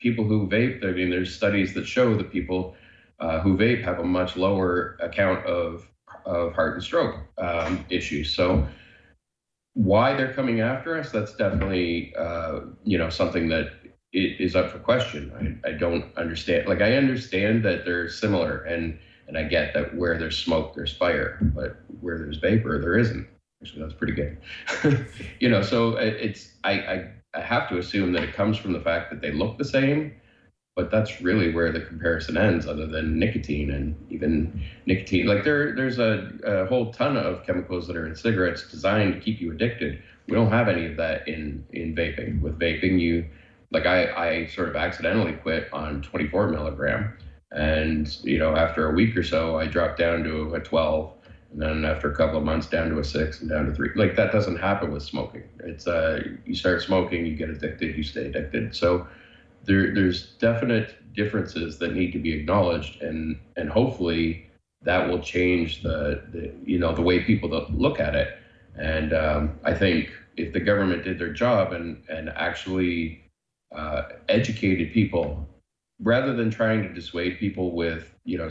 People 0.00 0.24
who 0.24 0.48
vape, 0.48 0.84
I 0.84 0.92
mean, 0.92 1.10
there's 1.10 1.34
studies 1.34 1.74
that 1.74 1.86
show 1.86 2.16
that 2.16 2.30
people 2.30 2.74
uh, 3.20 3.40
who 3.40 3.56
vape 3.56 3.82
have 3.82 3.98
a 3.98 4.04
much 4.04 4.36
lower 4.36 4.96
account 5.00 5.44
of 5.44 5.88
of 6.24 6.54
heart 6.54 6.74
and 6.74 6.82
stroke 6.82 7.16
um, 7.38 7.84
issues. 7.90 8.32
So 8.32 8.66
why 9.74 10.14
they're 10.14 10.32
coming 10.32 10.60
after 10.60 10.96
us, 10.98 11.10
that's 11.10 11.34
definitely 11.34 12.14
uh, 12.16 12.60
you 12.84 12.98
know 12.98 13.10
something 13.10 13.48
that 13.48 13.72
it 14.12 14.40
is 14.40 14.54
up 14.54 14.70
for 14.70 14.78
question. 14.78 15.60
I, 15.64 15.70
I 15.70 15.72
don't 15.72 16.16
understand. 16.16 16.68
Like 16.68 16.80
I 16.80 16.94
understand 16.94 17.64
that 17.64 17.84
they're 17.84 18.08
similar, 18.08 18.58
and 18.58 18.96
and 19.26 19.36
I 19.36 19.42
get 19.44 19.74
that 19.74 19.96
where 19.96 20.16
there's 20.16 20.38
smoke, 20.38 20.76
there's 20.76 20.92
fire, 20.92 21.38
but 21.54 21.80
where 22.00 22.18
there's 22.18 22.38
vapor, 22.38 22.80
there 22.80 22.96
isn't. 22.96 23.26
Actually, 23.62 23.82
that's 23.82 23.94
pretty 23.94 24.14
good. 24.14 24.36
you 25.40 25.48
know, 25.48 25.62
so 25.62 25.96
it's 25.96 26.52
I, 26.64 26.72
I 26.72 27.10
I 27.34 27.40
have 27.40 27.68
to 27.68 27.78
assume 27.78 28.12
that 28.12 28.24
it 28.24 28.34
comes 28.34 28.58
from 28.58 28.72
the 28.72 28.80
fact 28.80 29.10
that 29.10 29.20
they 29.20 29.30
look 29.30 29.56
the 29.56 29.64
same, 29.64 30.12
but 30.74 30.90
that's 30.90 31.20
really 31.20 31.54
where 31.54 31.70
the 31.70 31.80
comparison 31.80 32.36
ends. 32.36 32.66
Other 32.66 32.86
than 32.86 33.18
nicotine 33.18 33.70
and 33.70 33.96
even 34.10 34.62
nicotine, 34.86 35.26
like 35.26 35.44
there 35.44 35.76
there's 35.76 36.00
a, 36.00 36.30
a 36.44 36.66
whole 36.66 36.92
ton 36.92 37.16
of 37.16 37.46
chemicals 37.46 37.86
that 37.86 37.96
are 37.96 38.06
in 38.06 38.16
cigarettes 38.16 38.68
designed 38.68 39.14
to 39.14 39.20
keep 39.20 39.40
you 39.40 39.52
addicted. 39.52 40.02
We 40.28 40.34
don't 40.34 40.50
have 40.50 40.68
any 40.68 40.86
of 40.86 40.96
that 40.96 41.28
in 41.28 41.64
in 41.72 41.94
vaping. 41.94 42.40
With 42.40 42.58
vaping, 42.58 43.00
you 43.00 43.24
like 43.70 43.86
I, 43.86 44.10
I 44.12 44.46
sort 44.46 44.68
of 44.68 44.76
accidentally 44.76 45.32
quit 45.34 45.72
on 45.72 46.02
24 46.02 46.48
milligram. 46.48 47.16
And, 47.50 48.16
you 48.24 48.38
know, 48.38 48.54
after 48.56 48.90
a 48.90 48.94
week 48.94 49.16
or 49.16 49.22
so, 49.22 49.58
I 49.58 49.66
dropped 49.66 49.98
down 49.98 50.24
to 50.24 50.54
a 50.54 50.60
12. 50.60 51.12
And 51.52 51.60
then 51.60 51.84
after 51.84 52.10
a 52.10 52.16
couple 52.16 52.38
of 52.38 52.44
months, 52.44 52.66
down 52.66 52.88
to 52.90 52.98
a 52.98 53.04
six 53.04 53.40
and 53.40 53.50
down 53.50 53.66
to 53.66 53.74
three. 53.74 53.90
Like 53.94 54.16
that 54.16 54.32
doesn't 54.32 54.56
happen 54.56 54.90
with 54.90 55.02
smoking. 55.02 55.44
It's 55.60 55.86
uh, 55.86 56.20
you 56.46 56.54
start 56.54 56.82
smoking, 56.82 57.26
you 57.26 57.36
get 57.36 57.50
addicted, 57.50 57.96
you 57.96 58.02
stay 58.02 58.26
addicted. 58.26 58.74
So 58.74 59.06
there, 59.64 59.94
there's 59.94 60.32
definite 60.38 60.96
differences 61.14 61.78
that 61.78 61.94
need 61.94 62.12
to 62.12 62.18
be 62.18 62.32
acknowledged, 62.32 63.02
and 63.02 63.38
and 63.56 63.68
hopefully 63.68 64.46
that 64.82 65.08
will 65.08 65.20
change 65.20 65.82
the, 65.82 66.22
the 66.32 66.52
you 66.64 66.78
know 66.78 66.94
the 66.94 67.02
way 67.02 67.20
people 67.20 67.50
look 67.70 68.00
at 68.00 68.14
it. 68.14 68.38
And 68.76 69.12
um, 69.12 69.58
I 69.64 69.74
think 69.74 70.10
if 70.36 70.52
the 70.54 70.60
government 70.60 71.04
did 71.04 71.18
their 71.18 71.32
job 71.32 71.72
and 71.72 72.02
and 72.08 72.30
actually 72.30 73.22
uh, 73.74 74.04
educated 74.28 74.92
people 74.92 75.46
rather 76.00 76.34
than 76.34 76.50
trying 76.50 76.82
to 76.82 76.92
dissuade 76.92 77.38
people 77.38 77.72
with 77.72 78.12
you 78.24 78.38
know 78.38 78.48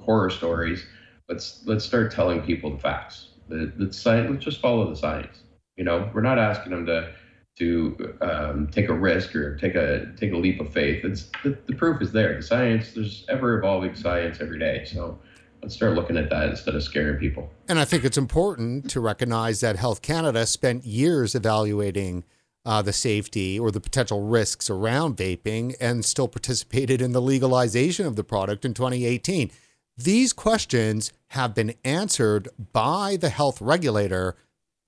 horror 0.00 0.30
stories 0.30 0.86
let's 1.28 1.62
let's 1.66 1.84
start 1.84 2.12
telling 2.12 2.42
people 2.42 2.70
the 2.70 2.78
facts. 2.78 3.28
The, 3.48 3.72
the 3.76 3.92
science 3.92 4.30
let's 4.30 4.44
just 4.44 4.60
follow 4.60 4.88
the 4.88 4.96
science. 4.96 5.42
You 5.76 5.84
know 5.84 6.10
we're 6.14 6.22
not 6.22 6.38
asking 6.38 6.72
them 6.72 6.86
to 6.86 7.12
to 7.56 8.16
um, 8.20 8.66
take 8.68 8.88
a 8.88 8.94
risk 8.94 9.34
or 9.36 9.56
take 9.56 9.74
a 9.74 10.12
take 10.16 10.32
a 10.32 10.36
leap 10.36 10.60
of 10.60 10.72
faith. 10.72 11.04
It's 11.04 11.30
the, 11.42 11.56
the 11.66 11.74
proof 11.74 12.02
is 12.02 12.12
there. 12.12 12.36
The 12.36 12.42
science 12.42 12.92
there's 12.92 13.24
ever 13.28 13.58
evolving 13.58 13.94
science 13.94 14.40
every 14.40 14.58
day. 14.58 14.84
So 14.84 15.18
let's 15.62 15.74
start 15.74 15.94
looking 15.94 16.16
at 16.16 16.30
that 16.30 16.50
instead 16.50 16.74
of 16.74 16.82
scaring 16.82 17.18
people. 17.18 17.50
And 17.68 17.78
i 17.78 17.84
think 17.84 18.04
it's 18.04 18.18
important 18.18 18.90
to 18.90 19.00
recognize 19.00 19.60
that 19.60 19.76
health 19.76 20.02
canada 20.02 20.46
spent 20.46 20.84
years 20.84 21.34
evaluating 21.34 22.24
uh, 22.66 22.82
the 22.82 22.92
safety 22.92 23.58
or 23.58 23.70
the 23.70 23.80
potential 23.80 24.22
risks 24.22 24.70
around 24.70 25.16
vaping 25.16 25.74
and 25.80 26.04
still 26.04 26.28
participated 26.28 27.02
in 27.02 27.12
the 27.12 27.20
legalization 27.20 28.06
of 28.06 28.16
the 28.16 28.24
product 28.24 28.64
in 28.64 28.72
2018. 28.72 29.50
These 29.96 30.32
questions 30.32 31.12
have 31.28 31.54
been 31.54 31.74
answered 31.84 32.48
by 32.72 33.16
the 33.20 33.28
health 33.28 33.60
regulator 33.60 34.36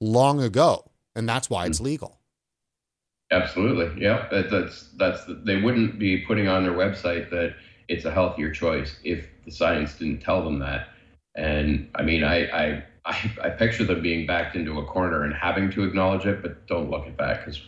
long 0.01 0.41
ago, 0.43 0.91
and 1.15 1.29
that's 1.29 1.49
why 1.49 1.67
it's 1.67 1.79
hmm. 1.79 1.85
legal. 1.85 2.21
Absolutely, 3.31 4.03
yeah. 4.03 4.29
That, 4.31 4.51
that's 4.51 4.91
that's 4.97 5.25
they 5.45 5.61
wouldn't 5.61 5.99
be 5.99 6.19
putting 6.19 6.49
on 6.49 6.63
their 6.63 6.73
website 6.73 7.29
that 7.31 7.55
it's 7.89 8.05
a 8.05 8.11
healthier 8.11 8.51
choice 8.53 8.99
if 9.05 9.27
the 9.45 9.51
science 9.51 9.95
didn't 9.95 10.21
tell 10.21 10.45
them 10.45 10.59
that. 10.61 10.89
And 11.37 11.89
I 11.97 12.03
mean, 12.03 12.23
I 12.23 12.47
I 12.47 12.85
I, 13.05 13.33
I 13.45 13.51
picture 13.51 13.85
them 13.85 14.03
being 14.03 14.27
backed 14.27 14.57
into 14.57 14.79
a 14.79 14.85
corner 14.85 15.25
and 15.25 15.35
having 15.35 15.71
to 15.73 15.85
acknowledge 15.85 16.27
it, 16.27 16.43
but 16.43 16.67
don't 16.67 16.91
look 16.91 17.07
at 17.07 17.17
that 17.19 17.45
because 17.45 17.61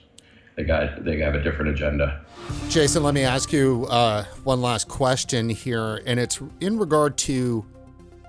they 0.58 0.64
got 0.64 1.04
they 1.04 1.18
have 1.20 1.36
a 1.36 1.40
different 1.40 1.70
agenda. 1.70 2.20
Jason, 2.68 3.04
let 3.04 3.14
me 3.14 3.22
ask 3.22 3.52
you 3.52 3.86
uh, 3.90 4.24
one 4.42 4.60
last 4.60 4.88
question 4.88 5.48
here, 5.48 6.02
and 6.04 6.18
it's 6.18 6.40
in 6.60 6.78
regard 6.78 7.16
to 7.18 7.64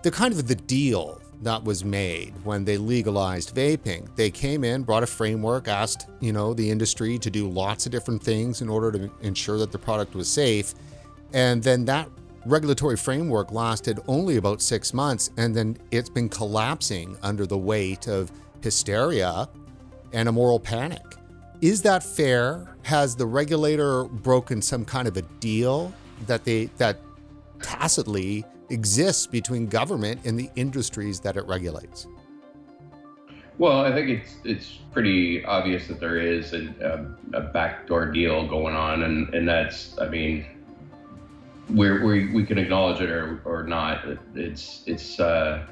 the 0.04 0.12
kind 0.12 0.32
of 0.32 0.48
the 0.48 0.54
deal 0.54 1.20
that 1.42 1.64
was 1.64 1.84
made 1.84 2.34
when 2.44 2.64
they 2.64 2.78
legalized 2.78 3.56
vaping. 3.56 4.16
They 4.16 4.30
came 4.30 4.64
in, 4.64 4.84
brought 4.84 5.02
a 5.02 5.08
framework, 5.08 5.68
asked 5.68 6.08
you 6.20 6.32
know 6.32 6.54
the 6.54 6.70
industry 6.70 7.18
to 7.18 7.32
do 7.32 7.50
lots 7.50 7.88
of 7.88 7.92
different 7.92 8.22
things 8.22 8.62
in 8.62 8.70
order 8.70 8.92
to 8.92 9.12
ensure 9.22 9.58
that 9.58 9.72
the 9.72 9.80
product 9.80 10.14
was 10.14 10.30
safe, 10.30 10.76
and 11.34 11.64
then 11.64 11.84
that 11.86 12.08
regulatory 12.46 12.96
framework 12.96 13.52
lasted 13.52 14.00
only 14.08 14.38
about 14.38 14.62
six 14.62 14.94
months, 14.94 15.32
and 15.38 15.56
then 15.56 15.76
it's 15.90 16.12
been 16.12 16.30
collapsing 16.30 17.18
under 17.24 17.48
the 17.48 17.58
weight 17.58 18.08
of 18.08 18.32
hysteria 18.62 19.50
and 20.14 20.30
a 20.30 20.32
moral 20.32 20.60
panic. 20.60 21.02
Is 21.62 21.82
that 21.82 22.04
fair? 22.04 22.74
Has 22.84 23.16
the 23.16 23.26
regulator 23.26 24.06
broken 24.06 24.62
some 24.62 24.86
kind 24.86 25.08
of 25.08 25.18
a 25.18 25.22
deal 25.40 25.94
that 26.26 26.46
they 26.46 26.66
that 26.78 27.00
tacitly 27.62 28.46
exists 28.70 29.28
between 29.28 29.68
government 29.68 30.22
and 30.24 30.40
the 30.40 30.50
industries 30.56 31.20
that 31.20 31.36
it 31.36 31.46
regulates? 31.46 32.08
Well, 33.58 33.82
I 33.82 33.92
think 33.92 34.10
it's 34.10 34.36
it's 34.46 34.80
pretty 34.94 35.44
obvious 35.44 35.88
that 35.88 36.00
there 36.00 36.16
is 36.18 36.54
a, 36.54 37.16
a, 37.34 37.38
a 37.38 37.42
backdoor 37.42 38.06
deal 38.06 38.48
going 38.48 38.74
on, 38.74 39.04
and, 39.04 39.34
and 39.34 39.46
that's 39.46 40.00
I 40.00 40.08
mean 40.08 40.46
we're, 41.70 42.06
we 42.06 42.34
we 42.34 42.46
can 42.46 42.58
acknowledge 42.58 43.02
it 43.02 43.10
or, 43.10 43.42
or 43.44 43.64
not. 43.64 44.06
It's 44.34 44.84
it's 44.86 45.20
uh, 45.20 45.66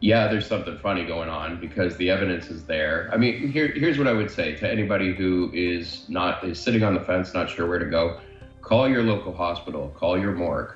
yeah, 0.00 0.28
there's 0.28 0.46
something 0.46 0.78
funny 0.78 1.04
going 1.04 1.28
on 1.28 1.58
because 1.60 1.96
the 1.96 2.10
evidence 2.10 2.50
is 2.50 2.64
there. 2.64 3.10
I 3.12 3.16
mean, 3.16 3.50
here, 3.50 3.68
here's 3.68 3.98
what 3.98 4.06
I 4.06 4.12
would 4.12 4.30
say 4.30 4.54
to 4.56 4.70
anybody 4.70 5.12
who 5.12 5.50
is 5.52 6.08
not 6.08 6.44
is 6.44 6.60
sitting 6.60 6.84
on 6.84 6.94
the 6.94 7.00
fence, 7.00 7.34
not 7.34 7.50
sure 7.50 7.66
where 7.68 7.80
to 7.80 7.86
go. 7.86 8.20
Call 8.60 8.88
your 8.88 9.02
local 9.02 9.34
hospital, 9.34 9.92
call 9.96 10.18
your 10.18 10.32
morgue, 10.32 10.74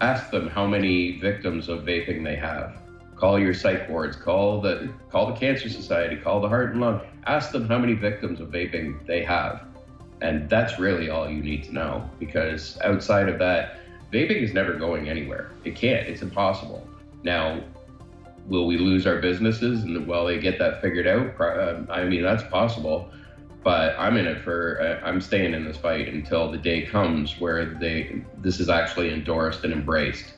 ask 0.00 0.30
them 0.30 0.48
how 0.48 0.66
many 0.66 1.18
victims 1.18 1.68
of 1.68 1.80
vaping 1.80 2.24
they 2.24 2.36
have. 2.36 2.76
Call 3.16 3.38
your 3.38 3.54
psych 3.54 3.88
wards, 3.88 4.16
call 4.16 4.60
the 4.60 4.90
call 5.10 5.26
the 5.26 5.38
Cancer 5.38 5.68
Society, 5.68 6.16
call 6.16 6.40
the 6.40 6.48
Heart 6.48 6.72
and 6.72 6.80
Lung. 6.80 7.00
Ask 7.26 7.52
them 7.52 7.68
how 7.68 7.78
many 7.78 7.92
victims 7.92 8.40
of 8.40 8.48
vaping 8.48 9.04
they 9.06 9.22
have, 9.22 9.64
and 10.22 10.48
that's 10.48 10.78
really 10.78 11.10
all 11.10 11.28
you 11.28 11.42
need 11.42 11.64
to 11.64 11.72
know 11.72 12.08
because 12.18 12.78
outside 12.82 13.28
of 13.28 13.38
that, 13.40 13.78
vaping 14.10 14.42
is 14.42 14.54
never 14.54 14.72
going 14.74 15.08
anywhere. 15.08 15.52
It 15.64 15.76
can't. 15.76 16.08
It's 16.08 16.22
impossible. 16.22 16.88
Now, 17.22 17.62
will 18.46 18.66
we 18.66 18.78
lose 18.78 19.06
our 19.06 19.20
businesses? 19.20 19.84
And 19.84 20.06
while 20.06 20.26
they 20.26 20.38
get 20.38 20.58
that 20.58 20.80
figured 20.80 21.06
out 21.06 21.40
uh, 21.40 21.82
i 21.90 22.04
mean 22.04 22.22
that's 22.22 22.42
possible. 22.44 23.10
But 23.62 23.94
i'm 23.98 24.16
in 24.16 24.26
it 24.26 24.42
for 24.42 24.80
uh, 24.80 25.06
i'm 25.06 25.20
staying 25.20 25.54
in 25.54 25.64
this 25.64 25.76
fight 25.76 26.08
until 26.08 26.50
the 26.50 26.58
day 26.58 26.82
comes 26.86 27.40
where 27.40 27.64
they 27.64 28.22
this 28.38 28.60
is 28.60 28.68
actually 28.68 29.12
endorsed 29.12 29.64
and 29.64 29.72
embraced. 29.72 30.34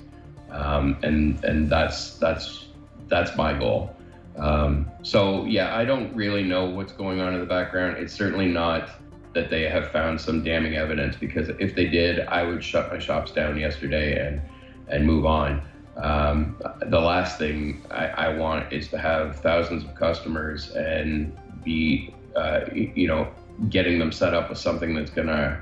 Um, 0.51 0.99
and 1.03 1.43
and 1.45 1.71
that's 1.71 2.17
that's 2.19 2.69
that's 3.09 3.37
my 3.37 3.59
goal. 3.59 3.95
Um, 4.37 4.91
so 5.03 5.45
yeah 5.45 5.77
i 5.77 5.85
don't 5.85 6.15
really 6.15 6.43
know 6.43 6.65
what's 6.67 6.93
going 6.93 7.21
on 7.21 7.35
in 7.35 7.41
the 7.41 7.47
background. 7.47 7.99
It's 7.99 8.13
certainly 8.13 8.49
not 8.49 8.91
that 9.35 9.51
they 9.51 9.63
have 9.63 9.91
found 9.91 10.21
some 10.21 10.43
damning 10.43 10.77
evidence 10.77 11.17
because 11.17 11.49
if 11.59 11.75
they 11.75 11.87
did 11.87 12.21
i 12.29 12.43
would 12.43 12.63
shut 12.63 12.91
my 12.93 12.99
shops 12.99 13.33
down 13.33 13.59
yesterday 13.59 14.27
and 14.27 14.41
and 14.89 15.07
move 15.07 15.27
on 15.27 15.61
um, 15.97 16.57
the 16.87 17.01
last 17.01 17.39
thing 17.39 17.85
I, 17.91 18.07
I, 18.07 18.37
want 18.37 18.73
is 18.73 18.89
to 18.89 18.99
have 18.99 19.41
thousands 19.41 19.85
of 19.85 19.95
customers 19.95 20.71
and 20.73 21.37
be, 21.63 22.13
uh, 22.35 22.63
you 22.73 23.07
know, 23.07 23.33
getting 23.69 24.01
them 24.01 24.11
set 24.11 24.35
up 24.35 24.49
with 24.49 24.59
something 24.59 24.95
that's 24.95 25.11
going 25.11 25.29
to 25.29 25.61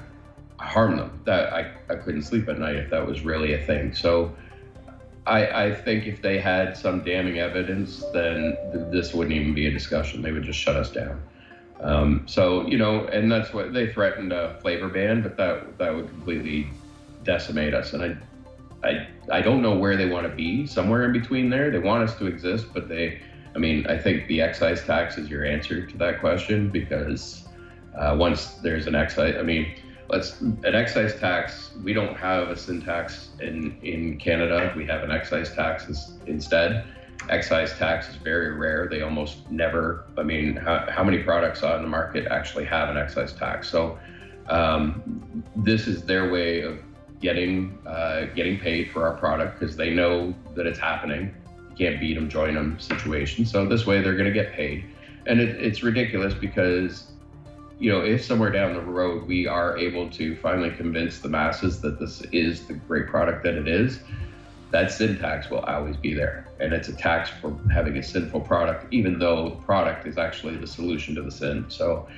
harm 0.59 0.97
them. 0.97 1.21
That 1.25 1.53
I, 1.53 1.73
I 1.91 1.97
couldn't 1.97 2.23
sleep 2.23 2.49
at 2.49 2.59
night 2.59 2.77
if 2.77 2.91
that 2.91 3.07
was 3.07 3.23
really 3.23 3.53
a 3.53 3.67
thing. 3.67 3.95
So 3.95 4.35
I, 5.27 5.67
I 5.67 5.75
think 5.75 6.07
if 6.07 6.23
they 6.23 6.39
had 6.39 6.77
some 6.77 7.05
damning 7.05 7.39
evidence, 7.39 8.03
then 8.13 8.57
th- 8.73 8.87
this 8.91 9.13
wouldn't 9.13 9.37
even 9.37 9.53
be 9.53 9.67
a 9.67 9.71
discussion. 9.71 10.23
They 10.23 10.33
would 10.33 10.45
just 10.45 10.59
shut 10.59 10.77
us 10.77 10.91
down. 10.91 11.23
Um, 11.81 12.25
so 12.27 12.67
you 12.67 12.79
know, 12.79 13.07
and 13.07 13.31
that's 13.31 13.53
what 13.53 13.73
they 13.73 13.93
threatened 13.93 14.33
a 14.33 14.57
flavor 14.63 14.89
ban, 14.89 15.21
but 15.23 15.37
that 15.37 15.79
that 15.79 15.95
would 15.95 16.09
completely 16.09 16.69
decimate 17.25 17.75
us. 17.75 17.93
And 17.93 18.03
I 18.03 18.17
I 18.85 19.07
I 19.31 19.41
don't 19.41 19.63
know 19.63 19.77
where 19.77 19.97
they 19.97 20.09
want 20.09 20.29
to 20.29 20.35
be. 20.35 20.67
Somewhere 20.67 21.05
in 21.05 21.13
between 21.13 21.51
there. 21.51 21.71
They 21.71 21.79
want 21.79 22.09
us 22.09 22.17
to 22.19 22.27
exist, 22.27 22.67
but 22.73 22.89
they. 22.89 23.21
I 23.55 23.59
mean, 23.59 23.87
I 23.87 23.99
think 23.99 24.29
the 24.29 24.41
excise 24.41 24.83
tax 24.85 25.19
is 25.19 25.29
your 25.29 25.45
answer 25.45 25.85
to 25.87 25.97
that 25.99 26.21
question 26.21 26.71
because 26.71 27.45
uh, 27.99 28.17
once 28.19 28.55
there's 28.63 28.87
an 28.87 28.95
excise, 28.95 29.37
I 29.39 29.43
mean, 29.43 29.75
let's 30.09 30.41
an 30.41 30.75
excise 30.75 31.19
tax. 31.19 31.71
We 31.83 31.93
don't 31.93 32.17
have 32.17 32.49
a 32.49 32.57
sin 32.57 32.83
tax 32.83 33.31
in 33.41 33.79
in 33.83 34.19
Canada. 34.19 34.73
We 34.77 34.87
have 34.87 35.03
an 35.03 35.11
excise 35.11 35.55
tax 35.55 35.89
instead. 36.27 36.85
Excise 37.29 37.77
tax 37.79 38.09
is 38.09 38.17
very 38.17 38.53
rare. 38.57 38.89
They 38.91 39.03
almost 39.03 39.49
never. 39.51 40.07
I 40.19 40.23
mean, 40.23 40.57
how, 40.57 40.87
how 40.91 41.05
many 41.05 41.23
products 41.23 41.63
on 41.63 41.83
the 41.83 41.89
market 41.89 42.27
actually 42.31 42.65
have 42.65 42.89
an 42.89 42.97
excise 42.97 43.33
tax? 43.33 43.69
So 43.69 43.99
um, 44.49 45.45
this 45.55 45.87
is 45.87 46.03
their 46.03 46.33
way 46.33 46.63
of 46.63 46.79
getting 47.23 47.79
uh, 47.87 48.27
getting 48.35 48.59
paid 48.59 48.91
for 48.91 49.07
our 49.07 49.17
product 49.17 49.59
because 49.59 49.77
they 49.77 49.91
know 49.95 50.35
that 50.55 50.67
it's 50.67 50.79
happening. 50.79 51.35
You 51.71 51.77
can't 51.77 52.01
beat 52.01 52.15
them, 52.15 52.29
join 52.29 52.55
them 52.55 52.79
situation. 52.79 53.47
So 53.47 53.65
this 53.65 53.87
way 53.87 54.03
they're 54.03 54.17
going 54.17 54.27
to 54.27 54.33
get 54.33 54.53
paid, 54.53 54.85
and 55.27 55.41
it, 55.41 55.63
it's 55.63 55.83
ridiculous 55.83 56.35
because 56.35 57.13
you 57.79 57.91
know 57.91 58.05
if 58.05 58.23
somewhere 58.23 58.51
down 58.51 58.75
the 58.75 58.83
road 58.83 59.27
we 59.27 59.47
are 59.47 59.79
able 59.79 60.11
to 60.11 60.37
finally 60.37 60.71
convince 60.71 61.21
the 61.21 61.29
masses 61.29 61.81
that 61.81 61.99
this 61.99 62.21
is 62.33 62.67
the 62.67 62.75
great 62.75 63.07
product 63.07 63.43
that 63.45 63.55
it 63.55 63.69
is, 63.69 64.01
that 64.73 64.91
sin 64.91 65.19
tax 65.19 65.49
will 65.49 65.61
always 65.61 65.97
be 65.97 66.13
there, 66.13 66.49
and 66.61 66.73
it's 66.73 66.89
a 66.89 66.97
tax 66.97 67.31
for 67.41 67.57
having 67.73 67.97
a 67.97 68.03
sinful 68.03 68.41
product, 68.41 68.93
even 68.93 69.19
though 69.19 69.51
the 69.51 69.57
product 69.57 70.07
is 70.07 70.19
actually 70.19 70.57
the 70.57 70.67
solution 70.67 71.15
to 71.15 71.23
the 71.23 71.31
sin. 71.31 71.65
So 71.69 72.09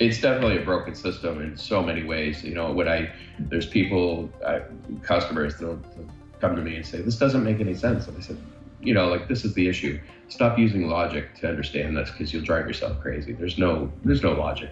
it's 0.00 0.18
definitely 0.18 0.56
a 0.56 0.64
broken 0.64 0.94
system 0.94 1.42
in 1.42 1.56
so 1.56 1.82
many 1.82 2.02
ways. 2.02 2.42
You 2.42 2.54
know, 2.54 2.72
when 2.72 2.88
I 2.88 3.12
there's 3.38 3.66
people, 3.66 4.30
uh, 4.44 4.60
customers, 5.02 5.56
they'll, 5.56 5.76
they'll 5.76 6.08
come 6.40 6.56
to 6.56 6.62
me 6.62 6.76
and 6.76 6.84
say, 6.84 7.02
"This 7.02 7.16
doesn't 7.16 7.44
make 7.44 7.60
any 7.60 7.74
sense," 7.74 8.08
and 8.08 8.16
I 8.16 8.20
said, 8.20 8.38
"You 8.80 8.94
know, 8.94 9.08
like 9.08 9.28
this 9.28 9.44
is 9.44 9.52
the 9.54 9.68
issue. 9.68 10.00
Stop 10.28 10.58
using 10.58 10.88
logic 10.88 11.34
to 11.40 11.48
understand 11.48 11.96
this 11.96 12.10
because 12.10 12.32
you'll 12.32 12.44
drive 12.44 12.66
yourself 12.66 12.98
crazy. 13.00 13.32
There's 13.34 13.58
no 13.58 13.92
there's 14.02 14.22
no 14.22 14.32
logic." 14.32 14.70